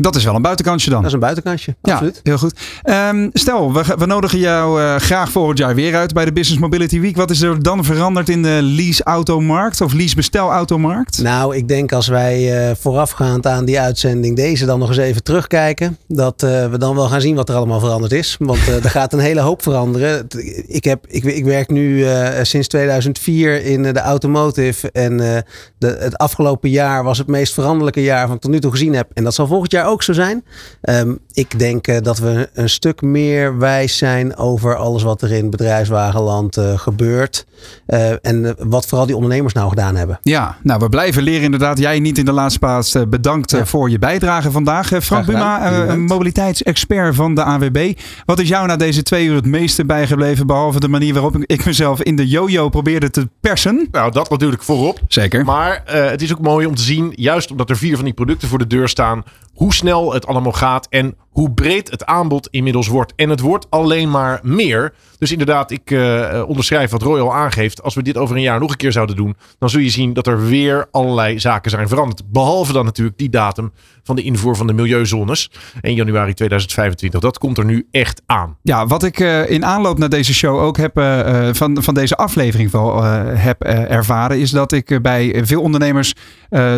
dat 0.01 0.17
is 0.17 0.25
wel 0.25 0.35
een 0.35 0.43
buitenkantje 0.43 0.91
dan. 0.91 0.99
Dat 0.99 1.09
is 1.09 1.15
een 1.15 1.21
buitenkantje, 1.21 1.77
absoluut. 1.83 2.15
Ja, 2.15 2.21
heel 2.23 2.39
goed. 2.39 2.59
Um, 2.85 3.31
stel, 3.33 3.73
we, 3.73 3.95
we, 3.99 4.07
nodigen 4.07 4.39
jou 4.39 4.81
uh, 4.81 4.97
graag 4.97 5.31
volgend 5.31 5.59
jaar 5.59 5.75
weer 5.75 5.97
uit 5.97 6.13
bij 6.13 6.25
de 6.25 6.33
Business 6.33 6.61
Mobility 6.61 7.01
Week. 7.01 7.17
Wat 7.17 7.31
is 7.31 7.41
er 7.41 7.63
dan 7.63 7.85
veranderd 7.85 8.29
in 8.29 8.43
de 8.43 8.59
lease-automarkt 8.63 9.81
of 9.81 9.93
lease-bestel-automarkt? 9.93 11.23
Nou, 11.23 11.57
ik 11.57 11.69
denk 11.69 11.93
als 11.93 12.09
wij 12.09 12.69
uh, 12.69 12.77
voorafgaand 12.81 13.47
aan 13.47 13.65
die 13.65 13.81
uitzending 13.81 14.37
deze 14.37 14.67
dan 14.67 14.79
nog 14.79 14.89
eens 14.89 14.99
even 14.99 15.23
terugkijken. 15.23 15.99
Dat 16.09 16.43
uh, 16.43 16.67
we 16.67 16.79
dan 16.79 16.95
wel 16.95 17.09
gaan 17.09 17.21
zien 17.21 17.37
wat 17.37 17.49
er 17.49 17.55
allemaal 17.55 17.81
veranderd 17.81 18.13
is. 18.13 18.37
Want 18.39 18.67
er 18.67 18.91
gaat 19.01 19.13
een 19.13 19.19
hele 19.19 19.41
hoop 19.41 19.63
veranderen. 19.63 20.27
Ik, 20.67 20.85
heb, 20.85 21.07
ik, 21.09 21.25
ik 21.25 21.45
werk 21.45 21.71
nu 21.71 22.07
sinds 22.43 22.69
2004 22.69 23.65
in 23.65 23.83
de 23.83 24.01
automotive. 24.01 24.91
En 24.91 25.17
de, 25.17 25.97
het 25.99 26.17
afgelopen 26.17 26.71
jaar 26.71 27.05
was 27.05 27.19
het 27.19 27.27
meest 27.27 27.55
veranderlijke 27.55 28.03
jaar 28.03 28.27
wat 28.27 28.37
ik 28.37 28.43
tot 28.43 28.51
nu 28.51 28.61
toe 28.61 28.71
gezien 28.71 28.95
heb. 28.95 29.11
En 29.15 29.25
dat 29.25 29.35
zal 29.35 29.47
volgend 29.47 29.73
jaar 29.73 29.87
ook 29.87 29.90
zo 29.99 30.13
zijn. 30.13 30.45
Um, 30.83 31.19
ik 31.33 31.59
denk 31.59 31.89
uh, 31.89 31.97
dat 32.03 32.19
we 32.19 32.49
een 32.53 32.69
stuk 32.69 33.03
meer 33.03 33.59
wijs 33.59 33.97
zijn 33.97 34.37
over 34.37 34.77
alles 34.77 35.03
wat 35.03 35.23
er 35.23 35.33
in 35.33 35.51
bedrijfswagenland 35.51 36.59
uh, 36.59 36.79
gebeurt. 36.79 37.47
Uh, 37.87 38.27
en 38.27 38.57
wat 38.59 38.87
vooral 38.87 39.07
die 39.07 39.15
ondernemers 39.15 39.55
nou 39.55 39.69
gedaan 39.69 39.97
hebben. 39.97 40.19
Ja, 40.23 40.57
nou 40.63 40.81
we 40.81 40.89
blijven 40.89 41.23
leren 41.23 41.43
inderdaad. 41.43 41.79
Jij 41.79 42.01
niet 42.01 42.19
in 42.19 42.25
de 42.25 42.33
laatste 42.33 42.59
plaats 42.59 42.97
bedankt 43.09 43.51
ja. 43.51 43.67
voor 43.67 43.91
je 43.91 43.99
bijdrage 43.99 44.51
vandaag. 44.51 44.87
Frank 45.03 45.27
Buma, 45.27 45.97
mobiliteitsexpert 45.97 47.15
van 47.15 47.35
de 47.35 47.45
AWB. 47.45 47.93
Wat 48.25 48.39
is 48.39 48.49
jou 48.49 48.67
na 48.67 48.77
deze 48.77 49.03
twee 49.03 49.27
uur 49.27 49.35
het 49.35 49.47
meeste 49.47 49.85
bijgebleven? 49.85 50.47
Behalve 50.47 50.81
de 50.81 50.89
manier 50.89 51.13
waarop 51.13 51.37
ik 51.47 51.65
mezelf 51.65 52.03
in 52.03 52.17
de 52.17 52.29
yo-yo 52.29 52.69
probeerde 52.69 53.11
te 53.11 53.29
persen. 53.41 53.89
Nou, 53.91 54.13
dat 54.13 54.31
natuurlijk 54.31 54.63
voorop. 54.63 55.01
Zeker. 55.09 55.45
Maar 55.45 55.83
het 55.85 56.23
is 56.23 56.33
ook 56.33 56.41
mooi 56.41 56.67
om 56.67 56.75
te 56.75 56.83
zien, 56.83 57.13
juist 57.17 57.51
omdat 57.51 57.71
er 57.71 57.77
vier 57.77 57.97
van 57.97 58.05
die 58.05 58.15
producten 58.15 58.49
voor 58.49 58.59
de 58.59 58.67
deur 58.67 58.89
staan, 58.89 59.25
hoe 59.55 59.75
snel 59.75 60.13
het 60.13 60.27
allemaal 60.27 60.53
gaat 60.53 60.87
en 60.89 61.17
hoe 61.31 61.53
breed 61.53 61.91
het 61.91 62.05
aanbod 62.05 62.49
inmiddels 62.51 62.89
wordt. 62.89 63.13
En 63.17 63.29
het 63.29 63.41
wordt 63.41 63.67
alleen 63.71 64.11
maar 64.11 64.41
meer. 64.43 64.93
Dus 65.19 65.33
inderdaad, 65.33 65.71
ik 65.71 65.91
uh, 65.91 66.43
onderschrijf 66.47 66.91
wat 66.91 67.03
Roy 67.03 67.21
al 67.21 67.35
aangeeft. 67.35 67.83
Als 67.83 67.95
we 67.95 68.03
dit 68.03 68.17
over 68.17 68.37
een 68.37 68.43
jaar 68.43 68.61
nog 68.61 68.71
een 68.71 68.77
keer 68.77 68.93
zouden 68.93 69.17
doen, 69.17 69.37
dan 69.59 69.71
zul 69.71 69.81
je 69.81 69.91
zien 69.91 70.13
dat 70.13 70.27
er 70.27 70.47
weer 70.47 70.87
allerlei 70.91 71.41
zaken 71.41 71.71
zijn 71.71 71.89
veranderd. 71.89 72.33
Behalve 72.33 72.73
dan 72.73 72.85
natuurlijk 72.85 73.19
die 73.19 73.31
datum 73.31 73.73
van 74.03 74.17
de 74.17 74.23
invoer 74.23 74.57
van 74.57 74.67
de 74.67 74.73
milieuzones. 74.73 75.51
1 75.81 75.95
januari 75.95 76.35
2025. 76.35 77.21
Dat 77.21 77.39
komt 77.39 77.59
er 77.59 77.65
nu 77.65 77.87
echt 77.91 78.23
aan. 78.27 78.57
Ja, 78.63 78.87
wat 78.87 79.03
ik 79.03 79.21
uh, 79.21 79.51
in 79.51 79.65
aanloop 79.65 79.99
naar 79.99 80.09
deze 80.09 80.35
show 80.35 80.59
ook 80.59 80.77
heb 80.77 80.99
uh, 80.99 81.49
van, 81.53 81.83
van 81.83 81.95
deze 81.95 82.17
aflevering 82.17 82.71
wel 82.71 83.03
heb 83.03 83.63
ervaren, 83.63 84.39
is 84.39 84.51
dat 84.51 84.73
ik 84.73 84.99
bij 85.03 85.41
veel 85.45 85.63
ondernemers 85.63 86.15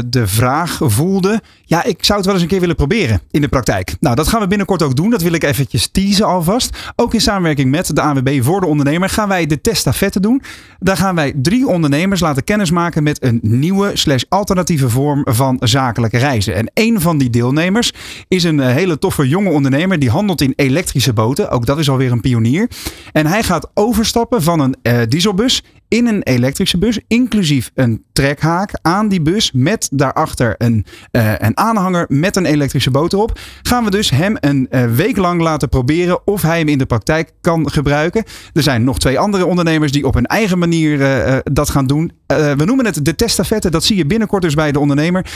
de 0.06 0.26
vraag 0.26 0.78
voelde. 0.82 1.40
Ja, 1.62 1.84
ik 1.84 2.04
zou 2.04 2.16
het 2.18 2.26
wel 2.26 2.34
eens 2.34 2.44
een 2.44 2.50
keer 2.50 2.60
willen 2.60 2.76
proberen 2.76 3.20
in 3.30 3.40
de 3.40 3.48
praktijk. 3.48 3.94
Nou, 4.00 4.14
dat 4.14 4.28
gaan 4.28 4.40
we 4.40 4.41
binnenkort 4.46 4.82
ook 4.82 4.96
doen. 4.96 5.10
Dat 5.10 5.22
wil 5.22 5.32
ik 5.32 5.44
eventjes 5.44 5.88
teasen 5.88 6.26
alvast. 6.26 6.92
Ook 6.96 7.14
in 7.14 7.20
samenwerking 7.20 7.70
met 7.70 7.94
de 7.94 8.00
ANWB 8.00 8.42
voor 8.42 8.60
de 8.60 8.66
ondernemer 8.66 9.08
gaan 9.08 9.28
wij 9.28 9.46
de 9.46 9.60
testafette 9.60 10.20
doen. 10.20 10.42
Daar 10.78 10.96
gaan 10.96 11.14
wij 11.14 11.32
drie 11.36 11.66
ondernemers 11.66 12.20
laten 12.20 12.44
kennismaken 12.44 13.02
met 13.02 13.22
een 13.22 13.38
nieuwe 13.42 13.90
slash 13.94 14.22
alternatieve 14.28 14.88
vorm 14.88 15.26
van 15.30 15.56
zakelijke 15.60 16.18
reizen. 16.18 16.54
En 16.54 16.70
een 16.74 17.00
van 17.00 17.18
die 17.18 17.30
deelnemers 17.30 17.92
is 18.28 18.44
een 18.44 18.60
eh, 18.60 18.74
hele 18.74 18.98
toffe 18.98 19.28
jonge 19.28 19.50
ondernemer 19.50 19.98
die 19.98 20.10
handelt 20.10 20.40
in 20.40 20.52
elektrische 20.56 21.12
boten. 21.12 21.50
Ook 21.50 21.66
dat 21.66 21.78
is 21.78 21.90
alweer 21.90 22.12
een 22.12 22.20
pionier. 22.20 22.70
En 23.12 23.26
hij 23.26 23.42
gaat 23.42 23.70
overstappen 23.74 24.42
van 24.42 24.60
een 24.60 24.76
uh, 24.82 25.00
dieselbus 25.08 25.62
in 25.92 26.06
een 26.06 26.22
elektrische 26.22 26.78
bus, 26.78 27.00
inclusief 27.06 27.70
een 27.74 28.04
trekhaak 28.12 28.70
aan 28.82 29.08
die 29.08 29.22
bus 29.22 29.52
met 29.52 29.88
daarachter 29.92 30.54
een, 30.58 30.84
uh, 31.12 31.32
een 31.38 31.56
aanhanger 31.56 32.06
met 32.08 32.36
een 32.36 32.46
elektrische 32.46 32.90
boot 32.90 33.12
erop. 33.12 33.38
Gaan 33.62 33.84
we 33.84 33.90
dus 33.90 34.10
hem 34.10 34.31
een 34.40 34.68
uh, 34.70 34.84
week 34.94 35.16
lang 35.16 35.40
laten 35.40 35.68
proberen 35.68 36.26
of 36.26 36.42
hij 36.42 36.58
hem 36.58 36.68
in 36.68 36.78
de 36.78 36.86
praktijk 36.86 37.32
kan 37.40 37.70
gebruiken. 37.70 38.24
Er 38.52 38.62
zijn 38.62 38.84
nog 38.84 38.98
twee 38.98 39.18
andere 39.18 39.46
ondernemers 39.46 39.92
die 39.92 40.06
op 40.06 40.14
hun 40.14 40.26
eigen 40.26 40.58
manier 40.58 41.00
uh, 41.00 41.36
dat 41.44 41.70
gaan 41.70 41.86
doen. 41.86 42.12
we 42.26 42.62
noemen 42.64 42.84
het 42.84 43.04
de 43.04 43.14
testafette. 43.14 43.70
Dat 43.70 43.84
zie 43.84 43.96
je 43.96 44.06
binnenkort 44.06 44.42
dus 44.42 44.54
bij 44.54 44.72
de 44.72 44.78
ondernemer 44.78 45.26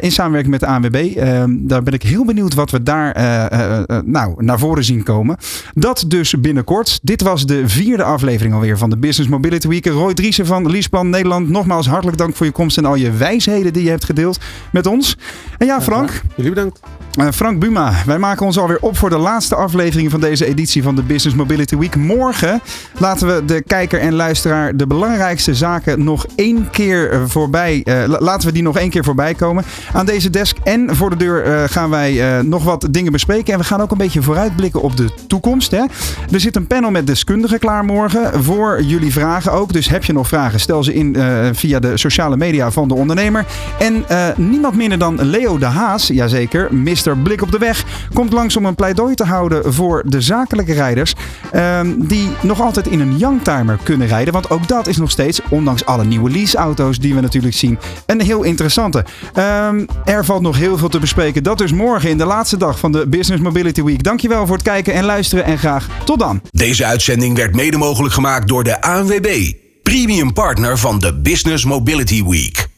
in 0.00 0.12
samenwerking 0.12 0.52
met 0.52 0.60
de 0.60 0.66
ANWB. 0.66 0.94
Ehm, 0.94 1.50
daar 1.58 1.82
ben 1.82 1.92
ik 1.92 2.02
heel 2.02 2.24
benieuwd 2.24 2.54
wat 2.54 2.70
we 2.70 2.82
daar 2.82 3.14
nou, 4.04 4.44
naar 4.44 4.58
voren 4.58 4.84
zien 4.84 5.02
komen. 5.02 5.36
Dat 5.74 6.04
dus 6.08 6.40
binnenkort. 6.40 6.98
Dit 7.02 7.22
was 7.22 7.46
de 7.46 7.68
vierde 7.68 8.02
aflevering 8.02 8.54
alweer 8.54 8.78
van 8.78 8.90
de 8.90 8.96
Business 8.96 9.30
Mobility 9.30 9.68
Week. 9.68 9.86
Roy 9.86 10.14
Driessen 10.14 10.46
van 10.46 10.70
Leaseplan 10.70 11.10
Nederland. 11.10 11.48
Nogmaals 11.48 11.88
hartelijk 11.88 12.18
dank 12.18 12.36
voor 12.36 12.46
je 12.46 12.52
komst 12.52 12.78
en 12.78 12.84
al 12.84 12.94
je 12.94 13.10
wijsheden 13.10 13.72
die 13.72 13.82
je 13.82 13.90
hebt 13.90 14.04
gedeeld 14.04 14.38
met 14.72 14.86
ons. 14.86 15.16
En 15.58 15.66
ja, 15.66 15.82
Frank. 15.82 16.10
Ja, 16.10 16.20
jullie 16.36 16.50
bedankt. 16.50 16.80
Frank 17.30 17.58
Buma, 17.58 17.92
wij 18.06 18.18
maken 18.18 18.39
ons 18.46 18.58
alweer 18.58 18.78
op 18.80 18.96
voor 18.96 19.10
de 19.10 19.18
laatste 19.18 19.54
aflevering 19.54 20.10
van 20.10 20.20
deze 20.20 20.46
editie 20.46 20.82
van 20.82 20.94
de 20.94 21.02
Business 21.02 21.36
Mobility 21.36 21.76
Week. 21.76 21.96
Morgen 21.96 22.60
laten 22.98 23.26
we 23.26 23.44
de 23.44 23.62
kijker 23.62 24.00
en 24.00 24.14
luisteraar 24.14 24.76
de 24.76 24.86
belangrijkste 24.86 25.54
zaken 25.54 26.04
nog 26.04 26.26
één 26.34 26.70
keer 26.70 27.28
voorbij. 27.28 27.82
Uh, 27.84 28.18
laten 28.18 28.48
we 28.48 28.54
die 28.54 28.62
nog 28.62 28.78
één 28.78 28.90
keer 28.90 29.04
voorbij 29.04 29.34
komen. 29.34 29.64
Aan 29.92 30.06
deze 30.06 30.30
desk 30.30 30.56
en 30.62 30.96
voor 30.96 31.10
de 31.10 31.16
deur 31.16 31.46
uh, 31.46 31.62
gaan 31.66 31.90
wij 31.90 32.42
nog 32.42 32.64
wat 32.64 32.88
dingen 32.90 33.12
bespreken. 33.12 33.52
En 33.52 33.58
we 33.58 33.64
gaan 33.64 33.80
ook 33.80 33.90
een 33.90 33.98
beetje 33.98 34.22
vooruitblikken 34.22 34.82
op 34.82 34.96
de 34.96 35.08
toekomst. 35.26 35.70
Hè. 35.70 35.84
Er 36.32 36.40
zit 36.40 36.56
een 36.56 36.66
panel 36.66 36.90
met 36.90 37.06
deskundigen 37.06 37.58
klaar 37.58 37.84
morgen 37.84 38.42
voor 38.44 38.82
jullie 38.82 39.12
vragen 39.12 39.52
ook. 39.52 39.72
Dus 39.72 39.88
heb 39.88 40.04
je 40.04 40.12
nog 40.12 40.28
vragen, 40.28 40.60
stel 40.60 40.84
ze 40.84 40.94
in 40.94 41.16
via 41.52 41.78
de 41.78 41.96
sociale 41.96 42.36
media 42.36 42.70
van 42.70 42.88
de 42.88 42.94
ondernemer. 42.94 43.46
En 43.78 44.04
niemand 44.36 44.76
minder 44.76 44.98
dan 44.98 45.24
Leo 45.24 45.58
de 45.58 45.64
Haas, 45.64 46.06
jazeker, 46.06 46.74
Mr. 46.74 47.16
Blik 47.22 47.42
op 47.42 47.50
de 47.50 47.58
Weg 47.58 47.84
langs 48.32 48.56
om 48.56 48.64
een 48.66 48.74
pleidooi 48.74 49.14
te 49.14 49.24
houden 49.24 49.74
voor 49.74 50.02
de 50.06 50.20
zakelijke 50.20 50.72
rijders. 50.72 51.14
Um, 51.54 52.06
die 52.06 52.28
nog 52.42 52.60
altijd 52.60 52.86
in 52.86 53.00
een 53.00 53.16
youngtimer 53.16 53.78
kunnen 53.82 54.06
rijden. 54.06 54.32
Want 54.32 54.50
ook 54.50 54.68
dat 54.68 54.86
is 54.86 54.96
nog 54.96 55.10
steeds, 55.10 55.40
ondanks 55.48 55.84
alle 55.84 56.04
nieuwe 56.04 56.30
leaseauto's 56.30 56.98
die 56.98 57.14
we 57.14 57.20
natuurlijk 57.20 57.54
zien, 57.54 57.78
een 58.06 58.20
heel 58.20 58.42
interessante. 58.42 59.04
Um, 59.68 59.86
er 60.04 60.24
valt 60.24 60.42
nog 60.42 60.56
heel 60.56 60.78
veel 60.78 60.88
te 60.88 60.98
bespreken. 60.98 61.42
Dat 61.42 61.58
dus 61.58 61.72
morgen 61.72 62.10
in 62.10 62.18
de 62.18 62.24
laatste 62.24 62.56
dag 62.56 62.78
van 62.78 62.92
de 62.92 63.06
Business 63.08 63.42
Mobility 63.42 63.82
Week. 63.82 64.02
Dankjewel 64.02 64.46
voor 64.46 64.56
het 64.56 64.64
kijken 64.64 64.94
en 64.94 65.04
luisteren 65.04 65.44
en 65.44 65.58
graag 65.58 65.88
tot 66.04 66.18
dan. 66.18 66.40
Deze 66.50 66.84
uitzending 66.84 67.36
werd 67.36 67.54
mede 67.54 67.76
mogelijk 67.76 68.14
gemaakt 68.14 68.48
door 68.48 68.64
de 68.64 68.80
ANWB. 68.80 69.52
Premium 69.82 70.32
partner 70.32 70.78
van 70.78 70.98
de 70.98 71.20
Business 71.20 71.64
Mobility 71.64 72.24
Week. 72.24 72.69